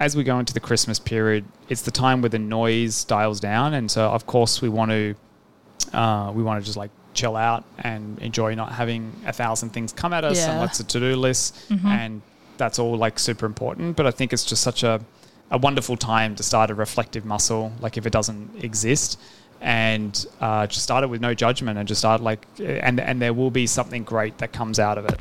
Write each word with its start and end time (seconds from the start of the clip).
as 0.00 0.16
we 0.16 0.24
go 0.24 0.38
into 0.38 0.54
the 0.54 0.60
Christmas 0.60 0.98
period, 0.98 1.44
it's 1.68 1.82
the 1.82 1.90
time 1.90 2.22
where 2.22 2.28
the 2.28 2.38
noise 2.38 3.04
dials 3.04 3.40
down, 3.40 3.74
and 3.74 3.90
so 3.90 4.08
of 4.08 4.26
course 4.26 4.62
we 4.62 4.68
want 4.68 4.90
to 4.90 5.14
uh, 5.92 6.30
we 6.34 6.42
want 6.42 6.60
to 6.60 6.64
just 6.66 6.76
like 6.76 6.90
chill 7.14 7.36
out 7.36 7.64
and 7.78 8.18
enjoy 8.20 8.54
not 8.54 8.70
having 8.72 9.12
a 9.26 9.32
thousand 9.32 9.70
things 9.70 9.92
come 9.92 10.12
at 10.12 10.24
us 10.24 10.38
and 10.50 10.60
lots 10.60 10.78
of 10.80 10.86
to 10.88 11.00
do 11.00 11.16
lists, 11.16 11.66
and 11.86 12.22
that's 12.56 12.78
all 12.78 12.96
like 12.96 13.18
super 13.18 13.46
important. 13.46 13.96
But 13.96 14.06
I 14.06 14.10
think 14.10 14.32
it's 14.32 14.44
just 14.44 14.62
such 14.62 14.82
a 14.82 15.00
a 15.50 15.58
wonderful 15.58 15.96
time 15.96 16.36
to 16.36 16.42
start 16.42 16.70
a 16.70 16.74
reflective 16.74 17.24
muscle, 17.24 17.72
like 17.80 17.96
if 17.96 18.06
it 18.06 18.12
doesn't 18.12 18.62
exist. 18.62 19.18
And 19.60 20.24
uh, 20.40 20.68
just 20.68 20.84
start 20.84 21.02
it 21.02 21.08
with 21.08 21.20
no 21.20 21.34
judgment, 21.34 21.78
and 21.78 21.88
just 21.88 22.00
start 22.00 22.20
like, 22.20 22.46
and 22.60 23.00
and 23.00 23.20
there 23.20 23.32
will 23.34 23.50
be 23.50 23.66
something 23.66 24.04
great 24.04 24.38
that 24.38 24.52
comes 24.52 24.78
out 24.78 24.98
of 24.98 25.06
it. 25.06 25.18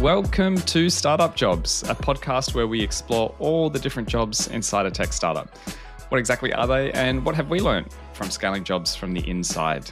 Welcome 0.00 0.56
to 0.62 0.88
Startup 0.88 1.36
Jobs, 1.36 1.82
a 1.82 1.94
podcast 1.94 2.54
where 2.54 2.66
we 2.66 2.80
explore 2.80 3.34
all 3.38 3.68
the 3.68 3.78
different 3.78 4.08
jobs 4.08 4.48
inside 4.48 4.86
a 4.86 4.90
tech 4.90 5.12
startup. 5.12 5.54
What 6.08 6.16
exactly 6.16 6.54
are 6.54 6.66
they, 6.66 6.90
and 6.92 7.22
what 7.22 7.34
have 7.34 7.50
we 7.50 7.60
learned 7.60 7.92
from 8.14 8.30
scaling 8.30 8.64
jobs 8.64 8.96
from 8.96 9.12
the 9.12 9.20
inside? 9.28 9.90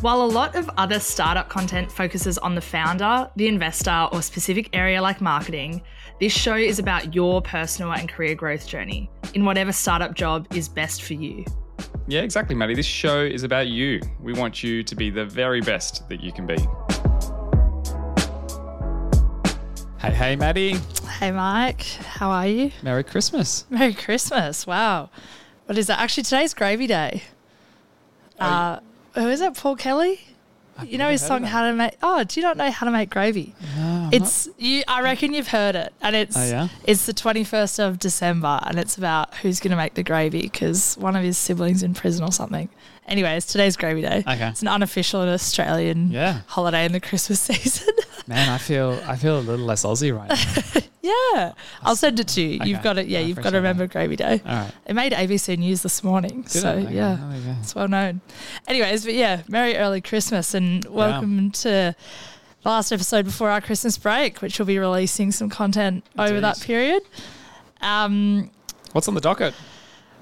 While 0.00 0.22
a 0.22 0.24
lot 0.24 0.56
of 0.56 0.70
other 0.78 0.98
startup 0.98 1.50
content 1.50 1.92
focuses 1.92 2.38
on 2.38 2.54
the 2.54 2.62
founder, 2.62 3.30
the 3.36 3.46
investor, 3.46 4.08
or 4.10 4.22
specific 4.22 4.70
area 4.72 5.02
like 5.02 5.20
marketing, 5.20 5.82
this 6.18 6.32
show 6.32 6.56
is 6.56 6.78
about 6.78 7.14
your 7.14 7.42
personal 7.42 7.92
and 7.92 8.08
career 8.08 8.34
growth 8.34 8.66
journey 8.66 9.10
in 9.34 9.44
whatever 9.44 9.70
startup 9.70 10.14
job 10.14 10.46
is 10.54 10.66
best 10.66 11.02
for 11.02 11.12
you. 11.12 11.44
Yeah, 12.08 12.22
exactly, 12.22 12.54
Maddie. 12.54 12.74
This 12.74 12.86
show 12.86 13.20
is 13.20 13.42
about 13.42 13.68
you. 13.68 14.00
We 14.18 14.32
want 14.32 14.62
you 14.62 14.82
to 14.82 14.94
be 14.94 15.10
the 15.10 15.26
very 15.26 15.60
best 15.60 16.08
that 16.08 16.22
you 16.22 16.32
can 16.32 16.46
be. 16.46 16.56
Hey, 20.02 20.10
hey, 20.12 20.36
Maddie. 20.36 20.74
Hey, 21.20 21.30
Mike, 21.30 21.82
how 21.82 22.30
are 22.30 22.46
you? 22.46 22.72
Merry 22.82 23.04
Christmas. 23.04 23.64
Merry 23.70 23.94
Christmas. 23.94 24.66
Wow. 24.66 25.10
What 25.66 25.78
is 25.78 25.86
that? 25.86 26.00
Actually, 26.00 26.24
today's 26.24 26.54
gravy 26.54 26.88
day. 26.88 27.22
Uh, 28.40 28.80
who 29.14 29.28
is 29.28 29.40
it? 29.40 29.54
Paul 29.56 29.76
Kelly? 29.76 30.20
you 30.84 30.98
know 30.98 31.08
his 31.10 31.24
song 31.24 31.44
"How 31.44 31.62
to 31.68 31.72
Make." 31.74 31.94
Oh, 32.02 32.24
do 32.24 32.40
you 32.40 32.44
not 32.44 32.56
know 32.56 32.68
how 32.70 32.86
to 32.86 32.90
make 32.90 33.10
gravy? 33.10 33.54
it's 34.10 34.48
you. 34.58 34.82
I 34.88 35.02
reckon 35.02 35.32
you've 35.34 35.48
heard 35.48 35.76
it, 35.76 35.92
and 36.02 36.16
it's 36.16 36.36
Oh, 36.36 36.44
yeah? 36.44 36.68
it's 36.84 37.06
the 37.06 37.12
twenty 37.12 37.44
first 37.44 37.78
of 37.78 38.00
December, 38.00 38.58
and 38.64 38.80
it's 38.80 38.98
about 38.98 39.32
who's 39.36 39.60
going 39.60 39.70
to 39.70 39.76
make 39.76 39.94
the 39.94 40.02
gravy 40.02 40.42
because 40.42 40.96
one 40.96 41.14
of 41.14 41.22
his 41.22 41.38
siblings 41.38 41.84
in 41.84 41.94
prison 41.94 42.24
or 42.24 42.32
something. 42.32 42.68
Anyways, 43.06 43.46
today's 43.46 43.76
gravy 43.76 44.02
day. 44.02 44.18
Okay. 44.26 44.48
it's 44.48 44.62
an 44.62 44.68
unofficial 44.68 45.20
Australian 45.22 46.10
Yeah. 46.10 46.40
holiday 46.46 46.84
in 46.86 46.92
the 46.92 47.00
Christmas 47.00 47.40
season. 47.50 47.94
Man, 48.26 48.48
I 48.48 48.58
feel 48.58 49.00
I 49.06 49.16
feel 49.16 49.38
a 49.38 49.40
little 49.40 49.66
less 49.66 49.84
Aussie 49.84 50.16
right 50.16 50.28
now. 50.28 50.80
yeah, 51.02 51.52
I'll 51.82 51.96
send 51.96 52.20
it 52.20 52.28
to 52.28 52.40
you. 52.40 52.60
You've 52.64 52.78
Okay. 52.78 52.82
got 52.84 52.98
it. 52.98 53.08
Yeah, 53.08 53.18
I 53.18 53.22
you've 53.22 53.36
got 53.36 53.40
appreciate 53.46 53.50
to 53.50 53.56
remember 53.56 53.86
gravy 53.88 54.14
day. 54.16 54.40
All 54.46 54.52
right. 54.54 54.72
It 54.86 54.94
made 54.94 55.12
ABC 55.12 55.58
News 55.58 55.82
this 55.82 56.04
morning. 56.04 56.42
Did 56.42 56.50
so 56.52 56.70
it? 56.76 56.84
Okay, 56.84 56.94
yeah. 56.94 57.16
there 57.28 57.38
you 57.38 57.44
go. 57.44 57.56
It's 57.60 57.74
well 57.74 57.88
known. 57.88 58.20
Anyways, 58.68 59.04
but 59.04 59.14
yeah, 59.14 59.42
Merry 59.48 59.76
early 59.76 60.00
Christmas 60.00 60.54
and 60.54 60.84
welcome 60.84 61.50
to 61.50 61.96
the 62.62 62.68
last 62.68 62.92
episode 62.92 63.24
before 63.24 63.50
our 63.50 63.60
Christmas 63.60 63.98
break, 63.98 64.40
which 64.40 64.60
we'll 64.60 64.66
be 64.66 64.78
releasing 64.78 65.32
some 65.32 65.50
content 65.50 66.04
over 66.16 66.40
that 66.40 66.60
period. 66.60 67.02
Um, 67.80 68.50
What's 68.92 69.08
on 69.08 69.14
the 69.14 69.20
docket? 69.20 69.54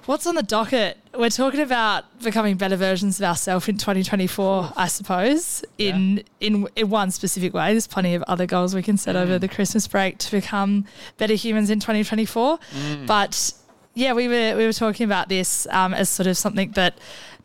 What's 0.06 0.26
on 0.26 0.34
the 0.34 0.42
docket? 0.42 0.98
We're 1.16 1.30
talking 1.30 1.60
about 1.60 2.04
becoming 2.22 2.56
better 2.56 2.76
versions 2.76 3.18
of 3.20 3.24
ourselves 3.24 3.68
in 3.68 3.76
2024, 3.78 4.72
I 4.76 4.86
suppose, 4.88 5.64
in, 5.78 6.22
in 6.40 6.68
in 6.76 6.88
one 6.90 7.10
specific 7.10 7.52
way. 7.52 7.72
There's 7.72 7.86
plenty 7.86 8.14
of 8.14 8.22
other 8.24 8.46
goals 8.46 8.74
we 8.74 8.82
can 8.82 8.96
set 8.96 9.16
over 9.16 9.36
Mm. 9.36 9.40
the 9.40 9.48
Christmas 9.48 9.86
break 9.88 10.18
to 10.18 10.30
become 10.30 10.84
better 11.18 11.34
humans 11.34 11.70
in 11.70 11.80
2024. 11.80 12.58
Mm. 12.58 13.06
But 13.06 13.52
yeah, 13.94 14.12
we 14.12 14.28
were 14.28 14.56
we 14.56 14.66
were 14.66 14.72
talking 14.72 15.04
about 15.04 15.28
this 15.28 15.66
um, 15.70 15.92
as 15.94 16.08
sort 16.08 16.26
of 16.26 16.36
something 16.36 16.70
that 16.72 16.94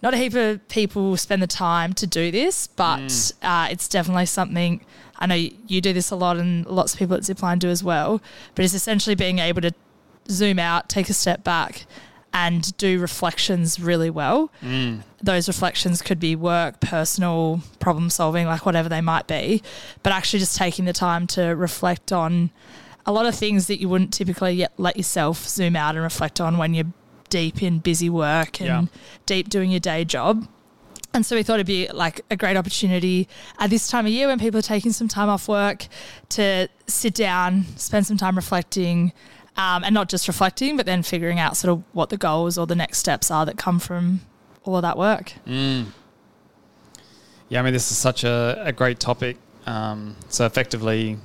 not 0.01 0.13
a 0.13 0.17
heap 0.17 0.33
of 0.35 0.65
people 0.67 1.17
spend 1.17 1.41
the 1.41 1.47
time 1.47 1.93
to 1.93 2.05
do 2.05 2.29
this, 2.31 2.67
but 2.67 2.99
Mm. 2.99 3.33
uh, 3.41 3.67
it's 3.71 3.87
definitely 3.87 4.25
something. 4.27 4.85
I 5.17 5.25
know 5.27 5.35
you 5.35 5.79
do 5.81 5.93
this 5.93 6.11
a 6.11 6.15
lot, 6.15 6.37
and 6.37 6.65
lots 6.67 6.93
of 6.93 6.99
people 6.99 7.15
at 7.15 7.23
Zipline 7.23 7.57
do 7.59 7.69
as 7.69 7.83
well. 7.83 8.21
But 8.53 8.65
it's 8.65 8.73
essentially 8.73 9.15
being 9.15 9.39
able 9.39 9.61
to 9.61 9.71
zoom 10.29 10.59
out, 10.59 10.89
take 10.89 11.09
a 11.09 11.13
step 11.13 11.43
back, 11.43 11.85
and 12.35 12.75
do 12.77 12.99
reflections 12.99 13.79
really 13.79 14.09
well. 14.09 14.51
Mm. 14.61 15.01
Those 15.23 15.47
reflections 15.47 16.01
could 16.01 16.19
be 16.19 16.35
work, 16.35 16.81
personal, 16.81 17.61
problem 17.79 18.09
solving, 18.09 18.45
like 18.45 18.65
whatever 18.65 18.89
they 18.89 18.99
might 18.99 19.25
be, 19.25 19.63
but 20.03 20.11
actually 20.11 20.39
just 20.39 20.57
taking 20.57 20.83
the 20.83 20.91
time 20.91 21.27
to 21.27 21.41
reflect 21.55 22.11
on 22.11 22.51
a 23.05 23.13
lot 23.13 23.25
of 23.25 23.35
things 23.35 23.67
that 23.67 23.79
you 23.79 23.87
wouldn't 23.87 24.13
typically 24.13 24.51
yet 24.51 24.73
let 24.77 24.97
yourself 24.97 25.47
zoom 25.47 25.77
out 25.77 25.95
and 25.95 26.03
reflect 26.03 26.41
on 26.41 26.57
when 26.57 26.73
you're 26.73 26.91
deep 27.29 27.63
in 27.63 27.79
busy 27.79 28.09
work 28.09 28.59
and 28.59 28.67
Yeah. 28.67 28.83
deep 29.25 29.47
doing 29.47 29.71
your 29.71 29.79
day 29.79 30.03
job. 30.03 30.45
And 31.13 31.25
so 31.25 31.37
we 31.37 31.43
thought 31.43 31.53
it'd 31.55 31.67
be 31.67 31.87
like 31.87 32.19
a 32.29 32.35
great 32.35 32.57
opportunity 32.57 33.29
at 33.59 33.69
this 33.69 33.87
time 33.87 34.05
of 34.05 34.11
year 34.11 34.27
when 34.27 34.39
people 34.39 34.59
are 34.59 34.61
taking 34.75 34.91
some 34.91 35.07
time 35.07 35.29
off 35.29 35.47
work 35.47 35.87
to 36.29 36.67
sit 36.87 37.13
down, 37.13 37.65
spend 37.77 38.05
some 38.05 38.17
time 38.17 38.35
reflecting, 38.35 39.13
um, 39.57 39.83
and 39.83 39.93
not 39.93 40.09
just 40.09 40.27
reflecting, 40.27 40.77
but 40.77 40.85
then 40.85 41.03
figuring 41.03 41.39
out 41.39 41.55
sort 41.57 41.71
of 41.71 41.83
what 41.93 42.09
the 42.09 42.17
goals 42.17 42.57
or 42.57 42.65
the 42.67 42.75
next 42.75 42.97
steps 42.99 43.29
are 43.31 43.45
that 43.45 43.57
come 43.57 43.79
from 43.79 44.21
all 44.63 44.75
of 44.75 44.81
that 44.81 44.97
work. 44.97 45.33
Mm. 45.47 45.87
Yeah, 47.49 47.59
I 47.59 47.63
mean, 47.63 47.73
this 47.73 47.91
is 47.91 47.97
such 47.97 48.23
a, 48.23 48.61
a 48.65 48.71
great 48.71 48.99
topic. 48.99 49.37
Um, 49.65 50.15
so 50.29 50.45
effectively, 50.45 51.17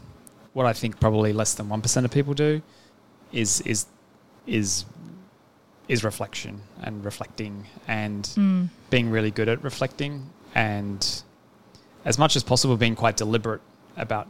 what 0.53 0.67
I 0.67 0.73
think 0.73 1.01
probably 1.01 1.33
less 1.33 1.55
than 1.55 1.69
one 1.69 1.81
percent 1.81 2.05
of 2.07 2.13
people 2.13 2.35
do 2.35 2.63
is 3.33 3.61
is 3.63 3.87
is 4.47 4.85
is 5.89 6.05
reflection 6.05 6.61
and 6.83 7.05
reflecting 7.05 7.67
and 7.89 8.23
Mm. 8.37 8.69
being 8.91 9.11
really 9.11 9.31
good 9.31 9.49
at 9.49 9.63
reflecting 9.65 10.31
and 10.55 11.23
as 12.05 12.17
much 12.19 12.37
as 12.37 12.43
possible 12.45 12.77
being 12.77 12.95
quite 12.95 13.17
deliberate 13.17 13.61
about 13.97 14.29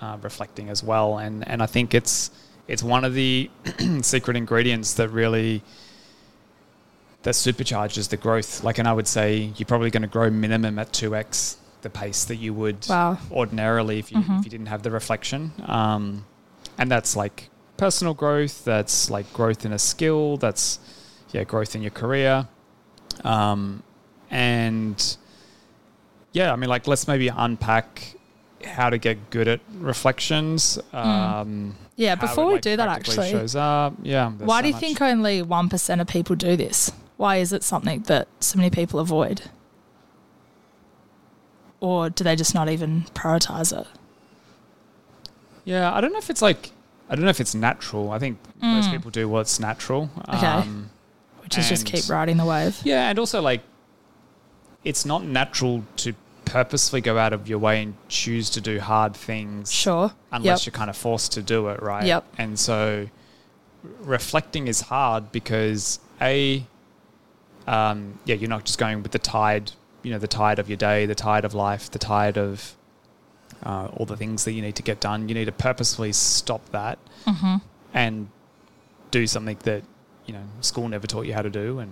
uh, 0.00 0.16
reflecting 0.22 0.68
as 0.68 0.82
well. 0.82 1.18
And 1.18 1.46
and 1.48 1.62
I 1.62 1.66
think 1.66 1.94
it's 1.94 2.30
it's 2.68 2.82
one 2.82 3.04
of 3.04 3.14
the 3.14 3.50
secret 4.02 4.36
ingredients 4.36 4.94
that 4.94 5.08
really 5.08 5.62
that 7.22 7.34
supercharges 7.34 8.08
the 8.08 8.16
growth. 8.16 8.64
Like, 8.64 8.78
and 8.78 8.88
I 8.88 8.92
would 8.92 9.06
say 9.06 9.52
you're 9.56 9.66
probably 9.66 9.90
going 9.90 10.02
to 10.02 10.08
grow 10.08 10.28
minimum 10.30 10.78
at 10.78 10.92
two 10.92 11.14
x 11.14 11.56
the 11.82 11.90
pace 11.90 12.24
that 12.26 12.36
you 12.36 12.54
would 12.54 12.86
Wow. 12.88 13.18
ordinarily 13.30 13.98
if 13.98 14.12
you 14.12 14.18
Mhm. 14.18 14.38
if 14.38 14.44
you 14.44 14.50
didn't 14.50 14.66
have 14.68 14.82
the 14.82 14.90
reflection. 14.90 15.52
Um, 15.66 16.24
and 16.78 16.90
that's 16.90 17.16
like 17.16 17.50
personal 17.76 18.14
growth. 18.14 18.64
That's 18.64 19.10
like 19.10 19.32
growth 19.32 19.64
in 19.64 19.72
a 19.72 19.78
skill. 19.78 20.36
That's 20.36 20.78
yeah, 21.32 21.44
growth 21.44 21.74
in 21.74 21.82
your 21.82 21.90
career. 21.90 22.46
Um, 23.24 23.82
and 24.30 25.16
yeah, 26.32 26.52
I 26.52 26.56
mean, 26.56 26.70
like 26.70 26.86
let's 26.86 27.06
maybe 27.08 27.28
unpack 27.28 28.14
how 28.64 28.90
to 28.90 28.98
get 28.98 29.30
good 29.30 29.48
at 29.48 29.60
reflections. 29.74 30.78
Um, 30.92 31.76
Yeah, 31.96 32.14
before 32.14 32.50
it, 32.50 32.54
we 32.54 32.60
do 32.60 32.76
that, 32.76 32.88
actually, 32.88 33.30
shows 33.30 33.54
up. 33.56 33.94
Yeah. 34.02 34.30
why 34.30 34.58
so 34.58 34.62
do 34.62 34.68
you 34.68 34.74
much. 34.74 34.80
think 34.80 35.02
only 35.02 35.42
1% 35.42 36.00
of 36.00 36.06
people 36.06 36.36
do 36.36 36.56
this? 36.56 36.90
Why 37.16 37.36
is 37.36 37.52
it 37.52 37.62
something 37.62 38.00
that 38.02 38.28
so 38.40 38.56
many 38.56 38.70
people 38.70 38.98
avoid? 38.98 39.42
Or 41.80 42.10
do 42.10 42.22
they 42.24 42.36
just 42.36 42.54
not 42.54 42.68
even 42.68 43.02
prioritize 43.14 43.76
it? 43.78 43.86
Yeah, 45.64 45.92
I 45.92 46.00
don't 46.00 46.12
know 46.12 46.18
if 46.18 46.30
it's 46.30 46.42
like 46.42 46.70
I 47.10 47.14
don't 47.14 47.24
know 47.24 47.30
if 47.30 47.40
it's 47.40 47.54
natural. 47.54 48.10
I 48.10 48.18
think 48.18 48.38
most 48.62 48.88
Mm. 48.88 48.92
people 48.92 49.10
do 49.10 49.28
what's 49.28 49.60
natural. 49.60 50.08
Okay. 50.28 50.46
Um, 50.46 50.90
Which 51.42 51.58
is 51.58 51.68
just 51.68 51.84
keep 51.84 52.08
riding 52.08 52.36
the 52.38 52.44
wave. 52.46 52.80
Yeah, 52.84 53.08
and 53.10 53.18
also 53.18 53.42
like 53.42 53.60
it's 54.84 55.04
not 55.04 55.24
natural 55.24 55.84
to 55.96 56.14
purposely 56.44 57.00
go 57.00 57.18
out 57.18 57.32
of 57.32 57.48
your 57.48 57.58
way 57.58 57.82
and 57.82 57.94
choose 58.08 58.50
to 58.50 58.60
do 58.60 58.80
hard 58.80 59.14
things 59.14 59.72
Sure. 59.72 60.12
unless 60.30 60.60
Yep. 60.60 60.66
you're 60.74 60.78
kind 60.78 60.90
of 60.90 60.96
forced 60.96 61.32
to 61.32 61.42
do 61.42 61.68
it, 61.68 61.82
right? 61.82 62.04
Yep. 62.04 62.24
And 62.38 62.58
so 62.58 63.08
reflecting 64.02 64.68
is 64.68 64.82
hard 64.82 65.32
because 65.32 65.98
a 66.20 66.64
um, 67.66 68.18
yeah, 68.24 68.34
you're 68.34 68.50
not 68.50 68.64
just 68.64 68.78
going 68.78 69.02
with 69.04 69.12
the 69.12 69.20
tide, 69.20 69.70
you 70.02 70.10
know, 70.10 70.18
the 70.18 70.26
tide 70.26 70.58
of 70.58 70.68
your 70.68 70.76
day, 70.76 71.06
the 71.06 71.14
tide 71.14 71.44
of 71.44 71.54
life, 71.54 71.88
the 71.90 71.98
tide 71.98 72.36
of 72.36 72.74
uh, 73.64 73.86
all 73.96 74.04
the 74.04 74.16
things 74.16 74.44
that 74.44 74.52
you 74.52 74.62
need 74.62 74.74
to 74.74 74.82
get 74.82 74.98
done. 75.00 75.28
You 75.28 75.34
need 75.36 75.44
to 75.44 75.52
purposefully 75.52 76.12
stop 76.12 76.68
that 76.70 76.98
hmm 77.26 77.56
and 77.94 78.28
do 79.10 79.26
something 79.26 79.58
that 79.64 79.84
you 80.26 80.32
know 80.32 80.42
school 80.62 80.88
never 80.88 81.06
taught 81.06 81.26
you 81.26 81.34
how 81.34 81.42
to 81.42 81.50
do 81.50 81.78
and 81.78 81.90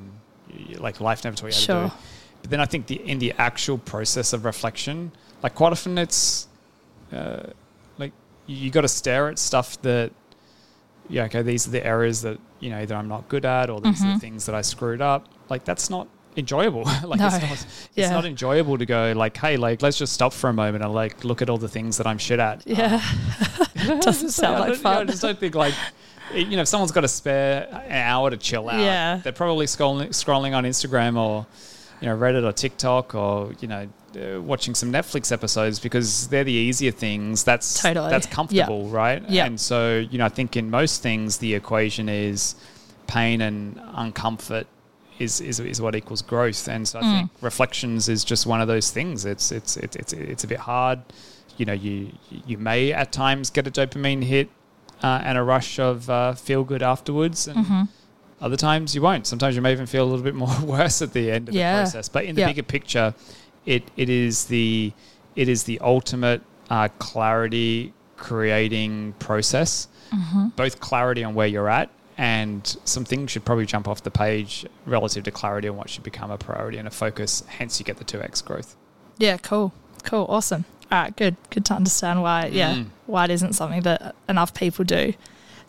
like 0.78 0.98
life 1.00 1.22
never 1.24 1.36
taught 1.36 1.48
you 1.48 1.74
how 1.74 1.88
to 1.88 1.88
do. 1.88 1.94
But 2.42 2.50
then 2.50 2.60
I 2.60 2.64
think 2.66 2.86
the 2.86 2.96
in 3.08 3.18
the 3.18 3.32
actual 3.38 3.78
process 3.78 4.32
of 4.32 4.44
reflection, 4.44 5.12
like 5.42 5.54
quite 5.54 5.72
often 5.72 5.98
it's 5.98 6.48
uh, 7.12 7.44
like 7.98 8.12
you, 8.46 8.56
you 8.56 8.70
got 8.70 8.82
to 8.82 8.88
stare 8.88 9.28
at 9.28 9.38
stuff 9.38 9.80
that 9.82 10.12
yeah 11.08 11.24
okay 11.24 11.42
these 11.42 11.66
are 11.66 11.70
the 11.70 11.84
areas 11.84 12.22
that 12.22 12.38
you 12.60 12.70
know 12.70 12.78
either 12.78 12.94
I'm 12.94 13.08
not 13.08 13.28
good 13.28 13.44
at 13.44 13.68
or 13.68 13.80
these 13.80 14.00
are 14.02 14.06
Mhm. 14.06 14.14
the 14.14 14.20
things 14.20 14.46
that 14.46 14.54
I 14.54 14.62
screwed 14.62 15.00
up. 15.02 15.26
Like 15.48 15.64
that's 15.64 15.90
not 15.90 16.06
enjoyable. 16.36 16.84
like 17.04 17.18
No. 17.20 17.26
it's 17.30 17.42
not 17.42 17.52
it's 17.52 17.66
Yeah. 17.94 18.10
not 18.10 18.24
enjoyable 18.24 18.78
to 18.78 18.86
go 18.86 19.12
like, 19.16 19.36
hey, 19.36 19.56
like 19.56 19.82
let's 19.82 19.98
just 19.98 20.12
stop 20.12 20.32
for 20.32 20.48
a 20.48 20.52
moment 20.52 20.84
and 20.84 20.94
like 20.94 21.24
look 21.24 21.42
at 21.42 21.50
all 21.50 21.58
the 21.58 21.68
things 21.68 21.96
that 21.98 22.06
I'm 22.06 22.18
shit 22.18 22.38
at. 22.38 22.62
Yeah. 22.66 23.02
Doesn't 24.00 24.30
sound 24.30 24.60
like 24.60 24.68
don't- 24.68 24.78
you 24.78 24.82
know, 24.84 24.90
I 24.90 24.94
fun. 24.96 25.06
just 25.08 25.22
don't 25.22 25.38
think 25.38 25.54
like 25.54 25.74
you 26.32 26.54
know 26.56 26.62
if 26.62 26.68
someone's 26.68 26.92
got 26.92 27.02
a 27.04 27.08
spare 27.08 27.66
an 27.88 27.92
hour 28.08 28.30
to 28.30 28.36
chill 28.36 28.68
out, 28.70 28.78
Yeah. 28.80 29.16
they're 29.22 29.32
probably 29.32 29.66
scrolling 29.66 30.08
scrolling 30.10 30.54
on 30.56 30.62
Instagram 30.64 31.16
or 31.18 31.44
you 32.00 32.08
know 32.08 32.16
Reddit 32.16 32.44
or 32.44 32.52
TikTok 32.52 33.14
or 33.14 33.52
you 33.60 33.68
know 33.68 33.88
uh, 34.16 34.40
watching 34.40 34.74
some 34.74 34.90
Netflix 34.92 35.30
episodes 35.32 35.78
because 35.78 36.28
they're 36.28 36.44
the 36.44 36.52
easier 36.52 36.90
things. 36.92 37.44
That's 37.44 37.82
Totally. 37.82 38.10
that's 38.10 38.26
comfortable, 38.26 38.88
right? 38.88 39.22
Yeah. 39.28 39.46
And 39.46 39.60
so 39.60 39.98
you 39.98 40.18
know 40.18 40.24
I 40.26 40.30
think 40.30 40.56
in 40.56 40.70
most 40.70 41.02
things 41.02 41.38
the 41.38 41.54
equation 41.54 42.08
is 42.08 42.54
pain 43.06 43.40
and 43.40 43.76
uncomfort. 43.76 44.66
Is, 45.18 45.42
is, 45.42 45.60
is 45.60 45.82
what 45.82 45.94
equals 45.94 46.22
growth, 46.22 46.66
and 46.66 46.88
so 46.88 46.98
I 46.98 47.02
Mm. 47.02 47.12
think 47.18 47.30
reflections 47.42 48.08
is 48.08 48.24
just 48.24 48.46
one 48.46 48.62
of 48.62 48.68
those 48.68 48.90
things. 48.90 49.26
It's 49.26 49.52
it's 49.52 49.76
it's 49.76 49.94
it's, 49.94 50.12
it's 50.14 50.44
a 50.44 50.46
bit 50.46 50.60
hard 50.60 51.00
you 51.58 51.66
know 51.66 51.74
you 51.74 52.10
you 52.46 52.56
may 52.56 52.90
at 52.90 53.12
times 53.12 53.50
get 53.50 53.66
a 53.66 53.70
dopamine 53.70 54.24
hit 54.24 54.48
uh, 55.02 55.20
and 55.22 55.36
a 55.36 55.42
rush 55.42 55.78
of 55.78 56.08
uh, 56.08 56.32
feel 56.32 56.64
good 56.64 56.82
afterwards 56.82 57.46
and 57.46 57.66
Mhm. 57.66 57.88
Other 58.40 58.56
times 58.56 58.94
you 58.94 59.02
won't 59.02 59.26
sometimes 59.26 59.54
you 59.56 59.62
may 59.62 59.72
even 59.72 59.86
feel 59.86 60.04
a 60.04 60.08
little 60.08 60.24
bit 60.24 60.34
more 60.34 60.54
worse 60.62 61.02
at 61.02 61.12
the 61.12 61.30
end 61.30 61.48
of 61.48 61.54
Yeah. 61.54 61.76
the 61.76 61.82
process 61.82 62.08
but 62.08 62.24
in 62.24 62.34
the 62.34 62.40
Yeah. 62.42 62.46
bigger 62.48 62.62
picture 62.62 63.14
it 63.66 63.82
it 63.96 64.08
is 64.08 64.46
the 64.46 64.92
it 65.36 65.48
is 65.48 65.64
the 65.64 65.78
ultimate 65.80 66.42
uh, 66.70 66.88
clarity 66.98 67.92
creating 68.16 69.14
process 69.18 69.88
Mhm. 70.12 70.56
both 70.56 70.80
clarity 70.80 71.22
on 71.22 71.34
where 71.34 71.46
you're 71.46 71.68
at 71.68 71.88
and 72.18 72.76
some 72.84 73.04
things 73.04 73.30
should 73.30 73.44
probably 73.44 73.64
jump 73.66 73.86
off 73.86 74.02
the 74.02 74.10
page 74.10 74.66
relative 74.86 75.22
to 75.24 75.30
clarity 75.30 75.68
on 75.68 75.76
what 75.76 75.88
should 75.88 76.02
become 76.02 76.30
a 76.30 76.38
priority 76.38 76.78
and 76.78 76.88
a 76.88 76.90
focus 76.90 77.42
hence 77.46 77.78
you 77.78 77.84
get 77.84 77.96
the 77.98 78.04
2x 78.04 78.44
growth 78.44 78.76
Yeah, 79.18 79.36
cool. 79.36 79.72
Cool. 80.02 80.24
Awesome. 80.30 80.64
All 80.90 81.02
right, 81.02 81.14
good. 81.14 81.36
Good 81.50 81.66
to 81.66 81.74
understand 81.74 82.22
why 82.22 82.46
yeah, 82.46 82.74
Mm. 82.76 82.86
why 83.06 83.24
it 83.26 83.30
isn't 83.30 83.52
something 83.52 83.82
that 83.82 84.14
enough 84.30 84.54
people 84.54 84.82
do. 84.84 85.12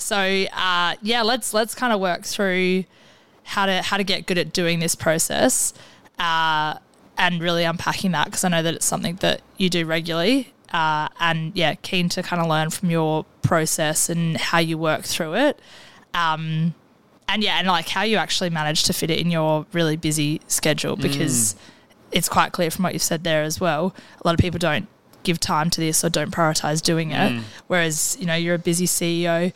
So 0.02 0.18
uh, 0.18 0.96
yeah, 1.02 1.22
let's 1.22 1.54
let's 1.54 1.76
kind 1.76 1.94
of 1.94 2.00
work 2.00 2.24
through 2.24 2.86
how 3.44 3.66
to 3.66 3.82
how 3.82 3.98
to 3.98 4.04
get 4.04 4.26
good 4.26 4.38
at 4.38 4.54
doing 4.54 4.80
this 4.80 4.96
process 4.96 5.74
uh, 6.20 6.76
and 7.18 7.42
really 7.42 7.64
unpacking 7.64 8.12
that 8.12 8.26
because 8.26 8.44
I 8.44 8.50
know 8.50 8.64
that 8.64 8.74
it's 8.74 8.86
something 8.86 9.16
that 9.18 9.42
you 9.58 9.70
do 9.70 9.86
regularly. 9.86 10.54
Uh, 10.72 11.10
and 11.20 11.56
yeah, 11.56 11.76
keen 11.76 12.08
to 12.10 12.24
kind 12.24 12.42
of 12.42 12.48
learn 12.48 12.70
from 12.70 12.90
your 12.90 13.26
process 13.42 14.10
and 14.10 14.38
how 14.38 14.60
you 14.60 14.78
work 14.78 15.04
through 15.04 15.36
it. 15.36 15.60
Um, 16.14 16.74
and 17.28 17.44
yeah, 17.44 17.60
and 17.60 17.68
like 17.68 17.90
how 17.90 18.04
you 18.04 18.18
actually 18.18 18.50
manage 18.50 18.84
to 18.84 18.94
fit 18.94 19.10
it 19.10 19.20
in 19.20 19.32
your 19.32 19.66
really 19.74 19.98
busy 19.98 20.42
schedule 20.48 20.96
because 20.96 21.56
it's 22.12 22.30
quite 22.30 22.52
clear 22.52 22.72
from 22.72 22.84
what 22.84 22.94
you've 22.94 23.02
said 23.02 23.24
there 23.24 23.44
as 23.44 23.60
well. 23.60 23.94
A 24.22 24.28
lot 24.28 24.34
of 24.34 24.40
people 24.40 24.60
don't 24.60 24.88
give 25.24 25.40
time 25.40 25.70
to 25.70 25.80
this 25.82 26.04
or 26.04 26.10
don't 26.10 26.32
prioritize 26.32 26.82
doing 26.82 27.12
it. 27.12 27.32
Mm. 27.32 27.42
Whereas, 27.68 28.18
you 28.20 28.26
know, 28.26 28.36
you're 28.36 28.56
a 28.56 28.60
busy 28.60 28.86
CEO 28.86 29.54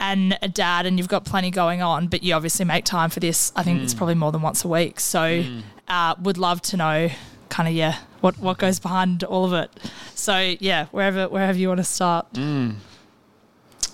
and 0.00 0.38
a 0.42 0.48
dad 0.48 0.86
and 0.86 0.98
you've 0.98 1.08
got 1.08 1.24
plenty 1.24 1.50
going 1.50 1.82
on, 1.82 2.06
but 2.08 2.22
you 2.22 2.34
obviously 2.34 2.64
make 2.64 2.84
time 2.84 3.10
for 3.10 3.20
this. 3.20 3.52
I 3.56 3.62
think 3.62 3.82
it's 3.82 3.94
Mm. 3.94 3.98
probably 3.98 4.14
more 4.14 4.30
than 4.32 4.42
once 4.42 4.64
a 4.64 4.68
week. 4.68 5.00
So, 5.00 5.44
uh, 5.88 6.14
would 6.22 6.38
love 6.38 6.62
to 6.62 6.76
know 6.76 7.10
kind 7.48 7.68
of, 7.68 7.74
yeah, 7.74 7.96
what, 8.20 8.38
what 8.38 8.58
goes 8.58 8.78
behind 8.78 9.24
all 9.24 9.44
of 9.44 9.52
it. 9.54 9.70
So, 10.14 10.54
yeah, 10.60 10.86
wherever, 10.92 11.28
wherever 11.28 11.58
you 11.58 11.68
want 11.68 11.78
to 11.78 11.84
start. 11.84 12.32
Mm. 12.34 12.76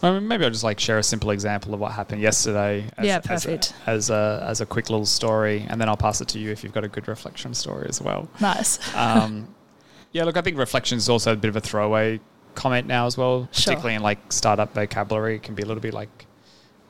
Well, 0.02 0.20
maybe 0.20 0.44
I'll 0.44 0.50
just 0.50 0.64
like 0.64 0.78
share 0.80 0.98
a 0.98 1.02
simple 1.02 1.30
example 1.30 1.72
of 1.72 1.80
what 1.80 1.92
happened 1.92 2.20
yesterday. 2.20 2.84
As, 2.98 3.06
Yeah, 3.06 3.16
as 3.16 3.24
a- 3.24 3.28
perfect. 3.28 3.74
As 3.86 4.10
a, 4.10 4.44
as 4.46 4.60
a 4.60 4.66
quick 4.66 4.90
little 4.90 5.06
story, 5.06 5.64
and 5.70 5.80
then 5.80 5.88
I'll 5.88 5.96
pass 5.96 6.20
it 6.20 6.28
to 6.28 6.38
you 6.38 6.50
if 6.50 6.62
you've 6.62 6.74
got 6.74 6.84
a 6.84 6.88
good 6.88 7.08
reflection 7.08 7.54
story 7.54 7.86
as 7.88 8.02
well. 8.02 8.28
Nice. 8.40 8.78
Um, 8.94 9.48
yeah, 10.12 10.24
look, 10.24 10.36
I 10.36 10.42
think 10.42 10.58
reflection 10.58 10.98
is 10.98 11.08
also 11.08 11.32
a 11.32 11.36
bit 11.36 11.48
of 11.48 11.56
a 11.56 11.60
throwaway 11.60 12.20
comment 12.54 12.86
now 12.86 13.06
as 13.06 13.16
well, 13.16 13.48
Sure. 13.52 13.72
particularly 13.72 13.94
in 13.96 14.02
like 14.02 14.32
startup 14.32 14.74
vocabulary. 14.74 15.36
It 15.36 15.42
can 15.42 15.54
be 15.54 15.62
a 15.62 15.66
little 15.66 15.80
bit 15.82 15.94
like, 15.94 16.26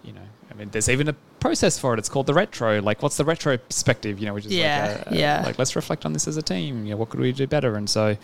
you 0.02 0.12
know, 0.12 0.20
I 0.50 0.54
mean, 0.54 0.68
there's 0.70 0.88
even 0.88 1.08
a 1.08 1.14
process 1.40 1.78
for 1.78 1.92
it. 1.94 1.98
It's 1.98 2.08
called 2.08 2.26
the 2.26 2.34
retro. 2.34 2.80
Like, 2.80 3.02
what's 3.02 3.16
the 3.16 3.24
retro 3.24 3.56
perspective? 3.58 4.18
You 4.18 4.26
know, 4.26 4.34
which 4.34 4.46
is 4.46 4.52
Yeah, 4.52 4.96
like, 4.98 5.06
a, 5.06 5.14
a- 5.14 5.18
yeah. 5.18 5.42
like 5.44 5.58
let's 5.58 5.74
reflect 5.76 6.06
on 6.06 6.12
this 6.12 6.28
as 6.28 6.36
a 6.36 6.42
team. 6.42 6.84
You 6.84 6.92
know, 6.92 6.96
what 6.98 7.10
could 7.10 7.20
we 7.20 7.32
do 7.32 7.46
better? 7.46 7.76
And 7.76 7.88
so, 7.90 8.16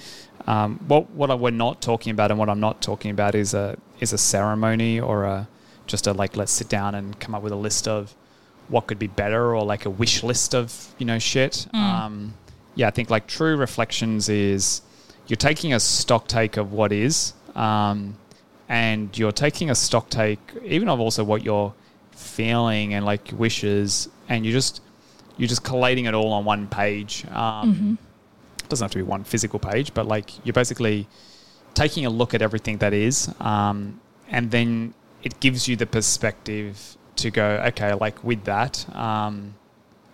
um, 0.46 0.78
what 0.86 1.10
what 1.10 1.30
I, 1.30 1.34
we're 1.34 1.50
not 1.50 1.80
talking 1.82 2.12
about 2.12 2.30
and 2.30 2.38
what 2.38 2.48
I'm 2.48 2.60
not 2.60 2.80
talking 2.82 3.10
about 3.10 3.34
is 3.34 3.52
a 3.54 3.76
is 4.00 4.12
a 4.12 4.18
ceremony 4.18 4.98
or 5.00 5.24
a 5.24 5.48
just 5.86 6.06
a 6.06 6.12
like 6.12 6.36
let's 6.36 6.52
sit 6.52 6.68
down 6.68 6.94
and 6.94 7.18
come 7.20 7.34
up 7.34 7.42
with 7.42 7.52
a 7.52 7.56
list 7.56 7.88
of 7.88 8.14
what 8.68 8.86
could 8.86 8.98
be 8.98 9.08
better 9.08 9.54
or 9.56 9.64
like 9.64 9.84
a 9.84 9.90
wish 9.90 10.22
list 10.22 10.54
of 10.54 10.94
you 10.98 11.04
know 11.06 11.18
shit. 11.18 11.66
Mm. 11.74 11.78
Um, 11.78 12.34
yeah, 12.76 12.86
I 12.86 12.90
think 12.90 13.10
like 13.10 13.26
true 13.26 13.56
reflections 13.56 14.28
is 14.28 14.82
you're 15.30 15.36
taking 15.50 15.72
a 15.72 15.80
stock 15.80 16.26
take 16.26 16.56
of 16.56 16.72
what 16.72 16.90
is, 16.92 17.32
um, 17.54 18.16
and 18.68 19.16
you're 19.16 19.32
taking 19.32 19.70
a 19.70 19.74
stock 19.74 20.10
take 20.10 20.40
even 20.64 20.88
of 20.88 20.98
also 21.00 21.22
what 21.24 21.42
you're 21.44 21.72
feeling 22.10 22.94
and 22.94 23.04
like 23.06 23.30
wishes, 23.32 24.08
and 24.28 24.44
you 24.44 24.52
just 24.52 24.82
you're 25.38 25.48
just 25.48 25.64
collating 25.64 26.04
it 26.04 26.14
all 26.14 26.32
on 26.32 26.44
one 26.44 26.66
page. 26.68 27.24
Um, 27.32 27.74
Mhm. 27.74 27.98
Doesn't 28.68 28.84
have 28.84 28.90
to 28.92 28.98
be 28.98 29.02
one 29.02 29.24
physical 29.24 29.58
page, 29.58 29.94
but 29.94 30.06
like 30.06 30.44
you're 30.44 30.52
basically 30.52 31.06
taking 31.74 32.04
a 32.06 32.10
look 32.10 32.34
at 32.34 32.42
everything 32.42 32.78
that 32.78 32.92
is, 32.92 33.32
um, 33.40 34.00
and 34.28 34.50
then 34.50 34.94
it 35.22 35.38
gives 35.40 35.66
you 35.68 35.76
the 35.76 35.86
perspective 35.86 36.96
to 37.16 37.30
go, 37.30 37.62
okay, 37.68 37.94
like 37.94 38.22
with 38.24 38.44
that, 38.44 38.86
um, 38.96 39.54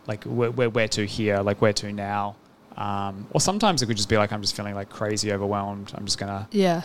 like 0.06 0.24
where, 0.24 0.50
where, 0.50 0.70
where 0.70 0.88
to 0.88 1.04
here, 1.06 1.38
like 1.40 1.60
where 1.62 1.72
to 1.72 1.92
now. 1.92 2.36
Um, 2.76 3.26
or 3.30 3.40
sometimes 3.40 3.80
it 3.82 3.86
could 3.86 3.96
just 3.96 4.08
be 4.08 4.16
like, 4.18 4.32
I'm 4.32 4.42
just 4.42 4.54
feeling 4.56 4.74
like 4.74 4.90
crazy 4.90 5.32
overwhelmed. 5.32 5.92
I'm 5.94 6.04
just 6.04 6.18
going 6.18 6.30
to 6.30 6.46
Yeah. 6.50 6.82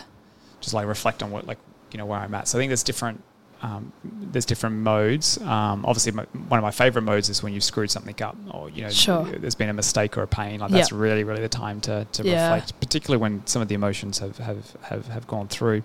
just 0.60 0.74
like 0.74 0.86
reflect 0.86 1.22
on 1.22 1.30
what, 1.30 1.46
like, 1.46 1.58
you 1.92 1.98
know, 1.98 2.06
where 2.06 2.18
I'm 2.18 2.34
at. 2.34 2.48
So 2.48 2.56
I 2.56 2.60
think 2.60 2.70
there's 2.70 2.82
different, 2.82 3.22
um, 3.60 3.92
there's 4.02 4.46
different 4.46 4.76
modes. 4.76 5.36
Um, 5.42 5.84
obviously 5.84 6.12
my, 6.12 6.24
one 6.48 6.58
of 6.58 6.62
my 6.64 6.70
favorite 6.70 7.02
modes 7.02 7.28
is 7.28 7.42
when 7.42 7.52
you've 7.52 7.62
screwed 7.62 7.90
something 7.90 8.20
up 8.22 8.36
or, 8.52 8.70
you 8.70 8.82
know, 8.82 8.88
Sure. 8.90 9.24
there's 9.24 9.54
been 9.54 9.68
a 9.68 9.74
mistake 9.74 10.16
or 10.16 10.22
a 10.22 10.26
pain. 10.26 10.60
Like 10.60 10.70
Yeah. 10.70 10.78
that's 10.78 10.92
really, 10.92 11.24
really 11.24 11.42
the 11.42 11.48
time 11.50 11.80
to, 11.82 12.06
to 12.12 12.22
Yeah. 12.24 12.50
reflect, 12.54 12.80
particularly 12.80 13.20
when 13.20 13.46
some 13.46 13.60
of 13.60 13.68
the 13.68 13.74
emotions 13.74 14.18
have, 14.20 14.38
have, 14.38 14.74
have, 14.82 15.06
have 15.08 15.26
gone 15.26 15.48
through. 15.48 15.82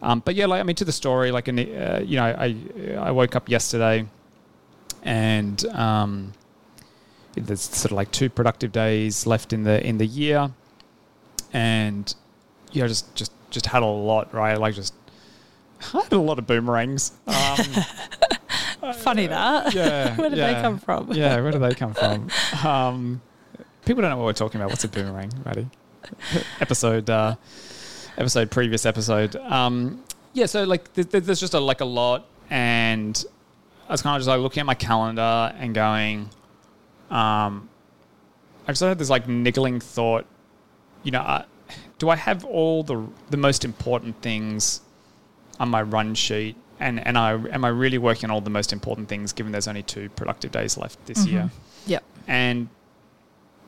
Um, 0.00 0.20
but 0.24 0.34
yeah, 0.34 0.46
like 0.46 0.60
I 0.60 0.62
mean, 0.64 0.76
to 0.76 0.84
the 0.84 0.92
story, 0.92 1.30
like, 1.30 1.46
in, 1.46 1.58
uh, 1.58 2.02
you 2.04 2.16
know, 2.16 2.24
I 2.24 2.56
I 2.98 3.10
woke 3.12 3.36
up 3.36 3.48
yesterday, 3.48 4.04
and 5.04 5.64
um, 5.66 6.32
there's 7.34 7.60
sort 7.62 7.92
of 7.92 7.96
like 7.96 8.10
two 8.12 8.28
productive 8.28 8.72
days 8.72 9.26
left 9.26 9.52
in 9.52 9.64
the 9.64 9.84
in 9.86 9.98
the 9.98 10.06
year, 10.06 10.50
and 11.52 12.14
you 12.72 12.82
know, 12.82 12.88
just 12.88 13.14
just 13.14 13.32
just 13.50 13.66
had 13.66 13.82
a 13.82 13.86
lot, 13.86 14.32
right? 14.34 14.58
Like 14.58 14.74
just 14.74 14.94
I 15.94 16.00
had 16.02 16.12
a 16.12 16.18
lot 16.18 16.38
of 16.38 16.46
boomerangs. 16.46 17.12
Um, 17.26 17.56
Funny 18.94 19.28
that. 19.28 19.74
yeah, 19.74 20.16
Where 20.18 20.28
did 20.28 20.38
yeah. 20.38 20.54
they 20.54 20.60
come 20.60 20.78
from? 20.78 21.12
yeah, 21.12 21.40
where 21.40 21.52
do 21.52 21.58
they 21.60 21.72
come 21.74 21.94
from? 21.94 22.28
Um, 22.64 23.20
people 23.84 24.02
don't 24.02 24.10
know 24.10 24.16
what 24.16 24.24
we're 24.24 24.32
talking 24.32 24.60
about. 24.60 24.70
What's 24.70 24.82
a 24.84 24.88
boomerang, 24.88 25.30
Maddie? 25.44 25.68
episode, 26.60 27.08
uh, 27.08 27.36
episode, 28.18 28.50
previous 28.50 28.84
episode. 28.84 29.36
Um, 29.36 30.02
yeah, 30.32 30.46
so 30.46 30.64
like 30.64 30.92
th- 30.94 31.08
th- 31.10 31.22
there's 31.24 31.38
just 31.38 31.54
a, 31.54 31.60
like 31.60 31.80
a 31.80 31.84
lot, 31.84 32.26
and 32.50 33.24
I 33.88 33.92
was 33.92 34.02
kind 34.02 34.16
of 34.16 34.20
just 34.20 34.28
like 34.28 34.40
looking 34.40 34.62
at 34.62 34.66
my 34.66 34.74
calendar 34.74 35.54
and 35.56 35.72
going, 35.74 36.28
um, 37.12 37.68
I 38.66 38.72
just 38.72 38.80
had 38.80 38.98
this 38.98 39.10
like 39.10 39.28
niggling 39.28 39.78
thought, 39.80 40.26
you 41.02 41.10
know, 41.10 41.20
uh, 41.20 41.44
do 41.98 42.08
I 42.08 42.16
have 42.16 42.44
all 42.44 42.82
the 42.82 43.06
the 43.30 43.36
most 43.36 43.64
important 43.64 44.20
things 44.22 44.80
on 45.60 45.68
my 45.68 45.82
run 45.82 46.14
sheet? 46.14 46.56
And, 46.80 46.98
and 47.06 47.16
I 47.16 47.32
am 47.34 47.64
I 47.64 47.68
really 47.68 47.98
working 47.98 48.28
on 48.28 48.34
all 48.34 48.40
the 48.40 48.50
most 48.50 48.72
important 48.72 49.08
things 49.08 49.32
given 49.32 49.52
there's 49.52 49.68
only 49.68 49.84
two 49.84 50.08
productive 50.10 50.50
days 50.50 50.76
left 50.76 51.04
this 51.06 51.24
Mhm. 51.24 51.30
year? 51.30 51.50
Yep. 51.86 52.02
And 52.26 52.68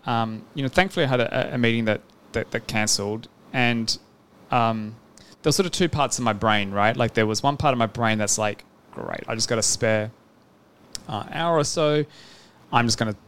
um, 0.06 0.42
you 0.54 0.62
know, 0.62 0.68
thankfully 0.68 1.06
I 1.06 1.08
had 1.08 1.20
a, 1.20 1.54
a 1.54 1.58
meeting 1.58 1.84
that 1.86 2.00
that, 2.32 2.50
that 2.50 2.66
cancelled, 2.66 3.28
and 3.52 3.96
um, 4.50 4.96
there 5.42 5.48
was 5.50 5.56
sort 5.56 5.66
of 5.66 5.72
two 5.72 5.88
parts 5.88 6.18
of 6.18 6.24
my 6.24 6.32
brain, 6.32 6.72
right? 6.72 6.96
Like 6.96 7.14
there 7.14 7.26
was 7.26 7.42
one 7.42 7.56
part 7.56 7.72
of 7.72 7.78
my 7.78 7.86
brain 7.86 8.18
that's 8.18 8.38
like, 8.38 8.64
great, 8.92 9.22
I 9.28 9.34
just 9.36 9.48
got 9.48 9.58
a 9.58 9.62
spare 9.62 10.10
uh, 11.08 11.24
hour 11.30 11.56
or 11.56 11.64
so. 11.64 12.04
I'm 12.72 12.86
just 12.86 12.98
going 12.98 13.12
to 13.12 13.18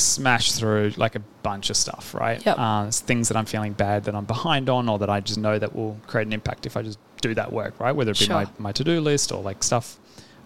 smash 0.00 0.52
through 0.52 0.92
like 0.96 1.14
a 1.14 1.20
bunch 1.42 1.70
of 1.70 1.76
stuff, 1.76 2.14
right? 2.14 2.44
Yep. 2.44 2.58
Uh, 2.58 2.90
things 2.90 3.28
that 3.28 3.36
I'm 3.36 3.44
feeling 3.46 3.72
bad 3.72 4.04
that 4.04 4.14
I'm 4.14 4.24
behind 4.24 4.68
on, 4.68 4.88
or 4.88 4.98
that 4.98 5.10
I 5.10 5.20
just 5.20 5.38
know 5.38 5.58
that 5.58 5.74
will 5.74 5.98
create 6.06 6.26
an 6.26 6.32
impact 6.32 6.66
if 6.66 6.76
I 6.76 6.82
just 6.82 6.98
do 7.20 7.34
that 7.34 7.52
work, 7.52 7.78
right? 7.80 7.92
Whether 7.92 8.10
it 8.12 8.18
be 8.18 8.28
my, 8.28 8.44
Sure. 8.44 8.52
my 8.58 8.72
to 8.72 8.84
do 8.84 9.00
list 9.00 9.32
or 9.32 9.42
like 9.42 9.62
stuff, 9.62 9.98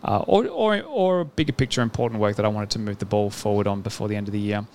uh, 0.04 0.18
or, 0.26 0.46
or 0.46 0.80
or 0.82 1.24
bigger 1.24 1.52
picture 1.52 1.82
important 1.82 2.20
work 2.20 2.36
that 2.36 2.44
I 2.44 2.48
wanted 2.48 2.70
to 2.70 2.78
move 2.78 2.98
the 2.98 3.06
ball 3.06 3.30
forward 3.30 3.66
on 3.66 3.80
before 3.82 4.08
the 4.08 4.16
end 4.16 4.28
of 4.28 4.32
the 4.32 4.38
year. 4.40 4.66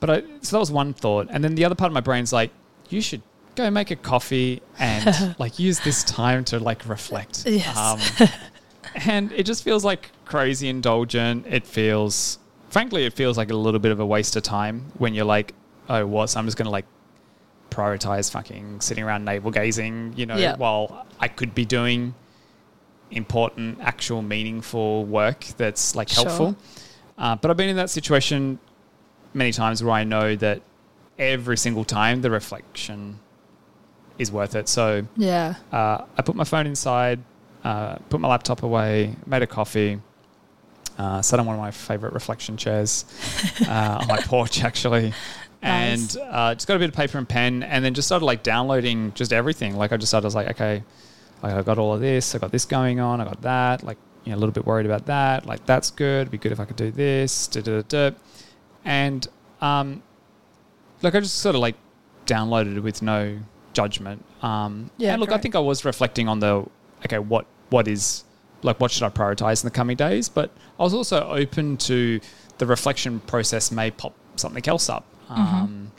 But 0.00 0.10
I, 0.10 0.20
so 0.40 0.56
that 0.56 0.60
was 0.60 0.70
one 0.72 0.94
thought, 0.94 1.28
and 1.30 1.44
then 1.44 1.54
the 1.54 1.64
other 1.64 1.74
part 1.74 1.88
of 1.90 1.94
my 1.94 2.00
brain's 2.00 2.32
like, 2.32 2.50
you 2.88 3.00
should 3.00 3.22
go 3.54 3.70
make 3.70 3.90
a 3.90 3.96
coffee 3.96 4.62
and 4.78 5.36
like 5.38 5.58
use 5.58 5.78
this 5.80 6.02
time 6.04 6.44
to 6.46 6.58
like 6.58 6.88
reflect. 6.88 7.44
Yes. 7.46 7.76
Um, 7.76 8.28
and 8.94 9.30
it 9.32 9.44
just 9.44 9.62
feels 9.62 9.84
like 9.84 10.10
crazy 10.24 10.68
indulgent. 10.68 11.46
It 11.46 11.66
feels 11.66 12.38
frankly, 12.72 13.04
it 13.04 13.12
feels 13.12 13.36
like 13.36 13.50
a 13.50 13.54
little 13.54 13.78
bit 13.80 13.92
of 13.92 14.00
a 14.00 14.06
waste 14.06 14.34
of 14.36 14.42
time 14.42 14.90
when 14.98 15.14
you're 15.14 15.26
like, 15.26 15.52
oh, 15.88 16.06
what? 16.06 16.30
So 16.30 16.38
I'm 16.40 16.46
just 16.46 16.56
going 16.56 16.66
to 16.66 16.70
like 16.70 16.86
prioritize 17.70 18.30
fucking 18.30 18.80
sitting 18.80 19.04
around 19.04 19.24
navel 19.24 19.50
gazing, 19.50 20.14
you 20.16 20.26
know, 20.26 20.36
Yeah. 20.36 20.56
while 20.56 21.06
I 21.20 21.28
could 21.28 21.54
be 21.54 21.64
doing 21.64 22.14
important, 23.10 23.78
actual, 23.82 24.22
meaningful 24.22 25.04
work 25.04 25.44
that's 25.58 25.94
like 25.94 26.08
Sure. 26.08 26.24
helpful. 26.24 26.56
Uh, 27.18 27.36
but 27.36 27.50
I've 27.50 27.56
been 27.56 27.68
in 27.68 27.76
that 27.76 27.90
situation 27.90 28.58
many 29.34 29.52
times 29.52 29.82
where 29.84 29.92
I 29.92 30.04
know 30.04 30.34
that 30.36 30.62
every 31.18 31.58
single 31.58 31.84
time 31.84 32.22
the 32.22 32.30
reflection 32.30 33.18
is 34.18 34.32
worth 34.32 34.54
it. 34.54 34.68
So 34.68 35.06
Yeah. 35.16 35.54
uh, 35.72 36.04
I 36.16 36.22
put 36.22 36.36
my 36.36 36.44
phone 36.44 36.66
inside, 36.66 37.20
uh, 37.64 37.96
put 38.08 38.20
my 38.20 38.28
laptop 38.28 38.62
away, 38.62 39.16
made 39.26 39.42
a 39.42 39.46
coffee, 39.46 40.00
uh, 40.98 41.22
sat 41.22 41.40
on 41.40 41.46
one 41.46 41.54
of 41.56 41.60
my 41.60 41.70
favorite 41.70 42.12
reflection 42.12 42.56
chairs 42.56 43.04
uh, 43.68 43.98
on 44.02 44.06
my 44.08 44.18
porch 44.18 44.62
actually, 44.64 45.12
Nice. 45.62 46.16
and 46.16 46.22
uh, 46.30 46.54
just 46.54 46.66
got 46.66 46.76
a 46.76 46.78
bit 46.78 46.88
of 46.90 46.94
paper 46.94 47.18
and 47.18 47.28
pen, 47.28 47.62
and 47.62 47.84
then 47.84 47.94
just 47.94 48.08
started 48.08 48.24
like 48.24 48.42
downloading 48.42 49.12
just 49.14 49.32
everything. 49.32 49.76
Like 49.76 49.92
I 49.92 49.96
just 49.96 50.10
started 50.10 50.26
I 50.26 50.28
was 50.28 50.34
like, 50.34 50.48
okay, 50.50 50.82
like 51.42 51.54
I 51.54 51.62
got 51.62 51.78
all 51.78 51.94
of 51.94 52.00
this, 52.00 52.34
I 52.34 52.38
got 52.38 52.50
this 52.52 52.64
going 52.64 53.00
on, 53.00 53.20
I 53.20 53.24
got 53.24 53.42
that, 53.42 53.82
like 53.82 53.98
you 54.24 54.30
know 54.30 54.36
a 54.36 54.40
little 54.40 54.52
bit 54.52 54.66
worried 54.66 54.86
about 54.86 55.06
that, 55.06 55.46
like 55.46 55.64
that's 55.66 55.90
good. 55.90 56.22
It'd 56.22 56.30
be 56.30 56.38
good 56.38 56.52
if 56.52 56.60
I 56.60 56.64
could 56.64 56.76
do 56.76 56.90
this, 56.90 57.46
da 57.48 57.60
da 57.62 57.82
da, 57.82 58.10
da. 58.10 58.16
and 58.84 59.26
um, 59.60 60.02
like 61.02 61.14
I 61.14 61.20
just 61.20 61.36
sort 61.36 61.54
of 61.54 61.60
like 61.60 61.76
downloaded 62.26 62.76
it 62.76 62.80
with 62.80 63.02
no 63.02 63.38
judgment. 63.72 64.24
Um, 64.42 64.90
Yeah, 64.98 65.12
and 65.12 65.20
look, 65.20 65.32
I 65.32 65.38
think 65.38 65.54
I 65.54 65.58
was 65.60 65.84
reflecting 65.84 66.28
on 66.28 66.40
the 66.40 66.66
okay, 67.06 67.18
what 67.18 67.46
what 67.70 67.88
is 67.88 68.24
like 68.62 68.80
what 68.80 68.90
should 68.90 69.02
I 69.02 69.08
prioritize 69.08 69.62
in 69.62 69.66
the 69.66 69.74
coming 69.74 69.96
days? 69.96 70.28
But 70.28 70.50
I 70.78 70.82
was 70.82 70.94
also 70.94 71.28
open 71.28 71.76
to 71.78 72.20
the 72.58 72.66
reflection 72.66 73.20
process 73.20 73.72
may 73.72 73.90
pop 73.90 74.14
something 74.36 74.66
else 74.66 74.88
up. 74.88 75.04
Um, 75.28 75.92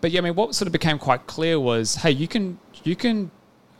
but 0.00 0.10
yeah, 0.10 0.20
I 0.20 0.22
mean, 0.22 0.34
what 0.34 0.54
sort 0.54 0.66
of 0.66 0.72
became 0.72 0.98
quite 0.98 1.26
clear 1.26 1.58
was, 1.58 1.96
hey, 1.96 2.10
you 2.10 2.28
can 2.28 2.58
you 2.84 2.96
can 2.96 3.30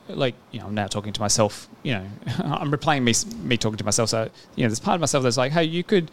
like 0.09 0.35
you 0.51 0.61
know 0.61 0.67
I'm 0.67 0.75
now 0.75 0.87
talking 0.87 1.13
to 1.13 1.21
myself. 1.21 1.69
You 1.83 1.95
know, 1.95 2.07
I'm 2.39 2.71
replaying 2.71 3.03
me 3.03 3.15
me 3.47 3.57
talking 3.57 3.79
to 3.79 3.85
myself. 3.85 4.09
So 4.11 4.31
you 4.57 4.65
know, 4.65 4.69
there's 4.69 4.81
part 4.81 4.95
of 4.95 5.01
myself 5.01 5.23
that's 5.25 5.37
like, 5.37 5.53
hey, 5.53 5.65
you 5.65 5.85
could 5.85 6.11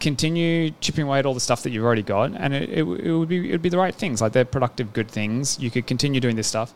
continue 0.00 0.70
chipping 0.80 1.06
away 1.06 1.18
at 1.18 1.26
all 1.26 1.34
the 1.34 1.40
stuff 1.40 1.62
that 1.64 1.70
you've 1.70 1.84
already 1.84 2.02
got, 2.02 2.32
and 2.32 2.54
it, 2.54 2.70
it, 2.70 2.82
it 2.82 3.12
would 3.12 3.28
be 3.28 3.48
it 3.48 3.52
would 3.52 3.62
be 3.62 3.68
the 3.68 3.78
right 3.78 3.94
things. 3.94 4.20
Like 4.20 4.32
they're 4.32 4.44
productive, 4.44 4.92
good 4.92 5.10
things. 5.10 5.58
You 5.58 5.70
could 5.70 5.86
continue 5.86 6.20
doing 6.20 6.36
this 6.36 6.46
stuff, 6.46 6.74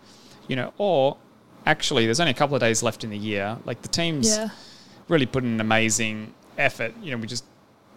you 0.48 0.56
know, 0.56 0.72
or 0.78 1.16
actually, 1.66 2.04
there's 2.06 2.20
only 2.20 2.30
a 2.32 2.34
couple 2.34 2.54
of 2.56 2.60
days 2.60 2.82
left 2.82 3.04
in 3.04 3.10
the 3.10 3.18
year. 3.18 3.56
Like 3.64 3.82
the 3.82 3.88
teams 3.88 4.28
Yeah. 4.36 4.48
really 5.08 5.26
put 5.26 5.44
in 5.44 5.50
an 5.54 5.60
amazing 5.60 6.32
effort. 6.58 6.94
You 7.02 7.12
know, 7.12 7.16
we 7.18 7.26
just 7.26 7.44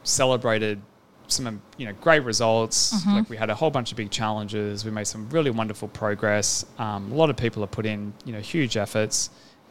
celebrated 0.04 0.82
some 1.28 1.60
you 1.78 1.88
know 1.88 1.94
great 2.02 2.24
results. 2.24 2.94
Mhm. 3.04 3.14
Like 3.16 3.30
we 3.30 3.38
had 3.38 3.50
a 3.50 3.56
whole 3.56 3.72
bunch 3.72 3.92
of 3.92 3.98
big 3.98 4.12
challenges. 4.12 4.86
We 4.86 4.92
made 4.92 5.08
some 5.08 5.28
really 5.32 5.50
wonderful 5.50 5.88
progress. 5.88 6.66
Um, 6.78 7.12
a 7.12 7.16
lot 7.16 7.30
of 7.32 7.36
people 7.38 7.64
have 7.64 7.72
put 7.72 7.86
in 7.86 8.14
you 8.26 8.34
know 8.34 8.40
huge 8.40 8.78
efforts, 8.78 9.30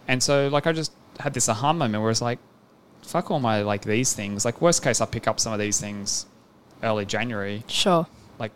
and 0.08 0.20
so 0.22 0.48
like 0.48 0.66
I 0.66 0.72
just 0.72 0.92
had 1.20 1.32
this 1.34 1.48
aha 1.48 1.72
moment 1.72 2.02
where 2.02 2.10
it's 2.10 2.20
like, 2.20 2.40
fuck 3.02 3.30
all 3.30 3.38
my 3.38 3.62
like 3.62 3.82
these 3.82 4.12
things. 4.12 4.44
Like 4.44 4.60
worst 4.60 4.82
case, 4.82 5.00
I 5.00 5.06
pick 5.06 5.28
up 5.28 5.38
some 5.38 5.52
of 5.52 5.60
these 5.60 5.80
things 5.80 6.26
early 6.82 7.06
January. 7.06 7.62
Sure. 7.68 8.06
Like, 8.40 8.50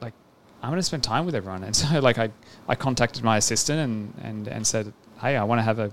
like 0.00 0.14
I'm 0.62 0.70
gonna 0.70 0.84
spend 0.84 1.02
time 1.02 1.26
with 1.26 1.34
everyone, 1.34 1.64
and 1.68 1.74
so 1.74 1.98
like 1.98 2.18
I 2.18 2.30
I 2.68 2.74
contacted 2.74 3.22
my 3.24 3.36
assistant 3.36 3.78
and 3.80 4.14
and 4.26 4.48
and 4.48 4.66
said, 4.66 4.92
hey, 5.20 5.36
I 5.36 5.44
want 5.44 5.58
to 5.60 5.62
have 5.62 5.78
a 5.78 5.90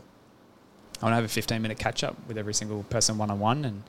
I 1.01 1.05
want 1.05 1.11
to 1.13 1.15
have 1.15 1.25
a 1.25 1.27
15 1.27 1.61
minute 1.61 1.77
catch 1.79 2.03
up 2.03 2.15
with 2.27 2.37
every 2.37 2.53
single 2.53 2.83
person 2.83 3.17
one 3.17 3.29
on 3.29 3.39
one 3.39 3.65
and 3.65 3.83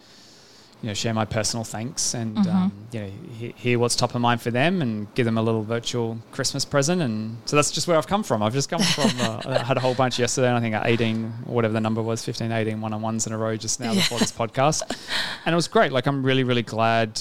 you 0.83 0.88
know 0.88 0.95
share 0.95 1.14
my 1.14 1.25
personal 1.25 1.64
thanks 1.64 2.12
and 2.14 2.37
Mhm. 2.37 2.55
um, 2.55 2.73
you 2.93 3.00
know 3.00 3.11
he- 3.38 3.55
hear 3.57 3.79
what's 3.79 3.95
top 3.97 4.14
of 4.14 4.21
mind 4.21 4.43
for 4.43 4.50
them 4.50 4.83
and 4.83 5.07
give 5.14 5.25
them 5.25 5.38
a 5.38 5.43
little 5.43 5.62
virtual 5.62 6.19
Christmas 6.33 6.64
present 6.64 7.00
and 7.00 7.38
so 7.47 7.57
that's 7.57 7.71
just 7.71 7.87
where 7.88 7.97
I've 7.97 8.07
come 8.09 8.23
from. 8.23 8.43
I've 8.43 8.53
just 8.53 8.69
come 8.69 8.83
from 8.97 9.11
uh, 9.21 9.41
I 9.47 9.59
had 9.64 9.76
a 9.76 9.81
whole 9.81 9.95
bunch 9.95 10.19
yesterday 10.19 10.49
and 10.49 10.57
I 10.59 10.61
think 10.61 10.75
18 10.85 11.31
whatever 11.47 11.73
the 11.73 11.81
number 11.81 12.03
was 12.03 12.23
15 12.25 12.50
18 12.53 12.81
one 12.81 12.93
on 12.93 13.00
ones 13.00 13.26
in 13.26 13.33
a 13.33 13.38
row 13.38 13.57
just 13.57 13.81
now 13.81 13.93
Yeah. 13.93 14.00
before 14.00 14.19
this 14.19 14.33
podcast 14.33 14.83
and 15.47 15.53
it 15.53 15.57
was 15.57 15.69
great. 15.69 15.93
Like 15.93 16.07
I'm 16.07 16.23
really 16.23 16.45
really 16.45 16.62
glad 16.62 17.21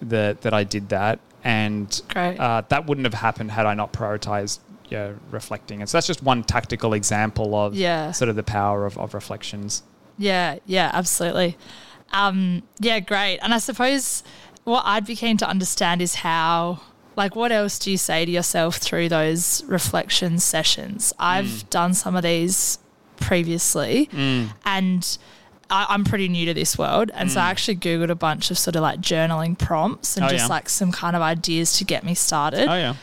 that 0.00 0.40
that 0.42 0.54
I 0.54 0.64
did 0.64 0.88
that 0.90 1.18
and 1.42 2.00
uh, 2.16 2.62
that 2.68 2.86
wouldn't 2.86 3.04
have 3.06 3.14
happened 3.14 3.50
had 3.50 3.66
I 3.66 3.74
not 3.74 3.92
prioritized 3.92 4.60
yeah, 4.94 5.12
reflecting. 5.30 5.80
And 5.80 5.88
so 5.88 5.96
that's 5.96 6.06
just 6.06 6.22
one 6.22 6.42
tactical 6.44 6.92
example 6.94 7.54
of 7.54 7.74
Yeah. 7.74 8.12
sort 8.12 8.28
of 8.28 8.36
the 8.36 8.42
power 8.58 8.86
of, 8.86 8.96
of 8.98 9.14
reflections. 9.14 9.82
Yeah, 10.18 10.58
yeah, 10.66 10.90
absolutely. 11.00 11.56
Um, 12.12 12.62
yeah, 12.78 13.00
great. 13.00 13.38
And 13.42 13.52
I 13.52 13.58
suppose 13.58 14.22
what 14.64 14.82
I'd 14.86 15.04
be 15.06 15.16
keen 15.16 15.36
to 15.38 15.48
understand 15.48 16.00
is 16.00 16.14
how, 16.16 16.80
like, 17.16 17.34
what 17.34 17.50
else 17.52 17.78
do 17.78 17.90
you 17.90 17.96
say 17.98 18.24
to 18.24 18.30
yourself 18.30 18.76
through 18.76 19.08
those 19.08 19.64
reflection 19.66 20.38
sessions? 20.38 21.12
I've 21.18 21.46
Mm. 21.46 21.70
done 21.70 21.94
some 21.94 22.14
of 22.16 22.22
these 22.22 22.78
previously, 23.28 24.08
and 24.64 25.18
I, 25.70 25.86
I'm 25.88 26.04
pretty 26.04 26.28
new 26.28 26.46
to 26.46 26.54
this 26.54 26.78
world. 26.78 27.10
And 27.14 27.30
so 27.32 27.40
I 27.40 27.44
Mm. 27.44 27.50
actually 27.50 27.76
Googled 27.76 28.10
a 28.10 28.14
bunch 28.14 28.50
of 28.50 28.58
sort 28.58 28.76
of 28.76 28.82
like 28.82 29.00
journaling 29.00 29.58
prompts 29.58 30.16
and 30.16 30.26
Oh, 30.26 30.28
just 30.28 30.44
yeah. 30.44 30.54
like 30.56 30.68
some 30.68 30.92
kind 30.92 31.16
of 31.16 31.22
ideas 31.22 31.78
to 31.78 31.84
get 31.84 32.04
me 32.04 32.14
started. 32.14 32.68
Oh, 32.68 32.74
yeah. 32.76 32.94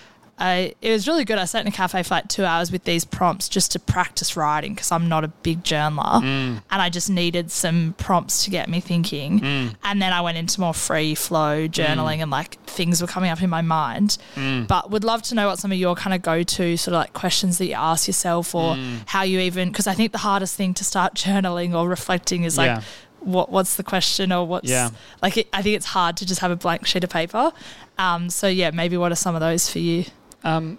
I, 0.41 0.73
it 0.81 0.89
was 0.91 1.07
really 1.07 1.23
good. 1.23 1.37
I 1.37 1.45
sat 1.45 1.61
in 1.61 1.67
a 1.67 1.71
cafe 1.71 2.01
for 2.01 2.15
like 2.15 2.27
two 2.27 2.43
hours 2.43 2.71
with 2.71 2.83
these 2.83 3.05
prompts 3.05 3.47
just 3.47 3.71
to 3.73 3.79
practice 3.79 4.35
writing 4.35 4.73
because 4.73 4.91
I'm 4.91 5.07
not 5.07 5.23
a 5.23 5.27
big 5.27 5.63
journaler. 5.63 6.21
Mm. 6.21 6.61
And 6.71 6.81
I 6.81 6.89
just 6.89 7.09
needed 7.11 7.51
some 7.51 7.93
prompts 7.99 8.43
to 8.45 8.49
get 8.49 8.67
me 8.67 8.79
thinking. 8.79 9.39
Mm. 9.39 9.75
And 9.83 10.01
then 10.01 10.11
I 10.13 10.21
went 10.21 10.37
into 10.37 10.59
more 10.59 10.73
free 10.73 11.13
flow 11.13 11.67
journaling 11.67 12.17
and 12.23 12.31
like 12.31 12.55
things 12.65 13.01
were 13.01 13.07
coming 13.07 13.29
up 13.29 13.41
in 13.43 13.49
my 13.51 13.61
mind. 13.61 14.17
Mm. 14.35 14.67
But 14.67 14.89
would 14.89 15.03
love 15.03 15.21
to 15.23 15.35
know 15.35 15.47
what 15.47 15.59
some 15.59 15.71
of 15.71 15.77
your 15.77 15.93
kind 15.95 16.13
of 16.15 16.23
go 16.23 16.41
to 16.41 16.75
sort 16.77 16.93
of 16.95 16.99
like 16.99 17.13
questions 17.13 17.59
that 17.59 17.67
you 17.67 17.75
ask 17.75 18.07
yourself 18.07 18.55
or 18.55 18.71
Mm. 18.75 19.03
how 19.05 19.21
you 19.23 19.39
even, 19.39 19.69
because 19.69 19.85
I 19.85 19.93
think 19.93 20.11
the 20.11 20.17
hardest 20.17 20.55
thing 20.55 20.73
to 20.75 20.83
start 20.83 21.13
journaling 21.23 21.75
or 21.75 21.87
reflecting 21.87 22.45
is 22.45 22.57
like, 22.57 22.67
Yeah. 22.67 22.81
what 23.19 23.51
what's 23.51 23.75
the 23.75 23.83
question 23.83 24.31
or 24.31 24.47
what's 24.47 24.69
Yeah. 24.69 24.89
like 25.21 25.37
it, 25.37 25.47
I 25.53 25.61
think 25.61 25.75
it's 25.75 25.85
hard 25.85 26.17
to 26.17 26.25
just 26.25 26.41
have 26.41 26.49
a 26.51 26.55
blank 26.55 26.87
sheet 26.87 27.03
of 27.03 27.09
paper. 27.11 27.51
Um, 27.99 28.29
so 28.31 28.47
yeah, 28.47 28.71
maybe 28.71 28.97
what 28.97 29.11
are 29.11 29.15
some 29.15 29.35
of 29.35 29.41
those 29.41 29.69
for 29.69 29.77
you? 29.79 30.05
Um, 30.43 30.77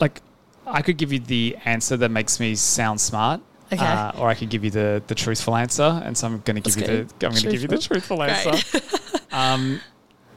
like, 0.00 0.22
I 0.66 0.82
could 0.82 0.96
give 0.96 1.12
you 1.12 1.18
the 1.18 1.56
answer 1.64 1.96
that 1.96 2.10
makes 2.10 2.40
me 2.40 2.54
sound 2.54 3.00
smart. 3.00 3.40
Okay. 3.72 3.84
Uh, 3.84 4.12
or 4.18 4.28
I 4.28 4.34
could 4.34 4.48
give 4.48 4.64
you 4.64 4.70
the, 4.70 5.02
the 5.08 5.14
truthful 5.14 5.54
answer, 5.54 6.00
and 6.04 6.16
so 6.16 6.26
I'm 6.26 6.40
going 6.40 6.56
to 6.56 6.62
give 6.62 6.76
Let's 6.76 6.88
you 6.90 7.04
the 7.04 7.26
I'm 7.26 7.32
going 7.32 7.42
to 7.42 7.50
give 7.50 7.60
you 7.62 7.68
the 7.68 7.76
truthful 7.78 8.22
answer. 8.22 8.78
um, 9.30 9.80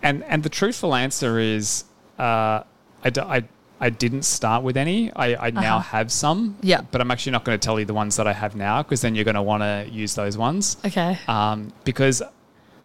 and 0.03 0.23
and 0.25 0.43
the 0.43 0.49
truthful 0.49 0.93
answer 0.93 1.39
is 1.39 1.85
uh, 2.19 2.63
I, 3.05 3.09
d- 3.09 3.21
I, 3.21 3.43
I 3.79 3.89
didn't 3.89 4.23
start 4.23 4.63
with 4.63 4.75
any. 4.75 5.13
I, 5.13 5.47
I 5.47 5.49
now 5.51 5.77
Uh-huh. 5.77 5.97
have 5.97 6.11
some. 6.11 6.57
Yeah. 6.61 6.81
But 6.91 6.99
I'm 6.99 7.09
actually 7.09 7.31
not 7.31 7.45
going 7.45 7.57
to 7.57 7.65
tell 7.65 7.79
you 7.79 7.85
the 7.85 7.93
ones 7.93 8.17
that 8.17 8.27
I 8.27 8.33
have 8.33 8.53
now 8.53 8.83
because 8.83 8.99
then 8.99 9.15
you're 9.15 9.23
going 9.23 9.35
to 9.35 9.41
want 9.41 9.63
to 9.63 9.87
use 9.89 10.13
those 10.13 10.37
ones. 10.37 10.75
Okay. 10.85 11.17
Um, 11.29 11.71
because, 11.85 12.21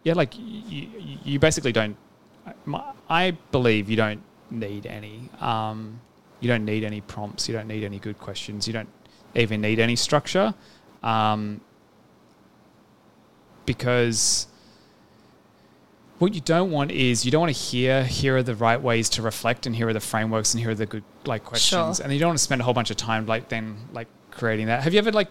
yeah, 0.03 0.13
like 0.13 0.33
you, 0.37 0.87
you 1.25 1.39
basically 1.39 1.73
don't. 1.73 1.97
my- 2.65 2.93
I 3.09 3.31
believe 3.51 3.89
you 3.89 3.97
don't 3.97 4.21
need 4.51 4.85
any. 4.85 5.29
Um, 5.39 5.99
you 6.39 6.47
don't 6.47 6.65
need 6.65 6.83
any 6.83 7.01
prompts. 7.01 7.47
You 7.47 7.55
don't 7.55 7.67
need 7.67 7.83
any 7.83 7.99
good 7.99 8.19
questions. 8.19 8.67
You 8.67 8.73
don't 8.73 8.89
even 9.35 9.61
need 9.61 9.79
any 9.79 9.95
structure. 9.95 10.53
Um, 11.03 11.61
because 13.65 14.47
what 16.19 16.33
you 16.33 16.41
don't 16.41 16.71
want 16.71 16.91
is 16.91 17.25
you 17.25 17.31
don't 17.31 17.41
want 17.41 17.55
to 17.55 17.61
hear 17.61 18.03
here 18.03 18.37
are 18.37 18.43
the 18.43 18.55
right 18.55 18.81
ways 18.81 19.09
to 19.09 19.21
reflect 19.21 19.65
and 19.67 19.75
here 19.75 19.87
are 19.87 19.93
the 19.93 19.99
frameworks 19.99 20.53
and 20.53 20.61
here 20.61 20.71
are 20.71 20.75
the 20.75 20.85
good 20.85 21.03
like 21.25 21.43
questions 21.43 21.97
Sure. 21.97 22.03
and 22.03 22.11
you 22.13 22.19
don't 22.19 22.29
want 22.29 22.39
to 22.39 22.43
spend 22.43 22.61
a 22.61 22.63
whole 22.63 22.73
bunch 22.73 22.89
of 22.89 22.97
time 22.97 23.27
like 23.27 23.49
then 23.49 23.75
like 23.93 24.07
creating 24.31 24.67
that 24.67 24.81
have 24.83 24.93
you 24.93 24.99
ever 24.99 25.11
like 25.11 25.27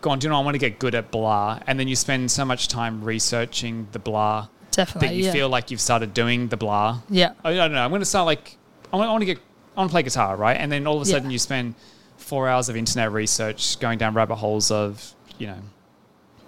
gone 0.00 0.18
do 0.18 0.24
you 0.26 0.30
know 0.30 0.40
i 0.40 0.42
want 0.42 0.54
to 0.54 0.58
get 0.58 0.78
good 0.80 0.94
at 0.96 1.12
blah 1.12 1.60
and 1.68 1.78
then 1.78 1.86
you 1.86 1.94
spend 1.94 2.30
so 2.30 2.44
much 2.44 2.66
time 2.66 3.04
researching 3.04 3.86
the 3.92 3.98
blah 3.98 4.48
Definitely. 4.72 5.08
that 5.08 5.14
you 5.14 5.24
yeah. 5.26 5.32
feel 5.32 5.48
like 5.48 5.70
you've 5.70 5.80
started 5.80 6.12
doing 6.14 6.48
the 6.48 6.56
blah 6.56 7.00
yeah. 7.08 7.32
I 7.44 7.54
don't 7.54 7.72
know. 7.72 7.82
I'm 7.84 7.90
going 7.90 8.00
to 8.02 8.06
start 8.06 8.26
like 8.26 8.56
I 8.92 8.96
want, 8.96 9.08
I 9.08 9.12
want 9.12 9.22
to 9.22 9.26
get 9.26 9.38
I 9.76 9.80
want 9.80 9.90
to 9.90 9.92
play 9.92 10.02
guitar, 10.02 10.36
right? 10.36 10.56
And 10.58 10.70
then 10.72 10.86
all 10.86 10.96
of 11.00 11.02
a 11.06 11.06
Yeah. 11.10 11.12
sudden 11.16 11.30
you 11.30 11.38
spend 11.38 11.74
four 12.16 12.48
hours 12.48 12.68
of 12.68 12.76
internet 12.76 13.10
research 13.12 13.78
going 13.80 13.98
down 13.98 14.14
rabbit 14.14 14.36
holes 14.36 14.70
of 14.70 15.14
you 15.38 15.46
know 15.46 15.58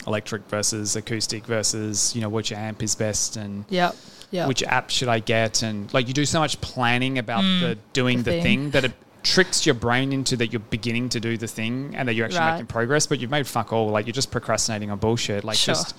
electric 0.07 0.43
versus 0.49 0.97
acoustic 0.97 1.47
versus 1.47 2.15
you 2.15 2.21
know 2.21 2.29
which 2.29 2.53
amp 2.53 2.83
is 2.83 2.95
best 2.95 3.37
and 3.37 3.65
Yep. 3.71 3.97
Yeah. 4.31 4.47
which 4.47 4.63
app 4.63 4.91
should 4.91 5.09
I 5.09 5.21
get 5.21 5.63
and 5.63 5.93
like 5.95 6.09
you 6.09 6.15
do 6.15 6.27
so 6.27 6.41
much 6.41 6.61
planning 6.61 7.19
about 7.19 7.43
Mm, 7.45 7.61
the 7.61 7.79
doing 7.93 8.19
the 8.19 8.25
the, 8.25 8.31
thing. 8.33 8.43
thing. 8.43 8.71
that 8.73 8.85
it 8.85 8.93
tricks 9.23 9.65
your 9.65 9.75
brain 9.75 10.13
into 10.13 10.37
that 10.37 10.53
you're 10.53 10.61
beginning 10.61 11.09
to 11.11 11.21
do 11.21 11.39
the 11.39 11.47
thing 11.47 11.95
and 11.97 12.07
that 12.09 12.15
you're 12.15 12.27
actually 12.27 12.41
Right. 12.41 12.53
making 12.53 12.67
progress, 12.67 13.07
but 13.07 13.21
you've 13.21 13.31
made 13.31 13.47
fuck 13.47 13.73
all. 13.73 13.89
Like 13.89 14.05
you're 14.07 14.13
just 14.13 14.31
procrastinating 14.31 14.91
on 14.91 14.99
bullshit. 14.99 15.45
Like 15.45 15.57
Sure. 15.57 15.75
just 15.75 15.95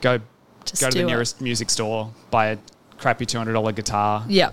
go 0.00 0.18
Go 0.80 0.90
to 0.90 0.98
the 0.98 1.04
it. 1.04 1.06
nearest 1.06 1.40
music 1.40 1.70
store, 1.70 2.12
buy 2.30 2.46
a 2.48 2.58
crappy 2.98 3.26
two 3.26 3.38
hundred 3.38 3.52
dollar 3.54 3.72
guitar, 3.72 4.24
Yeah. 4.28 4.50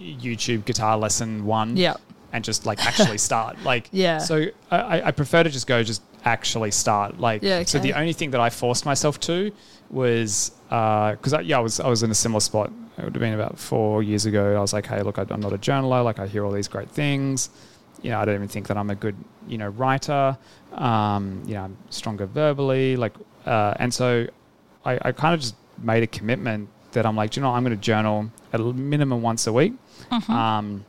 YouTube 0.00 0.64
guitar 0.64 0.96
lesson 0.98 1.44
one 1.46 1.76
Yeah. 1.76 1.94
and 2.32 2.44
just 2.44 2.66
like 2.66 2.84
actually 2.84 3.18
start. 3.18 3.56
Like, 3.64 3.88
Yeah. 3.92 4.18
So 4.18 4.46
I, 4.70 5.02
I 5.02 5.10
prefer 5.12 5.42
to 5.42 5.50
just 5.50 5.66
go 5.66 5.82
just 5.82 6.02
actually 6.24 6.70
start. 6.70 7.20
Like, 7.20 7.42
Yeah, 7.42 7.62
so 7.64 7.78
the 7.78 7.92
only 7.94 8.12
thing 8.12 8.30
that 8.32 8.40
I 8.40 8.50
forced 8.50 8.84
myself 8.84 9.20
to 9.20 9.52
was 9.90 10.50
because 10.68 11.32
I, 11.32 11.40
yeah, 11.40 11.58
I 11.58 11.60
was 11.60 11.78
I 11.80 11.88
was 11.88 12.02
in 12.02 12.10
a 12.10 12.14
similar 12.14 12.40
spot. 12.40 12.72
It 12.98 13.04
would 13.04 13.14
have 13.14 13.20
been 13.20 13.34
about 13.34 13.58
four 13.58 14.02
years 14.02 14.24
ago. 14.26 14.56
I 14.56 14.60
was 14.60 14.72
like, 14.72 14.86
hey, 14.86 15.02
look, 15.02 15.18
I'm 15.18 15.40
not 15.40 15.52
a 15.52 15.58
journaler. 15.58 16.02
Like, 16.02 16.18
I 16.18 16.26
hear 16.26 16.46
all 16.46 16.50
these 16.50 16.66
great 16.66 16.88
things. 16.90 17.50
You 18.00 18.10
know, 18.10 18.18
I 18.20 18.24
don't 18.24 18.34
even 18.36 18.48
think 18.48 18.68
that 18.68 18.76
I'm 18.78 18.88
a 18.90 18.94
good 18.94 19.14
you 19.46 19.58
know 19.58 19.68
writer. 19.68 20.36
Um, 20.72 21.42
you 21.46 21.54
know, 21.54 21.64
I'm 21.64 21.76
stronger 21.90 22.26
verbally. 22.26 22.96
Like, 22.96 23.12
uh, 23.44 23.74
and 23.78 23.92
so 23.92 24.26
I, 24.86 24.98
I 25.08 25.12
kind 25.12 25.34
of 25.34 25.40
just 25.40 25.54
made 25.78 26.02
a 26.02 26.06
commitment 26.06 26.68
that 26.92 27.04
I'm 27.04 27.16
like, 27.16 27.30
"Do 27.32 27.40
you 27.40 27.42
know. 27.44 27.52
I'm 27.52 27.62
going 27.64 27.76
to 27.76 27.82
journal 27.82 28.30
at 28.52 28.60
a 28.60 28.64
minimum 28.72 29.20
once 29.22 29.46
a 29.46 29.52
week, 29.52 29.74
Mm-hmm. 30.10 30.32
um, 30.32 30.84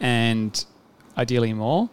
and 0.00 0.64
ideally 1.16 1.52
more. 1.52 1.88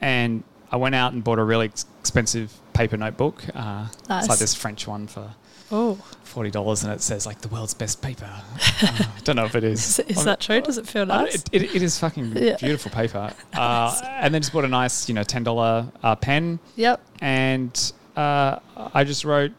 And 0.00 0.42
I 0.70 0.76
went 0.76 0.94
out 0.94 1.12
and 1.12 1.22
bought 1.22 1.38
a 1.38 1.44
really 1.44 1.66
expensive 1.66 2.52
paper 2.72 2.96
notebook. 2.96 3.42
Uh, 3.54 3.86
It's 4.10 4.28
like 4.28 4.38
this 4.38 4.54
French 4.54 4.86
one 4.86 5.06
for 5.06 5.34
Oh, 5.74 5.94
forty 6.24 6.50
dollars, 6.50 6.84
and 6.84 6.92
it 6.92 7.00
says 7.00 7.24
like 7.24 7.40
the 7.40 7.48
world's 7.48 7.74
best 7.74 8.02
paper. 8.02 8.30
Uh, 8.84 8.88
I 9.16 9.20
don't 9.22 9.36
know 9.36 9.44
if 9.44 9.54
it 9.54 9.62
is. 9.64 10.00
is, 10.00 10.18
is 10.18 10.24
that 10.24 10.40
true? 10.40 10.60
Does 10.60 10.76
it 10.76 10.88
feel 10.88 11.06
nice? 11.06 11.36
It, 11.36 11.48
it, 11.52 11.76
it 11.76 11.82
is 11.82 11.98
fucking 12.00 12.32
Yeah. 12.36 12.56
beautiful 12.56 12.90
paper. 12.90 13.32
Uh, 13.54 13.96
and 14.04 14.34
then 14.34 14.42
just 14.42 14.52
bought 14.52 14.64
a 14.64 14.68
nice, 14.68 15.08
you 15.08 15.14
know, 15.14 15.22
ten 15.22 15.44
dollar 15.44 15.86
uh, 16.02 16.16
pen, 16.16 16.58
yep, 16.76 17.00
and 17.20 17.92
uh, 18.16 18.58
I 18.92 19.04
just 19.04 19.24
wrote 19.24 19.52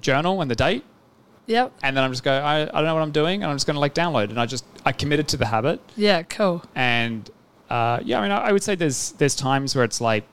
journal 0.00 0.40
and 0.40 0.50
the 0.50 0.54
date, 0.54 0.84
yep, 1.46 1.72
and 1.82 1.96
then 1.96 2.04
I'm 2.04 2.10
just 2.12 2.22
go. 2.22 2.32
I, 2.32 2.62
I 2.62 2.64
don't 2.66 2.84
know 2.84 2.94
what 2.94 3.02
I'm 3.02 3.12
doing, 3.12 3.42
and 3.42 3.50
I'm 3.50 3.56
just 3.56 3.66
going 3.66 3.74
to 3.74 3.80
like 3.80 3.94
download. 3.94 4.30
And 4.30 4.40
I 4.40 4.46
just 4.46 4.64
I 4.84 4.92
committed 4.92 5.28
to 5.28 5.36
the 5.36 5.46
habit, 5.46 5.80
yeah, 5.96 6.22
cool. 6.22 6.62
and 6.74 7.28
uh, 7.68 8.00
yeah, 8.04 8.18
I 8.18 8.22
mean, 8.22 8.30
I, 8.32 8.48
I 8.48 8.52
would 8.52 8.62
say 8.62 8.74
there's 8.74 9.12
there's 9.12 9.34
times 9.34 9.74
where 9.74 9.84
it's 9.84 10.00
like 10.00 10.24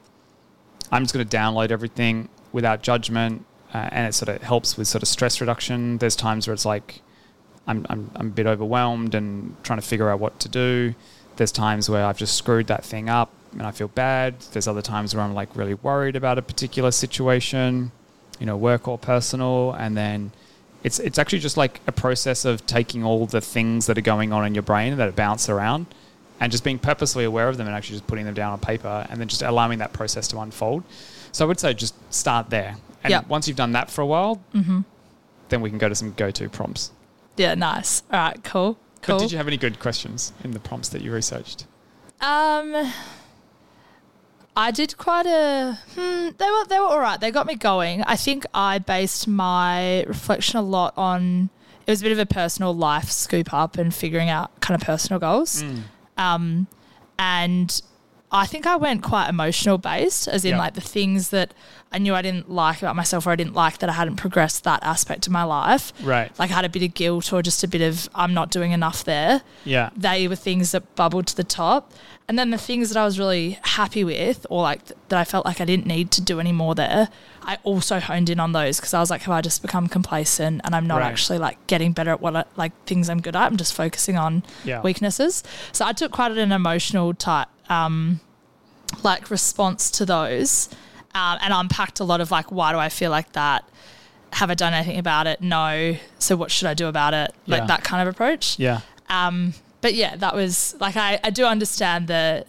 I'm 0.91 1.03
just 1.03 1.13
going 1.13 1.27
to 1.27 1.37
download 1.37 1.71
everything 1.71 2.29
without 2.51 2.81
judgment, 2.81 3.45
uh, 3.73 3.89
and 3.91 4.07
it 4.07 4.13
sort 4.13 4.29
of 4.29 4.41
helps 4.41 4.77
with 4.77 4.87
sort 4.87 5.03
of 5.03 5.07
stress 5.09 5.39
reduction. 5.41 5.97
There's 5.97 6.15
times 6.15 6.47
where 6.47 6.53
it's 6.53 6.65
like 6.65 7.01
I'm, 7.67 7.85
I'm 7.89 8.11
I'm 8.15 8.27
a 8.27 8.31
bit 8.31 8.47
overwhelmed 8.47 9.13
and 9.15 9.55
trying 9.63 9.79
to 9.79 9.85
figure 9.85 10.09
out 10.09 10.19
what 10.19 10.39
to 10.41 10.49
do. 10.49 10.95
There's 11.35 11.51
times 11.51 11.89
where 11.89 12.03
I've 12.03 12.17
just 12.17 12.35
screwed 12.35 12.65
that 12.67 12.83
thing 12.83 13.09
up 13.09 13.31
and 13.51 13.63
I 13.63 13.71
feel 13.71 13.87
bad. 13.89 14.39
There's 14.51 14.67
other 14.67 14.81
times 14.81 15.13
where 15.15 15.23
I'm 15.23 15.33
like 15.33 15.55
really 15.55 15.75
worried 15.75 16.15
about 16.15 16.37
a 16.37 16.41
particular 16.41 16.91
situation, 16.91 17.91
you 18.39 18.45
know, 18.45 18.57
work 18.57 18.87
or 18.87 18.97
personal, 18.97 19.73
and 19.73 19.95
then 19.97 20.31
it's 20.83 20.99
it's 20.99 21.17
actually 21.17 21.39
just 21.39 21.57
like 21.57 21.81
a 21.87 21.91
process 21.91 22.45
of 22.45 22.65
taking 22.65 23.03
all 23.03 23.25
the 23.25 23.41
things 23.41 23.85
that 23.87 23.97
are 23.97 24.01
going 24.01 24.31
on 24.33 24.45
in 24.45 24.53
your 24.53 24.63
brain 24.63 24.95
that 24.97 25.15
bounce 25.15 25.49
around 25.49 25.87
and 26.39 26.51
just 26.51 26.63
being 26.63 26.77
purposely 26.77 27.23
aware 27.23 27.49
of 27.49 27.57
them 27.57 27.65
and 27.65 27.75
actually 27.75 27.95
just 27.95 28.05
putting 28.07 28.23
them 28.25 28.33
down 28.35 28.53
on 28.53 28.59
paper 28.59 29.07
and 29.09 29.19
then 29.19 29.27
just 29.27 29.41
allowing 29.41 29.79
that 29.79 29.91
process 29.91 30.27
to 30.27 30.39
unfold. 30.39 30.83
So 31.31 31.43
I 31.43 31.47
would 31.47 31.59
say 31.59 31.73
just 31.73 31.95
start 32.13 32.51
there. 32.51 32.77
And 33.03 33.09
Yeah. 33.11 33.21
once 33.27 33.47
you've 33.47 33.57
done 33.57 33.71
that 33.71 33.89
for 33.89 34.01
a 34.01 34.05
while, 34.05 34.39
Mm-hmm. 34.53 34.81
then 35.49 35.61
we 35.61 35.69
can 35.71 35.79
go 35.79 35.89
to 35.89 35.95
some 35.95 36.13
go-to 36.13 36.47
prompts. 36.49 36.91
Yeah, 37.37 37.55
nice. 37.55 38.03
All 38.13 38.19
right, 38.19 38.43
cool, 38.43 38.77
cool. 39.01 39.15
But 39.15 39.19
did 39.23 39.31
you 39.31 39.37
have 39.39 39.47
any 39.47 39.57
good 39.57 39.79
questions 39.79 40.31
in 40.43 40.51
the 40.51 40.59
prompts 40.59 40.89
that 40.89 41.01
you 41.01 41.11
researched? 41.11 41.65
Um, 42.21 42.91
I 44.57 44.71
did 44.71 44.97
quite 44.97 45.27
a. 45.27 45.77
Hmm, 45.93 46.29
they 46.35 46.49
were 46.49 46.65
they 46.67 46.79
were 46.79 46.87
all 46.87 46.99
right. 46.99 47.19
They 47.19 47.29
got 47.29 47.45
me 47.45 47.53
going. 47.53 48.01
I 48.01 48.15
think 48.15 48.43
I 48.55 48.79
based 48.79 49.27
my 49.27 50.03
reflection 50.03 50.57
a 50.57 50.63
lot 50.63 50.95
on. 50.97 51.51
It 51.85 51.91
was 51.91 52.01
a 52.01 52.03
bit 52.03 52.11
of 52.11 52.19
a 52.19 52.25
personal 52.25 52.73
life 52.73 53.11
scoop 53.11 53.53
up 53.53 53.77
and 53.77 53.93
figuring 53.93 54.29
out 54.29 54.59
kind 54.59 54.81
of 54.81 54.85
personal 54.85 55.19
goals. 55.19 55.61
Mm. 55.61 55.81
Um, 56.17 56.67
and 57.19 57.81
I 58.29 58.45
think 58.45 58.67
I 58.67 58.75
went 58.75 59.03
quite 59.03 59.29
emotional 59.29 59.77
based, 59.77 60.27
as 60.27 60.43
in 60.43 60.51
Yeah. 60.51 60.57
like 60.57 60.73
the 60.73 60.81
things 60.81 61.29
that 61.29 61.53
I 61.93 61.97
knew 61.97 62.13
I 62.13 62.21
didn't 62.21 62.49
like 62.51 62.79
about 62.81 62.93
myself 62.97 63.25
or 63.25 63.31
I 63.31 63.37
didn't 63.37 63.53
like 63.53 63.77
that 63.77 63.89
I 63.89 63.93
hadn't 63.93 64.17
progressed 64.17 64.65
that 64.65 64.83
aspect 64.83 65.27
of 65.27 65.31
my 65.31 65.43
life. 65.43 65.93
Right. 66.03 66.29
Like 66.37 66.51
I 66.51 66.55
had 66.55 66.65
a 66.65 66.69
bit 66.69 66.83
of 66.83 66.93
guilt 66.93 67.31
or 67.31 67.41
just 67.41 67.63
a 67.63 67.67
bit 67.69 67.81
of 67.81 68.09
I'm 68.13 68.33
not 68.33 68.51
doing 68.51 68.73
enough 68.73 69.05
there 69.05 69.43
Yeah. 69.63 69.91
they 69.95 70.27
were 70.27 70.35
things 70.35 70.71
that 70.73 70.93
bubbled 70.95 71.27
to 71.27 71.35
the 71.37 71.45
top. 71.45 71.93
And 72.27 72.37
then 72.37 72.49
the 72.49 72.57
things 72.57 72.89
that 72.89 72.99
I 72.99 73.05
was 73.05 73.17
really 73.17 73.57
happy 73.63 74.03
with, 74.03 74.45
or 74.49 74.61
like 74.61 74.83
th- 74.83 74.99
that 75.07 75.17
I 75.17 75.23
felt 75.23 75.45
like 75.45 75.61
I 75.61 75.65
didn't 75.65 75.85
need 75.87 76.11
to 76.11 76.21
do 76.21 76.41
any 76.41 76.51
more 76.51 76.75
there, 76.75 77.07
I 77.43 77.57
also 77.63 78.01
honed 78.01 78.29
in 78.29 78.41
on 78.41 78.51
those 78.51 78.75
because 78.81 78.93
I 78.93 78.99
was 78.99 79.09
like, 79.09 79.21
have 79.21 79.33
I 79.33 79.39
just 79.39 79.61
become 79.61 79.87
complacent 79.87 80.59
and 80.65 80.75
I'm 80.75 80.85
not 80.85 80.97
Right. 80.99 81.05
actually 81.07 81.37
like 81.39 81.65
getting 81.67 81.93
better 81.93 82.11
at 82.11 82.19
what 82.19 82.35
I, 82.35 82.43
like 82.57 82.73
things 82.85 83.09
I'm 83.09 83.21
good 83.21 83.37
at? 83.37 83.43
I'm 83.43 83.55
just 83.55 83.73
focusing 83.73 84.17
on 84.17 84.43
Yeah. 84.65 84.81
weaknesses. 84.81 85.41
So 85.71 85.85
I 85.85 85.93
took 85.93 86.11
quite 86.11 86.33
an 86.33 86.51
emotional 86.51 87.13
type, 87.13 87.47
um, 87.69 88.19
like 89.03 89.29
response 89.29 89.91
to 89.91 90.05
those, 90.05 90.69
um, 91.15 91.37
and 91.41 91.53
unpacked 91.53 91.99
a 91.99 92.03
lot 92.03 92.21
of 92.21 92.31
like, 92.31 92.51
why 92.51 92.71
do 92.71 92.77
I 92.79 92.89
feel 92.89 93.11
like 93.11 93.31
that? 93.33 93.67
Have 94.33 94.49
I 94.51 94.55
done 94.55 94.73
anything 94.73 94.99
about 94.99 95.25
it? 95.27 95.41
No. 95.41 95.95
So 96.19 96.35
what 96.35 96.51
should 96.51 96.67
I 96.67 96.73
do 96.73 96.87
about 96.87 97.13
it? 97.13 97.33
Like 97.47 97.61
Yeah. 97.61 97.67
that 97.67 97.83
kind 97.83 98.07
of 98.07 98.13
approach. 98.13 98.59
Yeah. 98.59 98.81
Um, 99.09 99.53
but 99.81 99.93
yeah, 99.93 100.15
that 100.17 100.35
was 100.35 100.75
like 100.79 100.95
I, 100.97 101.19
I 101.23 101.29
do 101.29 101.45
understand 101.45 102.07
the 102.07 102.45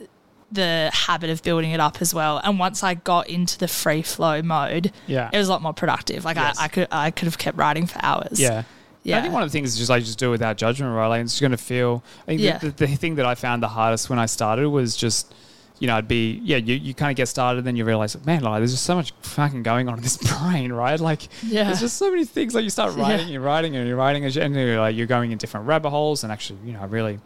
the 0.50 0.90
habit 0.92 1.28
of 1.28 1.42
building 1.42 1.72
it 1.72 1.78
up 1.80 2.00
as 2.00 2.14
well. 2.14 2.40
And 2.42 2.58
once 2.58 2.82
I 2.82 2.94
got 2.94 3.28
into 3.28 3.58
the 3.58 3.68
free 3.68 4.00
flow 4.00 4.40
mode, 4.40 4.92
Yeah. 5.06 5.28
it 5.30 5.36
was 5.36 5.46
a 5.46 5.50
lot 5.52 5.60
more 5.60 5.74
productive. 5.74 6.24
Like 6.24 6.36
Yes. 6.36 6.58
I, 6.58 6.64
I 6.64 6.68
could 6.68 6.88
I 6.90 7.10
could 7.10 7.26
have 7.26 7.38
kept 7.38 7.56
writing 7.58 7.86
for 7.86 8.02
hours. 8.02 8.40
Yeah. 8.40 8.62
Yeah. 9.04 9.18
I 9.18 9.22
think 9.22 9.32
one 9.34 9.42
of 9.42 9.48
the 9.48 9.52
things 9.52 9.72
is 9.72 9.78
just 9.78 9.90
like 9.90 10.04
just 10.04 10.18
do 10.18 10.28
it 10.28 10.30
without 10.30 10.56
judgment, 10.56 10.94
right? 10.94 11.06
Like 11.06 11.22
it's 11.22 11.32
just 11.34 11.40
going 11.42 11.52
to 11.52 11.56
feel. 11.58 12.02
I 12.22 12.26
think 12.26 12.40
Yeah. 12.40 12.58
the, 12.58 12.70
the, 12.70 12.86
the 12.86 12.96
thing 12.96 13.14
that 13.16 13.26
I 13.26 13.34
found 13.34 13.62
the 13.62 13.68
hardest 13.68 14.08
when 14.10 14.18
I 14.18 14.26
started 14.26 14.68
was 14.70 14.96
just, 14.96 15.32
you 15.80 15.86
know, 15.86 15.96
I'd 15.96 16.08
be 16.08 16.40
yeah, 16.44 16.56
you, 16.56 16.74
you 16.74 16.94
kind 16.94 17.10
of 17.10 17.16
get 17.16 17.28
started, 17.28 17.64
then 17.64 17.76
you 17.76 17.84
realize, 17.84 18.16
man, 18.26 18.42
like 18.42 18.60
there's 18.60 18.72
just 18.72 18.84
so 18.84 18.94
much 18.96 19.12
fucking 19.22 19.62
going 19.62 19.88
on 19.88 19.96
in 19.98 20.02
this 20.02 20.16
brain, 20.38 20.72
right? 20.72 20.98
Like 21.00 21.28
Yeah. 21.42 21.64
there's 21.64 21.80
just 21.80 21.96
so 21.96 22.10
many 22.10 22.24
things. 22.24 22.54
Like 22.54 22.64
you 22.64 22.70
start 22.70 22.96
Yeah. 22.96 23.02
writing, 23.02 23.28
you're 23.28 23.40
writing, 23.42 23.76
and 23.76 23.86
you're 23.88 23.96
writing, 23.96 24.24
and 24.24 24.54
you're 24.54 24.80
like 24.80 24.96
you're 24.96 25.06
going 25.06 25.30
in 25.32 25.38
different 25.38 25.66
rabbit 25.66 25.90
holes, 25.90 26.24
and 26.24 26.32
actually, 26.32 26.58
you 26.64 26.72
know, 26.72 26.80
I 26.80 26.86
really. 26.86 27.18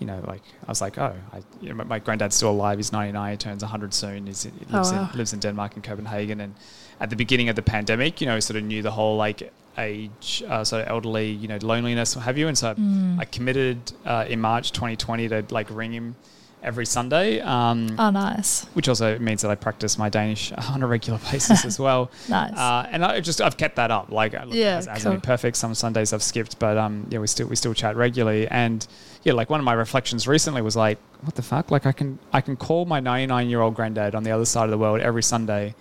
You 0.00 0.06
know, 0.06 0.22
like 0.28 0.42
I 0.64 0.70
was 0.70 0.80
like, 0.80 0.96
oh, 0.96 1.12
I, 1.32 1.42
you 1.60 1.74
know, 1.74 1.82
my- 1.84 1.98
granddad's 1.98 2.36
still 2.36 2.52
alive. 2.52 2.78
He's 2.78 2.92
99. 2.92 3.32
He 3.32 3.36
turns 3.36 3.62
100 3.64 3.92
soon. 3.92 4.28
He's, 4.28 4.44
he 4.44 4.52
Oh, 4.72 4.76
lives, 4.76 4.92
wow. 4.92 5.10
in, 5.12 5.18
lives 5.18 5.32
in 5.32 5.40
Denmark 5.40 5.74
and 5.74 5.82
Copenhagen. 5.82 6.40
And 6.40 6.54
at 7.00 7.10
the 7.10 7.16
beginning 7.16 7.48
of 7.48 7.56
the 7.56 7.62
pandemic, 7.62 8.20
you 8.20 8.28
know, 8.28 8.38
sort 8.38 8.58
of 8.58 8.62
knew 8.62 8.80
the 8.80 8.92
whole 8.92 9.16
like 9.16 9.52
age, 9.76 10.44
uh, 10.48 10.62
sort 10.62 10.82
of 10.82 10.88
elderly, 10.88 11.30
you 11.30 11.48
know, 11.48 11.58
loneliness, 11.62 12.14
what 12.14 12.24
have 12.26 12.38
you. 12.38 12.46
And 12.46 12.56
so 12.56 12.74
Mm. 12.76 13.18
I 13.18 13.24
committed 13.24 13.78
uh, 14.06 14.24
in 14.28 14.40
March 14.40 14.70
2020 14.70 15.28
to 15.30 15.44
like 15.50 15.66
ring 15.68 15.92
him 15.92 16.14
every 16.62 16.84
Sunday, 16.86 17.40
um, 17.40 17.94
Oh, 17.98 18.10
nice, 18.10 18.64
which 18.74 18.88
also 18.88 19.18
means 19.18 19.42
that 19.42 19.50
I 19.50 19.54
practice 19.54 19.96
my 19.98 20.08
Danish 20.08 20.52
on 20.70 20.82
a 20.82 20.86
regular 20.86 21.18
basis 21.30 21.64
as 21.64 21.78
well. 21.78 22.10
nice. 22.28 22.52
Uh, 22.56 22.86
and 22.90 23.04
I 23.04 23.20
just 23.20 23.40
I've 23.40 23.56
kept 23.56 23.76
that 23.76 23.90
up. 23.90 24.10
Like, 24.10 24.32
look, 24.32 24.54
Yeah, 24.54 24.76
as, 24.78 24.88
as 24.88 25.02
cool. 25.02 25.12
been 25.12 25.20
perfect. 25.20 25.56
Some 25.56 25.74
Sundays 25.74 26.12
I've 26.12 26.22
skipped, 26.22 26.58
but 26.58 26.76
um, 26.76 27.06
yeah, 27.10 27.18
we 27.20 27.26
still 27.26 27.46
we 27.48 27.56
still 27.56 27.74
chat 27.74 27.96
regularly. 27.96 28.48
And 28.48 28.86
yeah, 29.22 29.32
like 29.34 29.50
one 29.50 29.60
of 29.60 29.64
my 29.64 29.72
reflections 29.74 30.26
recently 30.26 30.62
was 30.62 30.76
like, 30.76 30.98
what 31.22 31.34
the 31.34 31.42
fuck? 31.42 31.70
Like, 31.70 31.86
I 31.86 31.92
can 31.92 32.18
I 32.32 32.40
can 32.40 32.56
call 32.56 32.84
my 32.84 33.00
99 33.00 33.48
year 33.48 33.60
old 33.60 33.74
granddad 33.74 34.14
on 34.14 34.22
the 34.24 34.30
other 34.30 34.44
side 34.44 34.64
of 34.64 34.70
the 34.70 34.78
world 34.78 35.00
every 35.00 35.22
Sunday, 35.22 35.74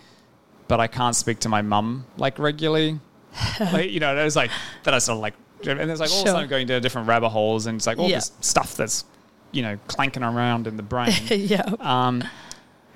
but 0.68 0.80
I 0.80 0.88
can't 0.88 1.16
speak 1.16 1.40
to 1.40 1.50
my 1.50 1.62
mum 1.62 2.06
like 2.18 2.38
regularly. 2.40 3.00
like, 3.60 3.90
you 3.92 4.00
know, 4.00 4.16
it 4.18 4.24
was 4.24 4.36
like 4.36 4.52
that. 4.84 4.94
I 4.94 5.00
sort 5.00 5.18
of 5.18 5.22
like, 5.22 5.34
and 5.66 5.80
there's 5.90 6.00
like 6.00 6.10
all 6.12 6.22
of 6.22 6.28
a 6.28 6.30
sudden 6.32 6.50
going 6.50 6.68
down 6.68 6.82
different 6.82 7.08
rabbit 7.08 7.30
holes, 7.30 7.66
and 7.68 7.78
it's 7.78 7.86
like 7.88 7.98
all 8.00 8.10
Yeah. 8.10 8.18
this 8.18 8.32
stuff 8.42 8.76
that's 8.76 9.06
you 9.52 9.62
know 9.62 9.78
clanking 9.88 10.24
around 10.24 10.68
in 10.68 10.78
the 10.78 10.84
brain. 10.84 11.12
yeah, 11.30 11.64
Um, 11.80 12.24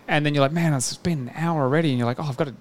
and 0.07 0.25
then 0.25 0.33
you're 0.33 0.41
like, 0.41 0.51
man, 0.51 0.73
it's 0.73 0.97
been 0.97 1.29
an 1.29 1.31
hour 1.35 1.61
already, 1.63 1.89
and 1.89 1.97
you're 1.97 2.05
like, 2.07 2.19
oh, 2.19 2.23
I've 2.23 2.35
got 2.37 2.47
to, 2.47 2.55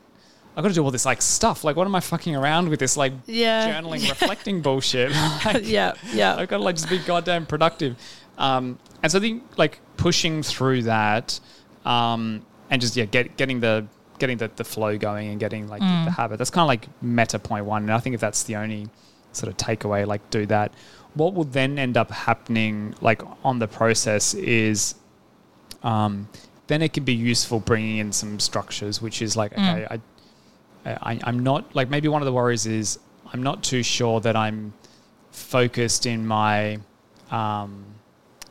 I've 0.57 0.63
got 0.63 0.69
to 0.69 0.75
do 0.75 0.85
all 0.85 0.91
this 0.91 1.05
like 1.07 1.21
stuff. 1.23 1.65
Like, 1.65 1.75
what 1.77 1.87
am 1.87 1.95
I 1.95 2.01
fucking 2.01 2.35
around 2.37 2.69
with 2.69 2.79
this 2.81 2.97
like 2.97 3.13
yeah, 3.27 3.81
journaling, 3.81 4.09
reflecting 4.09 4.61
bullshit? 4.63 5.13
Like, 5.45 5.67
yeah, 5.67 5.95
yeah, 6.13 6.37
I've 6.37 6.49
got 6.49 6.59
to 6.59 6.63
like 6.63 6.77
just 6.77 6.89
be 6.89 6.99
goddamn 6.99 7.47
productive. 7.47 7.97
Um, 8.39 8.79
and 9.03 9.11
so 9.11 9.19
I 9.19 9.21
think 9.21 9.43
like 9.59 9.81
pushing 9.97 10.43
through 10.43 10.83
that, 10.85 11.41
um, 11.85 12.45
and 12.71 12.81
just 12.81 12.97
yeah, 12.97 13.05
get, 13.07 13.37
getting 13.37 13.61
the 13.61 13.87
getting 14.19 14.37
the, 14.37 14.51
the 14.57 14.65
flow 14.65 14.99
going 14.99 15.29
and 15.31 15.41
getting 15.41 15.67
like 15.67 15.81
Mm. 15.83 16.05
the 16.05 16.11
habit. 16.11 16.37
That's 16.37 16.51
kind 16.51 16.63
of 16.63 16.69
like 16.69 16.87
meta 17.03 17.39
point 17.39 17.65
one. 17.65 17.83
And 17.85 17.93
I 17.93 17.99
think 17.99 18.15
if 18.15 18.21
that's 18.21 18.43
the 18.43 18.57
only 18.57 18.89
sort 19.33 19.51
of 19.51 19.57
takeaway, 19.57 20.07
like 20.07 20.29
do 20.31 20.45
that. 20.47 20.73
What 21.15 21.35
will 21.35 21.45
then 21.45 21.79
end 21.79 21.97
up 21.97 22.11
happening, 22.11 22.95
like 23.01 23.23
on 23.45 23.59
the 23.59 23.67
process, 23.69 24.35
is 24.35 24.95
um, 25.83 26.29
then 26.69 26.83
it 26.83 26.93
can 26.93 27.05
be 27.05 27.15
useful 27.15 27.61
bringing 27.61 27.99
in 27.99 28.13
some 28.13 28.39
structures, 28.39 29.03
which 29.03 29.23
is 29.23 29.37
like, 29.37 29.53
Mm. 29.55 29.75
okay, 29.85 30.01
I, 30.87 30.91
I, 31.13 31.21
I'm 31.25 31.41
not 31.41 31.75
like 31.75 31.91
maybe 31.91 32.09
one 32.09 32.23
of 32.23 32.27
the 32.27 32.33
worries 32.33 32.67
is 32.67 32.99
I'm 33.33 33.43
not 33.43 33.63
too 33.63 33.83
sure 33.83 34.21
that 34.21 34.37
I'm 34.37 34.73
focused 35.33 36.07
in 36.07 36.27
my, 36.27 36.79
um, 37.31 37.85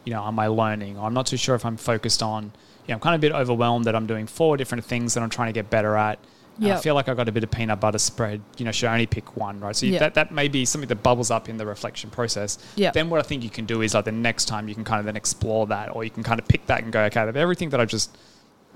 you 0.06 0.14
know, 0.14 0.22
on 0.24 0.36
my 0.36 0.48
learning. 0.48 0.98
I'm 1.00 1.14
not 1.14 1.26
too 1.28 1.38
sure 1.38 1.56
if 1.56 1.66
I'm 1.66 1.78
focused 1.78 2.22
on, 2.24 2.46
you 2.46 2.90
know, 2.90 2.96
I'm 2.96 3.00
kind 3.00 3.16
of 3.16 3.20
a 3.20 3.22
bit 3.22 3.32
overwhelmed 3.32 3.86
that 3.86 3.96
I'm 3.96 4.06
doing 4.08 4.28
four 4.28 4.58
different 4.58 4.84
things 4.86 5.14
that 5.14 5.22
I'm 5.24 5.30
trying 5.30 5.48
to 5.50 5.54
get 5.54 5.70
better 5.70 5.96
at. 5.96 6.20
And 6.62 6.74
I 6.74 6.78
feel 6.82 6.94
like 6.96 7.08
I've 7.10 7.18
got 7.18 7.28
a 7.30 7.32
bit 7.32 7.44
of 7.44 7.52
peanut 7.52 7.80
butter 7.80 7.98
spread. 8.00 8.42
You 8.58 8.66
know, 8.66 8.72
should 8.72 8.88
I 8.90 8.94
only 8.94 9.06
pick 9.08 9.38
one, 9.38 9.60
right? 9.60 9.76
So 9.76 9.86
you, 9.86 9.94
Yeah. 9.94 10.00
that 10.00 10.14
that 10.16 10.32
may 10.32 10.48
be 10.48 10.66
something 10.66 10.88
that 10.90 11.02
bubbles 11.04 11.32
up 11.32 11.48
in 11.50 11.58
the 11.58 11.66
reflection 11.66 12.10
process. 12.10 12.58
Yeah. 12.76 12.92
Then 12.92 13.10
what 13.10 13.20
I 13.20 13.24
think 13.24 13.44
you 13.44 13.50
can 13.50 13.66
do 13.66 13.82
is 13.82 13.94
like 13.94 14.06
the 14.06 14.12
next 14.12 14.46
time 14.46 14.68
you 14.68 14.76
can 14.76 14.84
kind 14.84 15.00
of 15.00 15.06
then 15.06 15.16
explore 15.16 15.68
that, 15.68 15.96
or 15.96 16.04
you 16.04 16.10
can 16.10 16.24
kind 16.24 16.40
of 16.40 16.48
pick 16.48 16.66
that 16.68 16.84
and 16.84 16.92
go, 16.92 17.02
okay, 17.04 17.28
of 17.28 17.38
everything 17.38 17.70
that 17.70 17.80
I've 17.80 17.88
just 17.90 18.16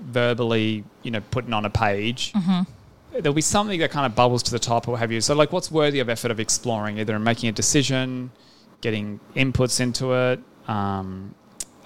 verbally, 0.00 0.84
you 1.02 1.10
know, 1.10 1.20
putting 1.30 1.52
on 1.52 1.64
a 1.64 1.70
page, 1.70 2.32
Mm-hmm. 2.32 2.62
there'll 3.20 3.32
be 3.34 3.40
something 3.40 3.78
that 3.80 3.90
kind 3.90 4.06
of 4.06 4.14
bubbles 4.14 4.42
to 4.44 4.50
the 4.50 4.58
top 4.58 4.88
or 4.88 4.92
what 4.92 5.00
have 5.00 5.12
you. 5.12 5.20
So, 5.20 5.34
like, 5.34 5.52
what's 5.52 5.70
worthy 5.70 6.00
of 6.00 6.08
effort 6.08 6.30
of 6.30 6.40
exploring, 6.40 6.98
either 6.98 7.14
in 7.16 7.22
making 7.22 7.48
a 7.48 7.52
decision, 7.52 8.30
getting 8.80 9.20
inputs 9.36 9.80
into 9.80 10.12
it, 10.14 10.40
um, 10.68 11.34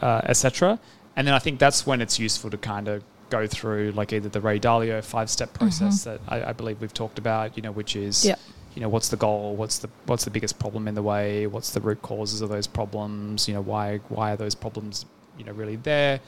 uh, 0.00 0.22
etc. 0.24 0.78
And 1.16 1.26
then 1.26 1.34
I 1.34 1.38
think 1.38 1.58
that's 1.58 1.87
when 1.87 2.00
it's 2.00 2.18
useful 2.18 2.48
to 2.50 2.56
kind 2.56 2.88
of 2.88 3.02
go 3.30 3.46
through, 3.46 3.92
like, 3.92 4.12
either 4.12 4.28
the 4.28 4.40
Ray 4.40 4.58
Dalio 4.58 5.02
five 5.04 5.28
step 5.30 5.52
process 5.54 6.04
that 6.04 6.20
I, 6.28 6.50
I 6.50 6.52
believe 6.52 6.80
we've 6.80 6.94
talked 6.94 7.18
about, 7.18 7.56
you 7.56 7.62
know, 7.62 7.72
which 7.72 7.96
is, 7.96 8.18
Mm-hmm. 8.18 8.28
Yep. 8.28 8.38
you 8.74 8.82
know, 8.82 8.88
what's 8.88 9.08
the 9.08 9.16
goal, 9.16 9.56
what's 9.56 9.78
the 9.78 9.88
what's 10.06 10.24
the 10.24 10.30
biggest 10.30 10.58
problem 10.58 10.86
in 10.88 10.94
the 10.94 11.02
way, 11.02 11.46
what's 11.46 11.70
the 11.72 11.80
root 11.80 12.00
causes 12.02 12.40
of 12.42 12.48
those 12.48 12.66
problems, 12.66 13.48
you 13.48 13.54
know, 13.54 13.60
why 13.62 13.98
why 14.08 14.32
are 14.32 14.36
those 14.36 14.54
problems, 14.54 15.04
you 15.38 15.44
know, 15.44 15.52
really 15.52 15.76
there? 15.76 16.20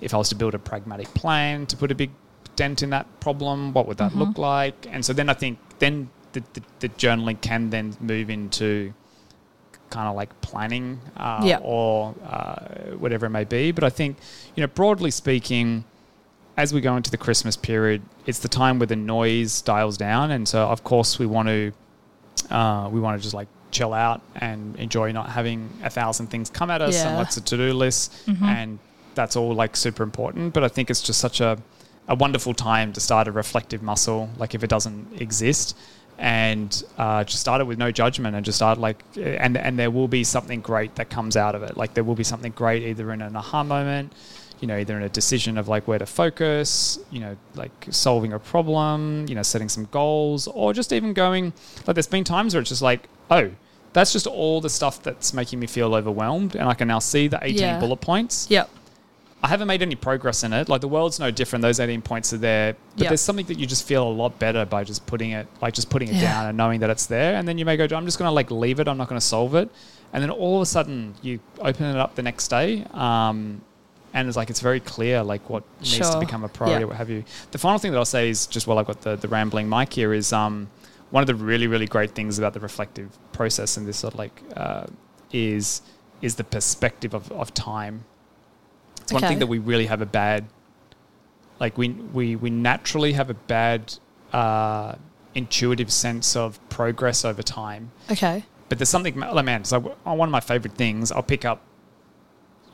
If 0.00 0.14
I 0.14 0.16
was 0.16 0.28
to 0.30 0.34
build 0.36 0.54
a 0.54 0.58
pragmatic 0.58 1.08
plan 1.14 1.66
to 1.66 1.76
put 1.76 1.90
a 1.90 1.94
big 1.94 2.10
dent 2.56 2.82
in 2.82 2.90
that 2.90 3.06
problem, 3.20 3.72
what 3.72 3.86
would 3.88 3.98
that 3.98 4.12
Mhm. 4.12 4.18
look 4.18 4.38
like? 4.38 4.86
And 4.90 5.04
so 5.04 5.12
then 5.12 5.28
I 5.28 5.34
think 5.34 5.58
then 5.80 6.08
the, 6.32 6.42
the, 6.54 6.62
the 6.80 6.88
journaling 6.90 7.40
can 7.40 7.70
then 7.70 7.96
move 8.00 8.30
into 8.30 8.94
kind 9.90 10.08
of 10.08 10.14
like 10.16 10.38
planning 10.40 11.00
uh, 11.16 11.42
Yeah. 11.44 11.58
or 11.62 12.14
uh, 12.26 12.94
whatever 12.98 13.26
it 13.26 13.30
may 13.30 13.44
be. 13.44 13.72
But 13.72 13.84
I 13.84 13.90
think, 13.90 14.16
you 14.54 14.60
know, 14.62 14.66
broadly 14.68 15.10
speaking, 15.10 15.84
as 16.62 16.74
we 16.74 16.80
go 16.88 16.96
into 16.98 17.10
the 17.10 17.16
Christmas 17.26 17.56
period, 17.56 18.02
it's 18.26 18.40
the 18.40 18.48
time 18.48 18.74
where 18.78 18.86
the 18.94 18.96
noise 19.16 19.62
dials 19.62 19.96
down, 19.96 20.30
and 20.32 20.46
so 20.52 20.58
of 20.74 20.80
course 20.84 21.18
we 21.18 21.26
want 21.26 21.48
to 21.48 21.72
uh, 22.50 22.88
we 22.92 23.00
want 23.00 23.18
to 23.18 23.22
just 23.22 23.34
like 23.34 23.48
chill 23.70 23.92
out 23.92 24.20
and 24.36 24.60
enjoy 24.76 25.12
not 25.12 25.28
having 25.30 25.68
a 25.84 25.90
thousand 25.90 26.26
things 26.28 26.50
come 26.50 26.70
at 26.70 26.80
us 26.82 26.96
and 27.02 27.16
lots 27.16 27.36
of 27.36 27.44
to 27.44 27.56
do 27.56 27.72
lists, 27.72 28.24
Mhm. 28.26 28.42
and 28.42 28.78
that's 29.14 29.36
all 29.36 29.52
like 29.54 29.76
super 29.76 30.02
important. 30.02 30.52
But 30.54 30.62
I 30.64 30.68
think 30.68 30.90
it's 30.90 31.02
just 31.02 31.20
such 31.20 31.40
a 31.40 31.58
a 32.08 32.14
wonderful 32.14 32.54
time 32.54 32.92
to 32.94 33.00
start 33.00 33.28
a 33.28 33.32
reflective 33.32 33.82
muscle, 33.82 34.30
like 34.38 34.54
if 34.54 34.62
it 34.64 34.70
doesn't 34.70 35.20
exist. 35.20 35.76
And 36.20 36.70
uh, 36.96 37.22
just 37.22 37.40
start 37.40 37.60
it 37.60 37.66
with 37.70 37.78
no 37.78 37.92
judgment, 37.92 38.34
and 38.34 38.44
just 38.44 38.56
start 38.56 38.76
like, 38.78 39.04
and 39.16 39.56
and 39.56 39.78
there 39.78 39.90
will 39.90 40.08
be 40.08 40.24
something 40.24 40.60
great 40.60 40.96
that 40.96 41.10
comes 41.10 41.36
out 41.36 41.54
of 41.54 41.62
it. 41.62 41.76
Like 41.76 41.94
there 41.94 42.02
will 42.02 42.16
be 42.16 42.24
something 42.24 42.50
great 42.62 42.82
either 42.82 43.12
in 43.12 43.22
an 43.22 43.36
aha 43.36 43.62
moment, 43.62 44.12
you 44.60 44.66
know, 44.68 44.76
either 44.76 44.96
in 44.96 45.02
a 45.02 45.08
decision 45.08 45.56
of 45.58 45.68
like 45.68 45.86
where 45.88 45.98
to 45.98 46.06
focus, 46.06 46.98
you 47.10 47.20
know, 47.20 47.36
like 47.54 47.70
solving 47.90 48.32
a 48.32 48.38
problem, 48.38 49.26
you 49.28 49.34
know, 49.34 49.42
setting 49.42 49.68
some 49.68 49.86
goals, 49.90 50.46
or 50.48 50.72
just 50.72 50.92
even 50.92 51.12
going, 51.12 51.52
like, 51.86 51.94
there's 51.94 52.06
been 52.06 52.24
times 52.24 52.54
where 52.54 52.60
it's 52.60 52.70
just 52.70 52.82
like, 52.82 53.08
oh, 53.30 53.50
that's 53.92 54.12
just 54.12 54.26
all 54.26 54.60
the 54.60 54.68
stuff 54.70 55.02
that's 55.02 55.32
making 55.32 55.58
me 55.60 55.66
feel 55.66 55.94
overwhelmed. 55.94 56.54
And 56.56 56.68
I 56.68 56.74
can 56.74 56.88
now 56.88 56.98
see 56.98 57.28
the 57.28 57.38
18 57.42 57.56
Yeah. 57.58 57.78
bullet 57.80 58.00
points. 58.00 58.46
Yep. 58.50 58.68
I 59.40 59.46
haven't 59.48 59.68
made 59.68 59.82
any 59.82 59.94
progress 59.94 60.42
in 60.42 60.52
it. 60.52 60.68
Like, 60.68 60.80
the 60.80 60.88
world's 60.88 61.20
no 61.20 61.30
different. 61.30 61.62
Those 61.62 61.78
18 61.78 62.02
points 62.02 62.32
are 62.32 62.38
there. 62.38 62.72
But 62.96 63.02
Yep. 63.04 63.08
there's 63.10 63.20
something 63.20 63.46
that 63.46 63.56
you 63.58 63.66
just 63.66 63.86
feel 63.86 64.02
a 64.06 64.10
lot 64.10 64.36
better 64.40 64.64
by 64.64 64.82
just 64.82 65.06
putting 65.06 65.30
it, 65.30 65.46
like, 65.62 65.74
just 65.74 65.88
putting 65.90 66.08
it 66.08 66.16
Yeah. 66.16 66.22
down 66.22 66.46
and 66.48 66.58
knowing 66.58 66.80
that 66.80 66.90
it's 66.90 67.06
there. 67.06 67.36
And 67.36 67.46
then 67.46 67.56
you 67.56 67.64
may 67.64 67.76
go, 67.76 67.84
I'm 67.96 68.04
just 68.04 68.18
going 68.18 68.28
to, 68.28 68.32
like, 68.32 68.50
leave 68.50 68.80
it. 68.80 68.88
I'm 68.88 68.98
not 68.98 69.08
going 69.08 69.20
to 69.20 69.24
solve 69.24 69.54
it. 69.54 69.70
And 70.12 70.22
then 70.22 70.30
all 70.30 70.56
of 70.56 70.62
a 70.62 70.66
sudden, 70.66 71.14
you 71.22 71.38
open 71.60 71.86
it 71.86 71.96
up 71.96 72.16
the 72.16 72.22
next 72.22 72.48
day. 72.48 72.84
Um, 72.92 73.60
and 74.14 74.28
it's 74.28 74.36
like 74.36 74.50
it's 74.50 74.60
very 74.60 74.80
clear 74.80 75.22
like 75.22 75.48
what 75.50 75.64
needs 75.80 76.10
to 76.10 76.20
become 76.20 76.44
a 76.44 76.48
priority, 76.48 76.84
what 76.84 76.96
have 76.96 77.10
you. 77.10 77.24
The 77.50 77.58
final 77.58 77.78
thing 77.78 77.92
that 77.92 77.98
I'll 77.98 78.04
say 78.04 78.30
is 78.30 78.46
just 78.46 78.66
while 78.66 78.78
I've 78.78 78.86
got 78.86 79.02
the, 79.02 79.16
the 79.16 79.28
rambling 79.28 79.68
mic 79.68 79.92
here 79.92 80.12
is 80.12 80.32
um, 80.32 80.68
one 81.10 81.22
of 81.22 81.26
the 81.26 81.34
really 81.34 81.66
really 81.66 81.86
great 81.86 82.12
things 82.12 82.38
about 82.38 82.54
the 82.54 82.60
reflective 82.60 83.18
process 83.32 83.76
and 83.76 83.86
this 83.86 83.98
sort 83.98 84.14
of 84.14 84.18
like 84.18 84.42
uh, 84.56 84.86
is 85.32 85.82
is 86.20 86.36
the 86.36 86.44
perspective 86.44 87.14
of, 87.14 87.30
of 87.32 87.54
time. 87.54 88.04
It's 89.02 89.12
one 89.12 89.22
thing 89.22 89.38
that 89.38 89.46
we 89.46 89.58
really 89.58 89.86
have 89.86 90.02
a 90.02 90.06
bad 90.06 90.46
like 91.60 91.78
we 91.78 91.90
we 91.90 92.36
we 92.36 92.50
naturally 92.50 93.12
have 93.12 93.30
a 93.30 93.34
bad 93.34 93.94
uh, 94.32 94.94
intuitive 95.34 95.90
sense 95.92 96.36
of 96.36 96.60
progress 96.68 97.24
over 97.24 97.42
time. 97.42 97.90
Okay. 98.10 98.44
But 98.68 98.78
there's 98.78 98.90
something, 98.90 99.18
like, 99.18 99.44
man, 99.44 99.64
so 99.64 99.80
one 100.04 100.28
of 100.28 100.30
my 100.30 100.40
favorite 100.40 100.74
things, 100.74 101.10
I'll 101.10 101.22
pick 101.22 101.46
up, 101.46 101.62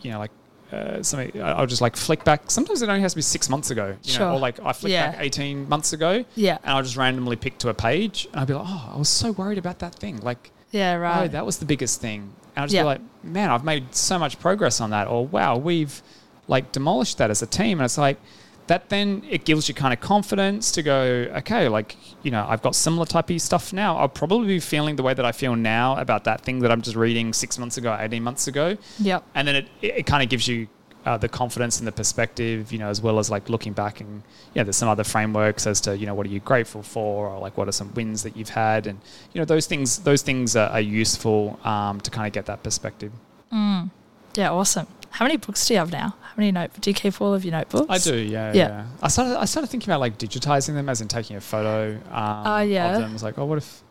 you 0.03 0.11
know, 0.11 0.19
like 0.19 0.33
uh, 0.75 1.03
something, 1.03 1.41
I'll 1.43 1.67
just 1.67 1.81
like 1.81 1.97
flick 1.97 2.25
back. 2.25 2.51
Sometimes 2.51 2.83
it 2.83 2.89
only 2.89 3.01
has 3.03 3.13
to 3.13 3.17
be 3.17 3.23
six 3.23 3.49
months 3.49 3.71
ago, 3.71 3.97
you 4.03 4.13
Sure. 4.13 4.27
know, 4.27 4.35
or 4.35 4.39
like 4.41 4.59
I 4.61 4.73
flick 4.73 4.93
Yeah. 4.93 5.11
back 5.13 5.21
18 5.21 5.69
months 5.69 5.93
ago 5.93 6.25
Yeah. 6.35 6.59
and 6.63 6.73
I'll 6.77 6.83
just 6.83 6.97
randomly 6.97 7.37
pick 7.37 7.59
to 7.59 7.69
a 7.69 7.75
page 7.75 8.27
and 8.33 8.41
I'll 8.41 8.47
be 8.47 8.55
like, 8.55 8.67
oh, 8.67 8.91
I 8.95 8.99
was 8.99 9.09
so 9.09 9.33
worried 9.33 9.59
about 9.59 9.79
that 9.81 9.95
thing. 9.95 10.19
Like, 10.21 10.51
Yeah. 10.71 10.95
oh, 10.97 10.99
Right. 11.01 11.33
that 11.33 11.47
was 11.47 11.59
the 11.59 11.65
biggest 11.67 12.01
thing. 12.01 12.21
And 12.57 12.63
I'll 12.63 12.65
just 12.67 12.75
Yeah. 12.75 12.83
be 12.83 12.87
like, 12.87 13.01
man, 13.23 13.51
I've 13.51 13.65
made 13.65 13.95
so 13.95 14.19
much 14.19 14.39
progress 14.41 14.81
on 14.81 14.91
that. 14.91 15.07
Or 15.09 15.27
wow, 15.27 15.57
we've 15.57 16.03
like 16.49 16.73
demolished 16.73 17.19
that 17.19 17.31
as 17.31 17.41
a 17.43 17.47
team. 17.47 17.79
And 17.79 17.85
it's 17.85 17.97
like, 17.99 18.19
that 18.67 18.89
then 18.89 19.23
it 19.29 19.45
gives 19.45 19.69
you 19.69 19.75
kind 19.75 19.93
of 19.93 20.01
confidence 20.01 20.73
to 20.73 20.83
go, 20.83 21.03
okay, 21.37 21.69
like, 21.69 21.97
you 22.23 22.31
know, 22.31 22.47
I've 22.49 22.63
got 22.63 22.75
similar 22.75 23.05
typey 23.05 23.41
stuff 23.41 23.73
now. 23.73 23.97
I'll 23.97 24.09
probably 24.09 24.47
be 24.47 24.61
feeling 24.61 24.97
the 24.97 25.03
way 25.03 25.13
that 25.15 25.25
I 25.25 25.33
feel 25.33 25.55
now 25.55 25.97
about 25.97 26.25
that 26.25 26.41
thing 26.41 26.61
that 26.61 26.73
I'm 26.73 26.81
just 26.81 26.97
reading 26.97 27.33
six 27.33 27.59
months 27.59 27.77
ago, 27.77 27.97
18 27.99 28.23
months 28.23 28.47
ago. 28.47 28.77
yep. 28.99 29.25
And 29.35 29.47
then 29.47 29.57
it, 29.57 29.69
it, 29.83 29.95
it 29.99 30.07
kind 30.07 30.23
of 30.23 30.31
gives 30.31 30.49
you 30.49 30.69
uh, 31.05 31.19
the 31.19 31.29
confidence 31.29 31.79
and 31.79 31.87
the 31.87 31.93
perspective, 31.93 32.73
you 32.73 32.79
know, 32.79 32.89
as 32.89 33.03
well 33.03 33.19
as 33.19 33.31
like 33.31 33.51
looking 33.51 33.75
back 33.75 34.01
and, 34.01 34.23
yeah, 34.55 34.63
there's 34.63 34.77
some 34.77 34.89
other 34.89 35.05
frameworks 35.05 35.67
as 35.67 35.81
to, 35.83 35.97
you 35.97 36.07
know, 36.07 36.15
what 36.15 36.27
are 36.27 36.31
you 36.31 36.41
grateful 36.41 36.83
for 36.83 37.29
or 37.29 37.39
like 37.39 37.59
what 37.59 37.69
are 37.69 37.73
some 37.73 37.93
wins 37.95 38.23
that 38.23 38.37
you've 38.37 38.49
had. 38.49 38.87
And, 38.87 38.99
you 39.33 39.41
know, 39.41 39.45
those 39.45 39.67
things, 39.67 39.99
those 39.99 40.23
things 40.23 40.57
are, 40.57 40.71
are 40.71 40.81
useful 40.81 41.61
um, 41.65 42.01
to 42.01 42.11
kind 42.11 42.27
of 42.27 42.33
get 42.33 42.47
that 42.47 42.63
perspective. 42.63 43.13
Mm. 43.53 43.91
Yeah. 44.37 44.51
Awesome. 44.51 44.87
How 45.15 45.25
many 45.25 45.37
books 45.37 45.67
do 45.67 45.75
you 45.75 45.79
have 45.81 45.93
now? 45.93 46.09
How 46.21 46.33
many 46.37 46.51
note? 46.51 46.71
Do 46.81 46.91
you 46.91 46.95
keep 46.95 47.21
all 47.21 47.33
of 47.35 47.45
your 47.45 47.53
notebooks? 47.53 47.87
I 47.89 47.99
do, 47.99 48.17
yeah, 48.17 48.53
Yeah. 48.53 48.69
yeah. 48.69 48.87
I 49.03 49.09
started, 49.09 49.39
I 49.39 49.45
started 49.45 49.69
thinking 49.69 49.91
about 49.91 50.01
like 50.01 50.19
digitizing 50.19 50.75
them, 50.75 50.89
as 50.89 51.01
in 51.01 51.09
taking 51.09 51.37
a 51.37 51.41
photo 51.41 51.93
um, 52.11 52.43
Oh, 52.47 52.61
yeah. 52.61 52.95
of 52.97 53.01
them. 53.01 53.11
I 53.11 53.13
was 53.13 53.23
like, 53.23 53.39
oh, 53.39 53.45
what 53.45 53.59
if, 53.59 53.83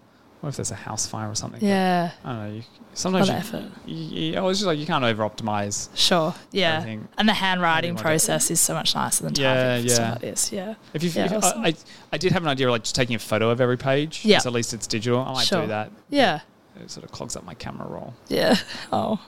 what 0.41 0.49
if 0.49 0.57
there's 0.57 0.71
a 0.71 0.75
house 0.75 1.07
fire 1.07 1.29
or 1.29 1.36
something? 1.36 1.62
But 1.62 1.65
Yeah. 1.67 2.12
I 2.25 2.33
don't 2.33 2.49
know. 2.49 2.55
You, 2.55 2.63
sometimes 2.93 3.29
Lot 3.29 3.33
you, 3.36 3.39
of 3.39 3.45
effort. 3.55 3.71
You, 3.86 3.95
you, 3.95 4.38
I 4.38 4.41
was 4.41 4.57
just 4.59 4.67
like, 4.67 4.77
you 4.77 4.86
can't 4.86 5.05
over 5.05 5.23
optimize. 5.23 5.88
Sure. 5.95 6.36
Yeah. 6.51 6.77
Everything. 6.79 7.07
And 7.17 7.29
the 7.29 7.33
handwriting 7.33 7.95
process 7.95 8.51
is 8.51 8.59
so 8.59 8.73
much 8.73 8.93
nicer 8.93 9.23
than 9.23 9.33
Yeah, 9.36 9.53
typing. 9.77 9.89
stuff 9.89 9.99
yeah. 10.05 10.12
Like 10.12 10.19
this. 10.21 10.51
Yeah. 10.51 10.75
If 10.93 11.03
you, 11.03 11.09
Yeah, 11.12 11.25
if 11.25 11.31
you- 11.31 11.38
awesome. 11.38 11.62
I, 11.62 11.67
I, 11.69 11.73
I 12.12 12.17
did 12.17 12.33
have 12.33 12.43
an 12.43 12.49
idea 12.49 12.67
of 12.67 12.71
like 12.71 12.83
just 12.83 12.95
taking 12.95 13.15
a 13.15 13.19
photo 13.19 13.49
of 13.49 13.62
every 13.62 13.77
page. 13.77 14.25
Yeah. 14.25 14.39
So 14.39 14.49
at 14.49 14.53
least 14.53 14.73
it's 14.73 14.88
digital. 14.88 15.19
I 15.21 15.31
might 15.33 15.47
Sure. 15.47 15.62
do 15.62 15.67
that. 15.67 15.89
Yeah. 16.09 16.41
It 16.81 16.91
sort 16.91 17.05
of 17.05 17.12
clogs 17.12 17.36
up 17.38 17.45
my 17.45 17.53
camera 17.53 17.88
roll. 17.88 18.13
Yeah. 18.27 18.57
Oh. 18.91 19.21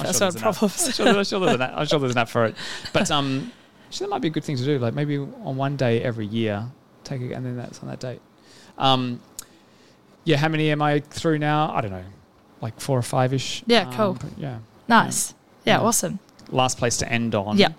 I'm 0.00 0.06
First 0.06 0.18
sure 0.18 0.26
world 0.26 0.34
there's 0.34 0.42
an 0.42 0.48
app. 0.48 0.54
problems. 0.56 0.86
I'm 0.86 0.92
sure, 0.92 1.08
I'm 1.08 1.24
sure 1.24 1.40
there's 1.40 1.54
an 1.56 1.62
app. 1.62 1.72
I'm 1.76 1.86
sure 1.86 1.98
there's 1.98 2.12
an 2.12 2.18
app 2.18 2.28
for 2.28 2.44
it. 2.46 2.54
But 2.92 3.10
um, 3.10 3.52
actually, 3.88 4.06
that 4.06 4.10
might 4.10 4.22
be 4.22 4.28
a 4.28 4.30
good 4.30 4.44
thing 4.44 4.56
to 4.56 4.64
do. 4.64 4.78
Like 4.78 4.94
maybe 4.94 5.18
on 5.18 5.56
one 5.56 5.76
day 5.76 6.02
every 6.02 6.26
year, 6.26 6.66
take 7.04 7.20
it, 7.22 7.32
and 7.32 7.44
then 7.44 7.56
that's 7.56 7.80
on 7.82 7.88
that 7.88 8.00
date. 8.00 8.20
Um, 8.78 9.20
yeah. 10.24 10.36
How 10.36 10.48
many 10.48 10.70
am 10.70 10.82
I 10.82 11.00
through 11.00 11.38
now? 11.38 11.72
I 11.72 11.80
don't 11.80 11.90
know, 11.92 12.04
like 12.60 12.80
four 12.80 12.98
or 12.98 13.02
five 13.02 13.32
ish. 13.32 13.62
Yeah, 13.66 13.90
cool. 13.94 14.18
yeah. 14.36 14.58
Nice. 14.88 15.34
Yeah. 15.64 15.78
Yeah. 15.80 15.86
Awesome. 15.86 16.18
Last 16.50 16.78
place 16.78 16.96
to 16.98 17.10
end 17.10 17.34
on. 17.34 17.56
Yeah. 17.58 17.70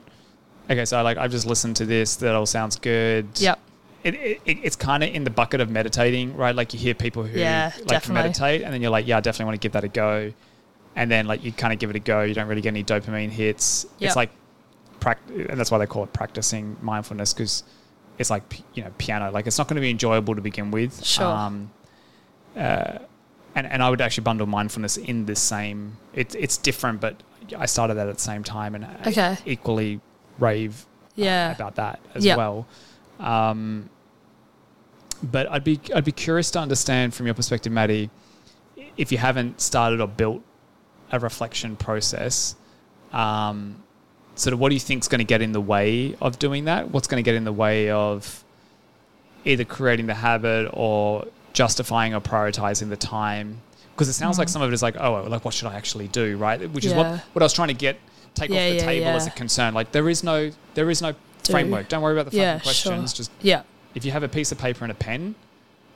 Okay, 0.69 0.83
so 0.85 1.01
like 1.03 1.17
I've 1.17 1.31
just 1.31 1.45
listened 1.45 1.77
to 1.77 1.85
this. 1.85 2.17
That 2.17 2.35
all 2.35 2.45
sounds 2.45 2.75
good. 2.75 3.27
Yep. 3.35 3.59
it, 4.03 4.15
it, 4.15 4.41
it- 4.45 4.57
it's 4.63 4.75
kind 4.75 5.03
of 5.03 5.09
in 5.13 5.23
the 5.23 5.29
bucket 5.29 5.61
of 5.61 5.69
meditating, 5.69 6.35
right? 6.35 6.53
Like 6.55 6.73
you 6.73 6.79
hear 6.79 6.93
people 6.93 7.23
who 7.23 7.39
Yeah, 7.39 7.71
like 7.77 7.87
definitely. 7.87 8.23
meditate, 8.23 8.61
and 8.63 8.73
then 8.73 8.81
you're 8.81 8.91
like, 8.91 9.07
yeah, 9.07 9.17
I 9.17 9.21
definitely 9.21 9.45
want 9.45 9.61
to 9.61 9.65
give 9.65 9.71
that 9.73 9.83
a 9.85 9.87
go. 9.87 10.33
And 10.97 11.09
then 11.11 11.27
like 11.27 11.43
you 11.43 11.51
kind 11.53 11.71
of 11.71 11.77
give 11.79 11.89
it 11.91 11.95
a 11.95 11.99
go, 11.99 12.23
you 12.23 12.33
don't 12.33 12.47
really 12.47 12.61
get 12.61 12.69
any 12.69 12.83
dopamine 12.83 13.29
hits. 13.29 13.85
Yep. 13.99 14.07
It's 14.07 14.15
like, 14.15 14.31
prac- 14.99 15.21
and 15.29 15.57
that's 15.59 15.69
why 15.71 15.77
they 15.77 15.85
call 15.85 16.03
it 16.03 16.11
practicing 16.11 16.75
mindfulness 16.81 17.33
because 17.33 17.63
it's 18.17 18.31
like 18.31 18.61
you 18.73 18.83
know 18.83 18.91
piano. 18.97 19.29
Like 19.31 19.45
it's 19.47 19.59
not 19.59 19.67
going 19.67 19.75
to 19.75 19.81
be 19.81 19.91
enjoyable 19.91 20.33
to 20.35 20.41
begin 20.41 20.71
with. 20.71 21.05
Sure. 21.05 21.25
Um, 21.27 21.71
uh, 22.55 22.97
and 23.55 23.67
and 23.67 23.83
I 23.83 23.89
would 23.91 24.01
actually 24.01 24.23
bundle 24.23 24.47
mindfulness 24.47 24.97
in 24.97 25.27
the 25.27 25.35
same. 25.35 25.97
It's 26.13 26.33
it's 26.33 26.57
different, 26.57 26.99
but 26.99 27.21
I 27.55 27.67
started 27.67 27.93
that 27.93 28.07
at 28.07 28.15
the 28.15 28.21
same 28.21 28.43
time 28.43 28.73
and 28.75 28.83
I 28.83 28.95
Okay. 29.07 29.37
equally 29.45 30.01
rave 30.39 30.85
Yeah. 31.15 31.51
about 31.51 31.75
that 31.75 31.99
as 32.15 32.25
Yeah. 32.25 32.35
well. 32.37 32.65
Um, 33.19 33.89
but 35.23 35.49
I'd 35.51 35.63
be 35.63 35.79
I'd 35.95 36.05
be 36.05 36.11
curious 36.11 36.49
to 36.51 36.59
understand 36.59 37.13
from 37.13 37.25
your 37.27 37.35
perspective, 37.35 37.71
Maddie, 37.71 38.09
if 38.97 39.11
you 39.11 39.17
haven't 39.19 39.61
started 39.61 40.01
or 40.01 40.07
built 40.07 40.41
a 41.11 41.19
reflection 41.19 41.75
process, 41.75 42.55
um, 43.13 43.81
sort 44.35 44.53
of 44.53 44.59
what 44.59 44.69
do 44.69 44.75
you 44.75 44.79
think 44.79 45.03
is 45.03 45.07
going 45.07 45.19
to 45.19 45.25
get 45.25 45.41
in 45.41 45.51
the 45.51 45.61
way 45.61 46.15
of 46.21 46.37
doing 46.39 46.65
that? 46.65 46.91
What's 46.91 47.07
going 47.07 47.21
to 47.23 47.25
get 47.25 47.35
in 47.35 47.43
the 47.43 47.53
way 47.53 47.89
of 47.89 48.43
either 49.45 49.63
creating 49.63 50.07
the 50.07 50.13
habit 50.13 50.69
or 50.73 51.25
justifying 51.53 52.13
or 52.13 52.21
prioritizing 52.21 52.89
the 52.89 52.97
time? 52.97 53.61
Because 53.95 54.09
it 54.09 54.13
sounds 54.13 54.37
like 54.37 54.47
Mm. 54.47 54.51
some 54.51 54.61
of 54.61 54.69
it 54.69 54.73
is 54.73 54.83
like, 54.83 54.95
oh, 54.99 55.23
like 55.27 55.43
what 55.43 55.53
should 55.53 55.67
I 55.67 55.75
actually 55.75 56.07
do, 56.09 56.37
right? 56.37 56.69
Which 56.71 56.85
is 56.85 56.93
what 56.93 57.07
what 57.33 57.41
I 57.41 57.45
was 57.45 57.53
trying 57.53 57.69
to 57.69 57.73
get 57.73 57.97
take 58.35 58.51
Yeah, 58.51 58.57
off 58.65 58.69
the 58.69 58.75
yeah, 58.75 58.85
table 58.85 59.07
as 59.09 59.25
a 59.25 59.31
concern. 59.31 59.73
Like 59.73 59.91
there 59.91 60.07
is 60.09 60.23
no 60.23 60.51
there 60.75 60.89
is 60.91 61.01
no 61.01 61.13
Do. 61.13 61.51
framework. 61.51 61.89
Don't 61.89 62.03
worry 62.03 62.13
about 62.13 62.25
the 62.25 62.31
fucking 62.31 62.41
Yeah, 62.41 62.59
questions. 62.59 63.11
sure. 63.11 63.17
Just 63.17 63.31
Yeah. 63.41 63.63
if 63.95 64.05
you 64.05 64.11
have 64.11 64.21
a 64.21 64.27
piece 64.29 64.51
of 64.51 64.59
paper 64.59 64.85
and 64.85 64.91
a 64.91 64.95
pen, 64.95 65.33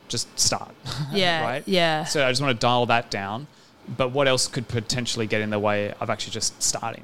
just 0.07 0.27
start. 0.39 0.73
Yeah. 1.13 1.43
right? 1.43 1.63
Yeah. 1.67 2.05
So 2.05 2.25
I 2.25 2.31
just 2.31 2.41
want 2.41 2.59
to 2.59 2.59
dial 2.59 2.87
that 2.87 3.11
down. 3.11 3.45
But 3.87 4.09
what 4.09 4.27
else 4.27 4.47
could 4.47 4.67
potentially 4.67 5.27
get 5.27 5.41
in 5.41 5.49
the 5.49 5.59
way 5.59 5.93
of 5.99 6.09
actually 6.09 6.33
just 6.33 6.61
starting? 6.61 7.03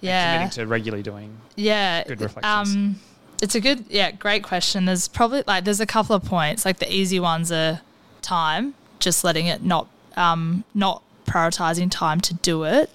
Yeah. 0.00 0.34
committing 0.34 0.64
to 0.64 0.66
regularly 0.66 1.02
doing. 1.02 1.36
Yeah. 1.56 2.04
Good 2.04 2.20
reflections. 2.20 2.74
Um, 2.74 3.00
it's 3.42 3.54
a 3.54 3.60
good, 3.60 3.84
yeah, 3.88 4.10
great 4.10 4.42
question. 4.42 4.84
There's 4.84 5.08
probably 5.08 5.42
like 5.46 5.64
there's 5.64 5.80
a 5.80 5.86
couple 5.86 6.14
of 6.14 6.24
points. 6.24 6.64
Like 6.64 6.78
the 6.78 6.92
easy 6.92 7.20
ones 7.20 7.50
are 7.50 7.80
time, 8.22 8.74
just 8.98 9.24
letting 9.24 9.46
it 9.46 9.62
not, 9.62 9.88
um, 10.16 10.64
not 10.74 11.02
prioritizing 11.24 11.90
time 11.90 12.20
to 12.20 12.34
do 12.34 12.64
it, 12.64 12.90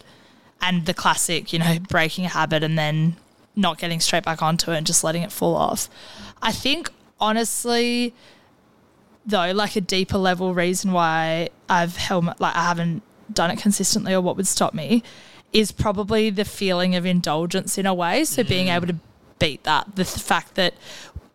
and 0.61 0.85
the 0.85 0.93
classic, 0.93 1.51
you 1.51 1.59
know, 1.59 1.77
breaking 1.79 2.25
a 2.25 2.29
habit 2.29 2.63
and 2.63 2.77
then 2.77 3.15
not 3.55 3.77
getting 3.77 3.99
straight 3.99 4.23
back 4.23 4.41
onto 4.41 4.71
it 4.71 4.77
and 4.77 4.85
just 4.85 5.03
letting 5.03 5.23
it 5.23 5.31
fall 5.31 5.55
off. 5.55 5.89
I 6.41 6.51
think 6.51 6.91
honestly, 7.19 8.13
though, 9.25 9.51
like 9.51 9.75
a 9.75 9.81
deeper 9.81 10.17
level 10.17 10.53
reason 10.53 10.91
why 10.91 11.49
I've 11.69 11.97
held 11.97 12.25
like 12.25 12.55
I 12.55 12.63
haven't 12.63 13.01
done 13.33 13.51
it 13.51 13.57
consistently 13.57 14.13
or 14.13 14.21
what 14.21 14.38
would 14.38 14.47
stop 14.47 14.73
me 14.73 15.03
is 15.51 15.71
probably 15.71 16.29
the 16.29 16.45
feeling 16.45 16.95
of 16.95 17.05
indulgence 17.05 17.77
in 17.77 17.85
a 17.85 17.93
way. 17.93 18.25
So 18.25 18.43
being 18.43 18.67
able 18.67 18.88
to 18.88 18.95
beat 19.39 19.63
that, 19.63 19.95
the 19.95 20.03
th- 20.03 20.21
fact 20.21 20.55
that 20.55 20.73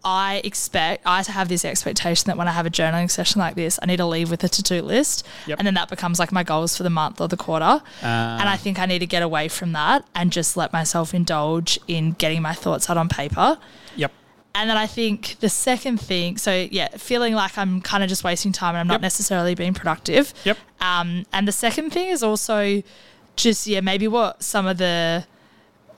I 0.05 0.41
expect 0.45 1.03
I 1.07 1.23
have 1.23 1.49
this 1.49 1.65
expectation 1.65 2.27
that 2.29 2.37
when 2.37 2.49
I 2.49 2.53
have 2.53 2.65
a 2.65 2.71
journaling 2.71 3.11
session 3.11 3.41
like 3.41 3.55
this, 3.55 3.79
I 3.83 3.87
need 3.87 3.99
to 3.99 4.07
leave 4.07 4.31
with 4.31 4.43
a 4.45 4.49
to 4.49 4.63
do 4.63 4.83
list, 4.83 5.27
Yep. 5.47 5.59
and 5.59 5.67
then 5.67 5.75
that 5.75 5.89
becomes 5.91 6.19
like 6.19 6.33
my 6.33 6.43
goals 6.43 6.77
for 6.77 6.83
the 6.83 6.91
month 6.91 7.21
or 7.21 7.29
the 7.29 7.37
quarter. 7.37 7.83
and 8.03 8.49
I 8.49 8.55
ah. 8.55 8.57
think 8.57 8.79
I 8.79 8.87
need 8.87 9.01
to 9.01 9.07
get 9.07 9.23
away 9.23 9.49
from 9.49 9.73
that 9.73 10.05
and 10.15 10.33
just 10.33 10.57
let 10.57 10.73
myself 10.73 11.13
indulge 11.13 11.79
in 11.87 12.13
getting 12.13 12.41
my 12.41 12.55
thoughts 12.55 12.89
out 12.89 12.97
on 12.97 13.09
paper. 13.09 13.59
And 14.55 14.69
then 14.69 14.77
I 14.77 14.87
think 14.87 15.37
the 15.41 15.49
second 15.49 16.01
thing, 16.01 16.37
so 16.37 16.67
yeah, 16.71 16.89
feeling 16.97 17.35
like 17.35 17.57
I'm 17.57 17.81
kind 17.81 18.03
of 18.03 18.09
just 18.09 18.25
wasting 18.25 18.51
time 18.53 18.71
and 18.75 18.81
I'm 18.81 18.87
not 18.89 18.95
Yep. 18.95 19.03
necessarily 19.03 19.55
being 19.55 19.75
productive. 19.75 20.35
Yep. 20.45 20.59
Um, 20.81 21.25
and 21.33 21.47
the 21.47 21.53
second 21.53 21.91
thing 21.91 22.09
is 22.09 22.23
also 22.23 22.83
just 23.37 23.67
yeah, 23.67 23.81
maybe 23.81 24.09
what 24.09 24.43
some 24.43 24.67
of 24.67 24.79
the 24.79 25.25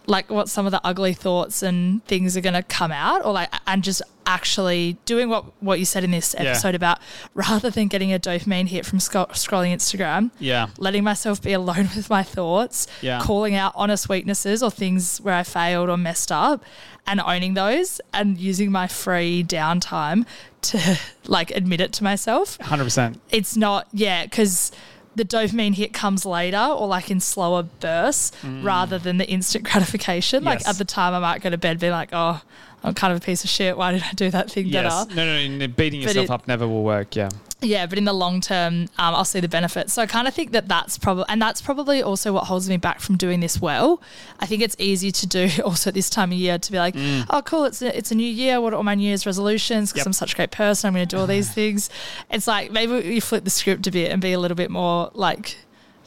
like 0.07 0.29
what 0.31 0.49
some 0.49 0.67
of 0.67 0.73
the 0.73 0.81
ugly 0.85 1.15
thoughts 1.15 1.63
and 1.63 2.05
things 2.07 2.37
are 2.37 2.41
going 2.41 2.55
to 2.55 2.63
come 2.65 2.91
out 2.91 3.25
or 3.25 3.33
like 3.33 3.49
and 3.69 3.85
just 3.85 4.03
actually 4.27 4.97
doing 5.05 5.29
what 5.29 5.45
what 5.63 5.79
you 5.79 5.85
said 5.85 6.03
in 6.03 6.11
this 6.11 6.35
Yeah. 6.37 6.47
episode 6.51 6.75
about 6.75 6.99
rather 7.35 7.71
than 7.71 7.87
getting 7.87 8.13
a 8.13 8.19
dopamine 8.19 8.67
hit 8.67 8.85
from 8.85 8.99
scro- 8.99 9.27
scrolling 9.27 9.73
Instagram 9.73 10.31
Yeah. 10.41 10.69
letting 10.77 11.05
myself 11.05 11.41
be 11.41 11.53
alone 11.53 11.89
with 11.97 12.11
my 12.11 12.23
thoughts, 12.25 12.87
Yeah. 13.01 13.21
calling 13.23 13.55
out 13.55 13.73
honest 13.77 14.09
weaknesses 14.09 14.61
or 14.63 14.71
things 14.73 15.21
where 15.21 15.35
I 15.35 15.45
failed 15.45 15.89
or 15.89 15.97
messed 15.97 16.33
up 16.33 16.65
and 17.07 17.21
owning 17.21 17.55
those 17.55 18.01
and 18.13 18.39
using 18.39 18.71
my 18.71 18.87
free 18.87 19.45
downtime 19.45 20.25
to 20.63 20.99
like 21.27 21.51
admit 21.51 21.81
it 21.81 21.93
to 21.95 22.05
myself. 22.05 22.59
Hundred 22.61 22.85
percent. 22.85 23.21
It's 23.31 23.57
not, 23.57 23.89
yeah, 23.93 24.25
because 24.25 24.73
the 25.15 25.25
dopamine 25.25 25.75
hit 25.75 25.93
comes 25.93 26.25
later 26.25 26.57
or 26.57 26.87
like 26.87 27.11
in 27.11 27.21
slower 27.21 27.63
bursts 27.63 28.33
mm. 28.43 28.65
rather 28.65 28.99
than 28.99 29.19
the 29.19 29.29
instant 29.29 29.65
gratification. 29.71 30.45
Like 30.45 30.67
at 30.67 30.79
the 30.79 30.85
time, 30.85 31.15
I 31.15 31.19
might 31.19 31.43
go 31.43 31.51
to 31.51 31.59
bed 31.59 31.79
being 31.79 31.93
like, 31.93 32.11
oh, 32.13 32.41
I'm 32.85 32.95
kind 32.95 33.13
of 33.13 33.23
a 33.23 33.25
piece 33.25 33.45
of 33.45 33.51
shit. 33.51 33.77
Why 33.77 33.93
did 33.93 34.03
I 34.03 34.13
do 34.13 34.31
that 34.31 34.51
thing 34.51 34.67
Yes. 34.67 35.05
better? 35.07 35.15
No, 35.15 35.25
no, 35.25 35.57
no. 35.59 35.69
Beating 35.69 36.01
But 36.01 36.09
yourself 36.09 36.25
it- 36.25 36.31
up 36.31 36.49
never 36.49 36.67
will 36.67 36.83
work. 36.83 37.15
Yeah. 37.17 37.29
Yeah, 37.65 37.87
but 37.87 37.97
in 37.97 38.05
the 38.07 38.13
long 38.13 38.41
term, 38.41 38.89
um, 38.99 39.15
I'll 39.15 39.25
see 39.25 39.39
the 39.39 39.47
benefits. 39.49 39.93
So 39.93 40.03
I 40.03 40.07
kind 40.07 40.27
of 40.27 40.35
think 40.35 40.51
that 40.51 40.67
that's 40.67 40.99
probably, 40.99 41.27
and 41.29 41.41
that's 41.41 41.63
probably 41.63 42.03
also 42.03 42.33
what 42.33 42.45
holds 42.49 42.69
me 42.69 42.77
back 42.77 42.99
from 42.99 43.17
doing 43.17 43.39
this 43.39 43.61
well. 43.61 44.03
I 44.41 44.47
think 44.47 44.63
it's 44.63 44.75
easy 44.81 45.13
to 45.13 45.27
do 45.29 45.49
also 45.65 45.91
at 45.91 45.95
this 45.95 46.11
time 46.11 46.33
of 46.33 46.39
year 46.39 46.59
to 46.59 46.73
be 46.73 46.79
like, 46.79 46.97
oh, 47.31 47.41
cool, 47.45 47.65
it's 47.65 47.81
a, 47.81 47.97
it's 47.97 48.11
a 48.11 48.17
new 48.17 48.27
year. 48.27 48.61
What 48.61 48.73
are 48.73 48.77
all 48.79 48.83
my 48.83 48.97
New 48.97 49.07
Year's 49.07 49.27
resolutions? 49.27 49.93
Because 49.93 50.01
Yep. 50.01 50.07
I'm 50.09 50.13
such 50.13 50.33
a 50.33 50.37
great 50.37 50.51
person, 50.51 50.89
I'm 50.89 50.95
going 50.95 51.07
to 51.07 51.15
do 51.17 51.21
all 51.21 51.29
these 51.29 51.51
things. 51.55 51.89
It's 52.31 52.49
like 52.49 52.73
maybe 52.73 52.95
you 53.15 53.21
flip 53.21 53.45
the 53.45 53.51
script 53.51 53.87
a 53.87 53.93
bit 53.93 54.11
and 54.11 54.21
be 54.21 54.33
a 54.33 54.41
little 54.41 54.57
bit 54.57 54.71
more 54.73 55.13
like 55.15 55.57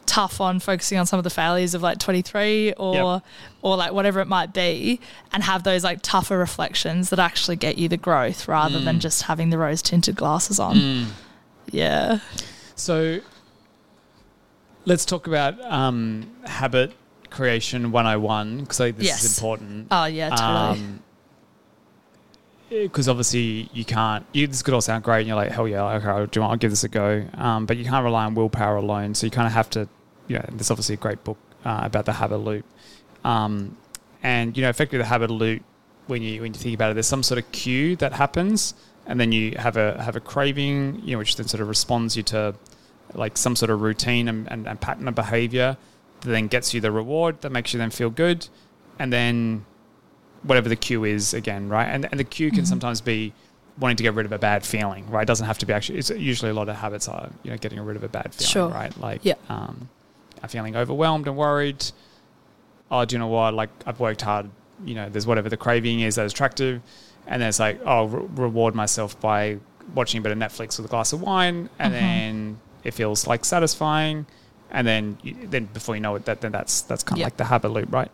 tough 0.06 0.40
on 0.40 0.60
focusing 0.60 0.98
on 0.98 1.06
some 1.06 1.18
of 1.18 1.24
the 1.24 1.30
failures 1.30 1.74
of 1.74 1.82
like 1.82 2.00
23 2.00 2.74
or 2.74 2.96
Yep. 2.96 3.24
or 3.62 3.78
like 3.78 3.92
whatever 3.92 4.20
it 4.20 4.28
might 4.28 4.54
be 4.54 5.00
and 5.32 5.44
have 5.44 5.64
those 5.64 5.84
like 5.84 6.00
tougher 6.02 6.38
reflections 6.38 7.10
that 7.10 7.20
actually 7.20 7.56
get 7.56 7.78
you 7.78 7.88
the 7.88 7.98
growth 7.98 8.48
rather 8.48 8.80
than 8.80 8.98
mm. 8.98 9.00
just 9.00 9.24
having 9.24 9.50
the 9.50 9.58
rose 9.58 9.82
tinted 9.82 10.16
glasses 10.16 10.60
on. 10.60 10.76
Mm. 10.76 11.06
Yeah. 11.72 12.20
So 12.76 13.20
let's 14.86 15.06
talk 15.06 15.28
about 15.28 15.60
um, 15.62 16.30
habit 16.46 16.94
creation 17.30 17.92
101 17.92 18.60
because 18.60 18.80
I 18.80 18.86
think 18.86 18.98
this 18.98 19.24
is 19.24 19.38
important. 19.38 19.88
Oh 19.92 20.06
yeah, 20.06 20.30
totally. 20.30 20.86
Um, 20.86 21.00
because 22.70 23.08
obviously 23.08 23.70
you 23.74 23.86
can't. 23.86 24.26
You, 24.34 24.48
this 24.48 24.62
could 24.62 24.74
all 24.74 24.82
sound 24.82 25.04
great, 25.04 25.20
and 25.20 25.28
you're 25.28 25.36
like, 25.36 25.52
hell 25.52 25.68
yeah, 25.68 25.84
okay, 25.96 26.08
I'll, 26.08 26.26
do, 26.26 26.42
I'll 26.42 26.56
give 26.56 26.72
this 26.72 26.84
a 26.84 26.90
go. 26.90 27.26
Um, 27.36 27.66
but 27.66 27.78
you 27.78 27.86
can't 27.86 28.04
rely 28.04 28.26
on 28.26 28.36
willpower 28.36 28.78
alone. 28.78 29.16
So 29.16 29.28
you 29.28 29.32
kind 29.32 29.48
of 29.48 29.54
have 29.54 29.70
to. 29.72 29.88
You 30.28 30.38
know, 30.38 30.46
there's 30.50 30.72
obviously 30.72 30.96
a 30.96 30.98
great 30.98 31.24
book 31.24 31.38
uh, 31.64 31.82
about 31.84 32.06
the 32.06 32.14
habit 32.14 32.38
loop, 32.38 32.66
um, 33.24 33.78
and 34.24 34.58
you 34.58 34.64
know, 34.64 34.70
effectively 34.70 35.00
the 35.00 35.06
habit 35.06 35.30
loop. 35.30 35.64
When 36.08 36.22
you 36.22 36.42
when 36.42 36.54
you 36.54 36.60
think 36.60 36.76
about 36.76 36.92
it, 36.92 36.94
there's 36.96 37.08
some 37.08 37.24
sort 37.24 37.40
of 37.40 37.52
cue 37.52 37.96
that 37.98 38.14
happens, 38.14 38.74
and 39.06 39.20
then 39.20 39.32
you 39.32 39.56
have 39.58 39.78
a 39.78 40.02
have 40.02 40.16
a 40.16 40.20
craving, 40.20 41.02
you 41.04 41.14
know, 41.14 41.20
which 41.20 41.36
then 41.36 41.48
sort 41.48 41.62
of 41.62 41.68
responds 41.68 42.16
you 42.16 42.24
to 42.24 42.56
like 43.14 43.38
some 43.38 43.56
sort 43.56 43.70
of 43.70 43.82
routine 43.82 44.28
and, 44.28 44.52
and, 44.52 44.68
and 44.68 44.82
pattern 44.82 45.08
of 45.08 45.16
behavior 45.16 45.78
that 46.22 46.30
then 46.30 46.48
gets 46.48 46.74
you 46.74 46.82
the 46.82 46.92
reward 46.92 47.40
that 47.42 47.52
makes 47.52 47.74
you 47.74 47.78
then 47.78 47.90
feel 47.90 48.10
good, 48.10 48.48
and 49.00 49.14
then 49.14 49.66
whatever 50.46 50.70
the 50.70 50.76
cue 50.76 51.04
is 51.04 51.34
again, 51.34 51.70
right? 51.70 51.86
And 51.88 52.06
and 52.12 52.20
the 52.20 52.24
cue 52.24 52.52
can 52.52 52.66
sometimes 52.66 53.02
be 53.02 53.34
wanting 53.80 53.98
to 53.98 54.04
get 54.04 54.14
rid 54.14 54.26
of 54.26 54.32
a 54.32 54.40
bad 54.40 54.66
feeling, 54.66 55.10
right? 55.10 55.24
It 55.24 55.28
doesn't 55.28 55.46
have 55.48 55.58
to 55.60 55.66
be 55.66 55.74
actually. 55.74 56.00
It's 56.00 56.10
usually 56.10 56.52
a 56.52 56.54
lot 56.54 56.70
of 56.70 56.76
habits 56.78 57.08
are 57.08 57.30
you 57.44 57.52
know 57.52 57.58
getting 57.58 57.80
rid 57.82 57.98
of 57.98 58.04
a 58.04 58.08
bad 58.10 58.34
feeling, 58.34 58.52
Sure. 58.52 58.70
right? 58.70 58.96
Like 59.00 59.22
Yeah. 59.24 59.34
um, 59.50 59.90
I'm 60.42 60.50
feeling 60.50 60.76
overwhelmed 60.76 61.28
and 61.28 61.36
worried. 61.36 61.84
Oh, 62.92 63.04
do 63.06 63.16
you 63.16 63.20
know 63.20 63.28
what? 63.28 63.54
Like 63.54 63.70
I've 63.86 64.00
worked 64.00 64.22
hard. 64.22 64.50
You 64.86 64.96
know, 64.96 65.10
there's 65.10 65.26
whatever 65.26 65.50
the 65.50 65.58
craving 65.58 66.02
is 66.02 66.16
that 66.16 66.26
is 66.26 66.34
attractive, 66.34 66.82
and 67.28 67.42
then 67.42 67.50
it's 67.50 67.60
like, 67.60 67.80
oh, 67.86 68.06
re- 68.06 68.28
reward 68.36 68.76
myself 68.76 69.20
by 69.20 69.58
watching 69.96 70.20
a 70.20 70.22
bit 70.22 70.32
of 70.32 70.38
Netflix 70.38 70.78
with 70.78 70.86
a 70.86 70.90
glass 70.90 71.14
of 71.14 71.22
wine, 71.22 71.70
and 71.80 71.94
then 71.94 72.60
it 72.84 72.94
feels 72.94 73.26
like 73.26 73.46
satisfying, 73.46 74.26
and 74.70 74.86
then 74.86 75.18
you, 75.24 75.36
then 75.50 75.66
before 75.66 75.96
you 75.96 76.02
know 76.02 76.16
it, 76.16 76.26
that 76.26 76.42
then 76.42 76.52
that's 76.52 76.82
that's 76.84 77.04
kind 77.04 77.18
of 77.18 77.20
Yeah. 77.22 77.26
like 77.26 77.38
the 77.38 77.46
habit 77.46 77.70
loop, 77.70 77.92
right? 77.92 78.12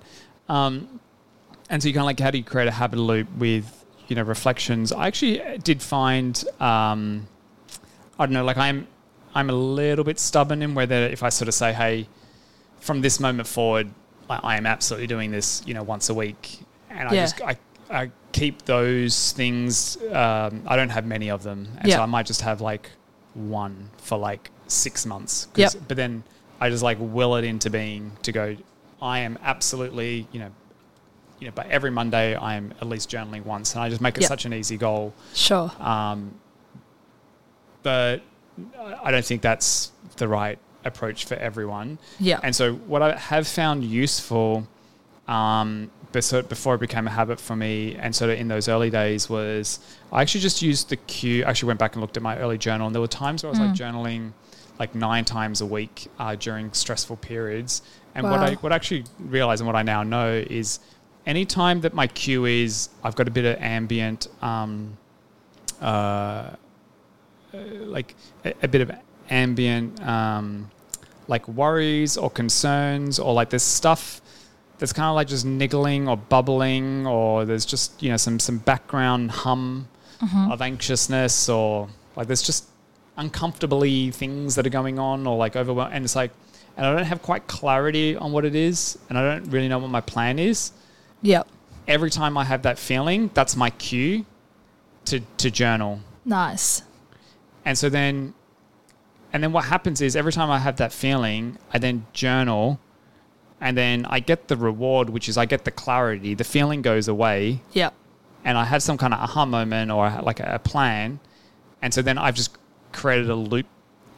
Um, 0.47 1.00
and 1.71 1.81
so 1.81 1.87
you 1.87 1.93
kind 1.93 2.01
of 2.03 2.05
like, 2.05 2.19
how 2.19 2.29
do 2.29 2.37
you 2.37 2.43
create 2.43 2.67
a 2.67 2.71
habit 2.71 2.99
loop 2.99 3.27
with, 3.37 3.83
you 4.07 4.15
know, 4.15 4.21
reflections? 4.23 4.91
I 4.91 5.07
actually 5.07 5.41
did 5.63 5.81
find, 5.81 6.43
um, 6.59 7.27
I 8.19 8.25
don't 8.27 8.33
know, 8.33 8.43
like 8.43 8.57
I'm, 8.57 8.85
I'm 9.33 9.49
a 9.49 9.53
little 9.53 10.03
bit 10.03 10.19
stubborn 10.19 10.61
in 10.61 10.75
whether 10.75 10.95
if 11.07 11.23
I 11.23 11.29
sort 11.29 11.47
of 11.47 11.53
say, 11.55 11.71
hey, 11.73 12.07
from 12.81 13.01
this 13.01 13.19
moment 13.19 13.47
forward, 13.47 13.89
I, 14.29 14.39
I 14.43 14.57
am 14.57 14.65
absolutely 14.65 15.07
doing 15.07 15.31
this, 15.31 15.63
you 15.65 15.73
know, 15.73 15.81
once 15.83 16.09
a 16.09 16.13
week, 16.13 16.59
and 16.89 17.07
I 17.09 17.13
Yeah. 17.13 17.21
just 17.23 17.41
I, 17.41 17.57
I 17.89 18.11
keep 18.31 18.61
those 18.63 19.31
things. 19.31 19.97
Um, 20.11 20.63
I 20.67 20.75
don't 20.75 20.89
have 20.89 21.05
many 21.05 21.29
of 21.31 21.43
them, 21.43 21.67
and 21.79 21.91
so 21.91 22.01
I 22.01 22.05
might 22.05 22.25
just 22.25 22.41
have 22.41 22.59
like 22.61 22.89
one 23.33 23.89
for 23.97 24.17
like 24.17 24.49
six 24.67 25.05
months. 25.05 25.47
Yep. 25.55 25.73
But 25.87 25.97
then 25.97 26.23
I 26.59 26.69
just 26.69 26.83
like 26.83 26.97
will 26.99 27.35
it 27.35 27.43
into 27.45 27.69
being 27.69 28.11
to 28.23 28.31
go. 28.31 28.57
I 29.01 29.19
am 29.19 29.37
absolutely, 29.43 30.27
you 30.31 30.39
know, 30.41 30.51
you 31.41 31.47
know, 31.47 31.53
but 31.53 31.67
every 31.69 31.89
Monday 31.91 32.35
I 32.35 32.55
am 32.55 32.73
at 32.79 32.87
least 32.87 33.09
journaling 33.09 33.43
once, 33.43 33.73
and 33.73 33.83
I 33.83 33.89
just 33.89 33.99
make 33.99 34.15
it 34.15 34.21
Yep. 34.21 34.27
such 34.29 34.45
an 34.45 34.53
easy 34.53 34.77
goal. 34.77 35.13
Sure. 35.33 35.71
Um, 35.79 36.35
but 37.83 38.21
I 39.03 39.09
don't 39.11 39.25
think 39.25 39.41
that's 39.41 39.91
the 40.17 40.27
right 40.27 40.59
approach 40.85 41.25
for 41.25 41.33
everyone. 41.35 41.97
Yeah. 42.19 42.39
And 42.43 42.55
so, 42.55 42.73
what 42.75 43.01
I 43.01 43.17
have 43.17 43.47
found 43.47 43.83
useful 43.83 44.67
um, 45.27 45.89
before 46.11 46.75
it 46.75 46.79
became 46.79 47.07
a 47.07 47.11
habit 47.11 47.39
for 47.39 47.55
me, 47.55 47.95
and 47.95 48.15
sort 48.15 48.29
of 48.29 48.37
in 48.39 48.47
those 48.47 48.67
early 48.67 48.91
days, 48.91 49.27
was 49.29 49.79
I 50.11 50.21
actually 50.21 50.41
just 50.41 50.61
used 50.61 50.89
the 50.89 50.97
cue. 50.97 51.43
I 51.43 51.49
actually 51.49 51.67
went 51.67 51.79
back 51.79 51.93
and 51.93 52.01
looked 52.01 52.17
at 52.17 52.23
my 52.23 52.37
early 52.37 52.59
journal, 52.59 52.85
and 52.85 52.93
there 52.95 53.01
were 53.01 53.07
times 53.07 53.43
where 53.43 53.47
I 53.49 53.51
was 53.51 53.59
like 53.59 53.73
journaling 53.73 54.33
like 54.77 54.93
nine 54.95 55.25
times 55.25 55.61
a 55.61 55.65
week 55.65 56.07
uh, 56.19 56.35
during 56.35 56.71
stressful 56.73 57.17
periods. 57.17 57.81
And 58.13 58.29
what 58.29 58.41
I 58.41 58.53
what 58.55 58.71
I 58.71 58.75
actually 58.75 59.05
realized 59.19 59.61
and 59.61 59.67
what 59.67 59.75
I 59.75 59.83
now 59.83 60.03
know 60.03 60.31
is 60.33 60.79
anytime 61.25 61.81
that 61.81 61.93
my 61.93 62.07
cue 62.07 62.45
is 62.45 62.89
I've 63.03 63.15
got 63.15 63.27
a 63.27 63.31
bit 63.31 63.45
of 63.45 63.61
ambient, 63.61 64.27
um, 64.41 64.97
uh, 65.81 65.85
uh, 65.85 66.55
like 67.53 68.15
a, 68.45 68.53
a 68.63 68.67
bit 68.67 68.81
of 68.81 68.91
ambient, 69.29 70.01
um, 70.05 70.69
like 71.27 71.47
worries 71.47 72.17
or 72.17 72.29
concerns 72.29 73.19
or 73.19 73.33
like 73.33 73.49
this 73.49 73.63
stuff 73.63 74.21
that's 74.79 74.91
kind 74.93 75.07
of 75.07 75.15
like 75.15 75.27
just 75.27 75.45
niggling 75.45 76.07
or 76.07 76.17
bubbling 76.17 77.05
or 77.05 77.45
there's 77.45 77.65
just 77.65 78.01
you 78.01 78.09
know 78.09 78.17
some 78.17 78.39
some 78.39 78.57
background 78.57 79.29
hum 79.31 79.87
of 80.51 80.61
anxiousness 80.61 81.49
or 81.49 81.87
like 82.15 82.27
there's 82.27 82.41
just 82.41 82.65
uncomfortably 83.17 84.11
things 84.11 84.55
that 84.55 84.65
are 84.65 84.71
going 84.71 84.99
on 84.99 85.25
or 85.27 85.37
like 85.37 85.55
overwhelm 85.55 85.91
and 85.93 86.03
it's 86.03 86.15
like 86.15 86.31
and 86.77 86.85
I 86.85 86.95
don't 86.95 87.05
have 87.05 87.21
quite 87.21 87.47
clarity 87.47 88.15
on 88.15 88.31
what 88.31 88.43
it 88.45 88.55
is 88.55 88.97
and 89.09 89.17
I 89.17 89.21
don't 89.35 89.49
really 89.51 89.67
know 89.67 89.79
what 89.79 89.89
my 89.89 90.01
plan 90.01 90.39
is 90.39 90.71
Yep. 91.21 91.47
every 91.87 92.09
time 92.09 92.37
I 92.37 92.43
have 92.45 92.61
that 92.63 92.77
feeling 92.79 93.29
that's 93.33 93.55
my 93.55 93.69
cue 93.71 94.25
to 95.05 95.19
to 95.37 95.49
journal 95.51 95.99
Nice. 96.25 96.83
and 97.65 97.77
so 97.77 97.89
then, 97.89 98.33
and 99.33 99.41
then 99.43 99.51
what 99.51 99.65
happens 99.65 100.01
is 100.01 100.15
every 100.15 100.31
time 100.31 100.51
I 100.51 100.59
have 100.59 100.75
that 100.77 100.93
feeling, 100.93 101.57
I 101.73 101.79
then 101.79 102.05
journal, 102.13 102.79
and 103.59 103.75
then 103.77 104.05
I 104.09 104.19
get 104.19 104.47
the 104.47 104.55
reward, 104.57 105.09
which 105.09 105.27
is 105.29 105.37
I 105.37 105.45
get 105.45 105.65
the 105.65 105.71
clarity. 105.71 106.33
The 106.35 106.43
feeling 106.43 106.81
goes 106.83 107.07
away, 107.07 107.61
Yep. 107.73 107.93
and 108.45 108.57
I 108.57 108.65
have 108.65 108.83
some 108.83 108.97
kind 108.99 109.13
of 109.15 109.19
aha 109.19 109.45
moment 109.45 109.89
or 109.91 110.11
like 110.21 110.39
a 110.39 110.59
plan, 110.63 111.19
and 111.81 111.91
so 111.93 112.01
then 112.03 112.17
I've 112.19 112.35
just 112.35 112.55
created 112.91 113.29
a 113.29 113.35
loop, 113.35 113.65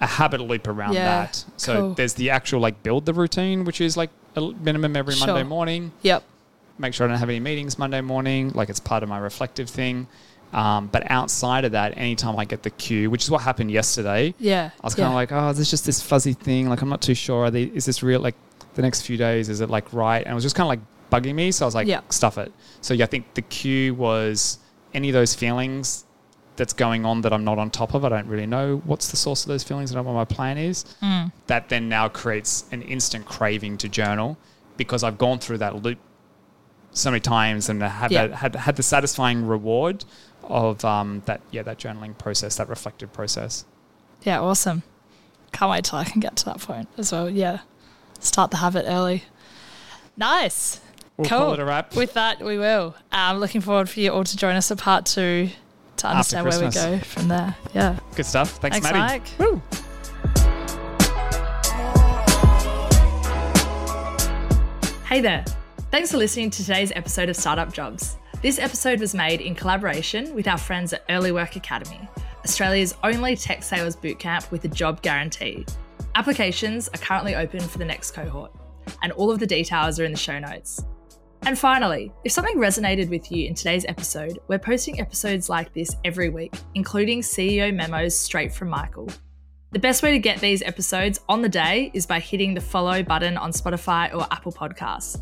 a 0.02 0.08
habit 0.08 0.42
loop 0.42 0.68
around 0.68 0.94
Yeah, 0.96 1.06
that. 1.26 1.46
So 1.56 1.74
cool. 1.80 1.94
there's 1.94 2.16
the 2.16 2.30
actual 2.32 2.60
like 2.60 2.84
build 2.84 3.06
the 3.06 3.14
routine, 3.14 3.64
which 3.64 3.80
is 3.80 3.96
like 3.96 4.10
a 4.36 4.42
minimum 4.42 4.96
every 4.98 5.16
Sure. 5.16 5.28
Monday 5.28 5.44
morning. 5.44 5.92
Yep. 6.02 6.24
Make 6.78 6.94
sure 6.94 7.06
I 7.06 7.10
don't 7.10 7.20
have 7.20 7.30
any 7.30 7.40
meetings 7.40 7.78
Monday 7.78 8.02
morning, 8.02 8.52
like 8.54 8.70
it's 8.70 8.80
part 8.80 9.04
of 9.04 9.10
my 9.10 9.20
reflective 9.20 9.70
thing. 9.70 10.08
Um, 10.54 10.88
but 10.88 11.10
outside 11.10 11.66
of 11.66 11.72
that, 11.72 11.98
anytime 11.98 12.38
I 12.38 12.46
get 12.46 12.62
the 12.64 12.70
cue, 12.70 13.10
which 13.10 13.24
is 13.24 13.32
what 13.32 13.42
happened 13.42 13.72
yesterday, 13.72 14.36
Yeah. 14.40 14.70
I 14.82 14.86
was 14.86 14.94
kind 14.94 15.06
of 15.08 15.12
yeah. 15.12 15.16
like, 15.16 15.32
oh, 15.32 15.52
there's 15.54 15.70
just 15.70 15.86
this 15.86 16.02
fuzzy 16.02 16.34
thing. 16.34 16.70
Like, 16.70 16.82
I'm 16.82 16.90
not 16.90 17.02
too 17.02 17.16
sure. 17.16 17.46
Are 17.46 17.52
they, 17.52 17.64
is 17.64 17.86
this 17.86 18.04
real? 18.04 18.20
Like, 18.20 18.36
the 18.76 18.82
next 18.84 19.02
few 19.02 19.18
days, 19.18 19.50
is 19.50 19.62
it 19.62 19.70
like 19.70 19.92
right? 19.94 20.24
And 20.24 20.32
it 20.32 20.36
was 20.36 20.44
just 20.44 20.56
kind 20.56 20.66
of 20.66 20.70
like 20.70 20.80
bugging 21.24 21.36
me. 21.36 21.52
So 21.52 21.66
I 21.66 21.68
was 21.68 21.76
like, 21.76 21.88
Yeah. 21.88 22.02
stuff 22.10 22.38
it. 22.38 22.52
So 22.82 22.94
yeah, 22.94 23.04
I 23.06 23.08
think 23.08 23.34
the 23.34 23.42
cue 23.44 23.94
was 23.96 24.60
any 24.94 25.10
of 25.10 25.14
those 25.14 25.34
feelings 25.36 26.06
that's 26.56 26.74
going 26.74 27.04
on 27.04 27.22
that 27.22 27.34
I'm 27.34 27.44
not 27.44 27.58
on 27.58 27.72
top 27.72 27.96
of. 27.96 28.06
I 28.06 28.10
don't 28.10 28.28
really 28.28 28.46
know 28.46 28.82
what's 28.86 29.10
the 29.10 29.18
source 29.18 29.44
of 29.44 29.48
those 29.48 29.64
feelings. 29.64 29.92
I 29.92 29.96
don't 29.96 30.06
know 30.06 30.12
what 30.14 30.30
my 30.30 30.36
plan 30.36 30.58
is. 30.60 30.86
Mm. 31.02 31.32
That 31.48 31.70
then 31.70 31.90
now 31.90 32.10
creates 32.10 32.66
an 32.72 32.84
instant 32.84 33.26
craving 33.26 33.78
to 33.80 33.90
journal 33.90 34.38
because 34.78 35.04
I've 35.04 35.18
gone 35.18 35.40
through 35.40 35.60
that 35.60 35.82
loop 35.82 35.98
so 36.94 37.12
many 37.12 37.20
times 37.20 37.70
and 37.70 37.82
had 37.82 38.12
Yeah. 38.12 38.28
that, 38.28 38.36
had 38.36 38.56
had 38.56 38.76
the 38.76 38.84
satisfying 38.84 39.46
reward 39.48 40.06
of 40.44 40.84
um, 40.86 41.22
that 41.26 41.42
yeah 41.52 41.64
that 41.64 41.78
journaling 41.80 42.18
process, 42.18 42.56
that 42.58 42.70
reflective 42.70 43.12
process. 43.14 43.66
Yeah, 44.24 44.40
awesome. 44.42 44.84
Can't 45.52 45.70
wait 45.72 45.84
till 45.86 46.00
I 46.00 46.04
can 46.06 46.20
get 46.20 46.36
to 46.38 46.46
that 46.46 46.60
point 46.60 46.88
as 46.98 47.12
well. 47.12 47.30
Yeah. 47.30 47.60
Start 48.20 48.52
the 48.52 48.58
habit 48.58 48.86
early. 48.88 49.24
Nice. 50.16 50.80
We'll 51.18 51.28
cool. 51.30 51.38
call 51.40 51.54
it 51.54 51.60
a 51.60 51.66
wrap. 51.66 51.96
With 51.96 52.14
that, 52.14 52.42
we 52.44 52.58
will. 52.58 52.96
Um, 53.12 53.38
looking 53.40 53.62
forward 53.62 53.90
for 53.90 54.00
you 54.00 54.12
all 54.12 54.24
to 54.24 54.38
join 54.38 54.56
us 54.56 54.72
at 54.72 54.78
part 54.80 55.06
two 55.06 55.50
to 55.98 56.08
understand 56.08 56.48
where 56.48 56.60
we 56.60 56.70
go 56.72 57.00
from 57.00 57.28
there. 57.28 57.56
Yeah. 57.74 58.00
Good 58.16 58.26
stuff. 58.26 58.52
Thanks, 58.58 58.80
Thanks, 58.80 58.92
Maddie. 58.92 59.00
Mike. 59.00 59.30
Woo. 59.38 59.62
Hey 65.08 65.22
there. 65.22 65.46
Thanks 65.94 66.10
for 66.10 66.18
listening 66.18 66.50
to 66.50 66.64
today's 66.64 66.92
episode 66.96 67.30
of 67.30 67.36
Startup 67.36 67.72
Jobs. 67.72 68.18
This 68.42 68.58
episode 68.58 69.00
was 69.00 69.14
made 69.14 69.42
in 69.42 69.54
collaboration 69.54 70.34
with 70.34 70.48
our 70.48 70.58
friends 70.58 70.92
at 70.92 71.08
Earlywork 71.08 71.56
Academy, 71.56 72.10
Australia's 72.44 72.96
only 73.04 73.36
tech 73.36 73.62
sales 73.62 73.96
bootcamp 73.96 74.50
with 74.50 74.66
a 74.66 74.70
job 74.70 75.04
guarantee. 75.04 75.68
Applications 76.16 76.88
are 76.88 76.98
currently 76.98 77.36
open 77.36 77.60
for 77.60 77.78
the 77.78 77.86
next 77.86 78.10
cohort, 78.10 78.52
and 79.04 79.12
all 79.12 79.30
of 79.30 79.38
the 79.38 79.46
details 79.46 80.00
are 80.00 80.04
in 80.04 80.12
the 80.12 80.18
show 80.18 80.40
notes. 80.40 80.84
And 81.44 81.60
finally, 81.60 82.12
if 82.24 82.32
something 82.32 82.58
resonated 82.58 83.10
with 83.10 83.32
you 83.32 83.46
in 83.46 83.54
today's 83.54 83.86
episode, 83.88 84.40
we're 84.48 84.58
posting 84.58 85.00
episodes 85.00 85.48
like 85.48 85.76
this 85.76 85.96
every 86.04 86.30
week, 86.30 86.56
including 86.74 87.22
CEO 87.22 87.72
memos 87.72 88.18
straight 88.18 88.52
from 88.52 88.70
Michael. 88.70 89.10
The 89.70 89.78
best 89.78 90.02
way 90.02 90.10
to 90.10 90.18
get 90.18 90.40
these 90.40 90.64
episodes 90.64 91.20
on 91.30 91.44
the 91.44 91.50
day 91.50 91.92
is 91.94 92.08
by 92.08 92.20
hitting 92.20 92.56
the 92.56 92.62
follow 92.62 93.04
button 93.04 93.38
on 93.38 93.52
Spotify 93.52 94.12
or 94.12 94.26
Apple 94.32 94.52
Podcasts. 94.52 95.22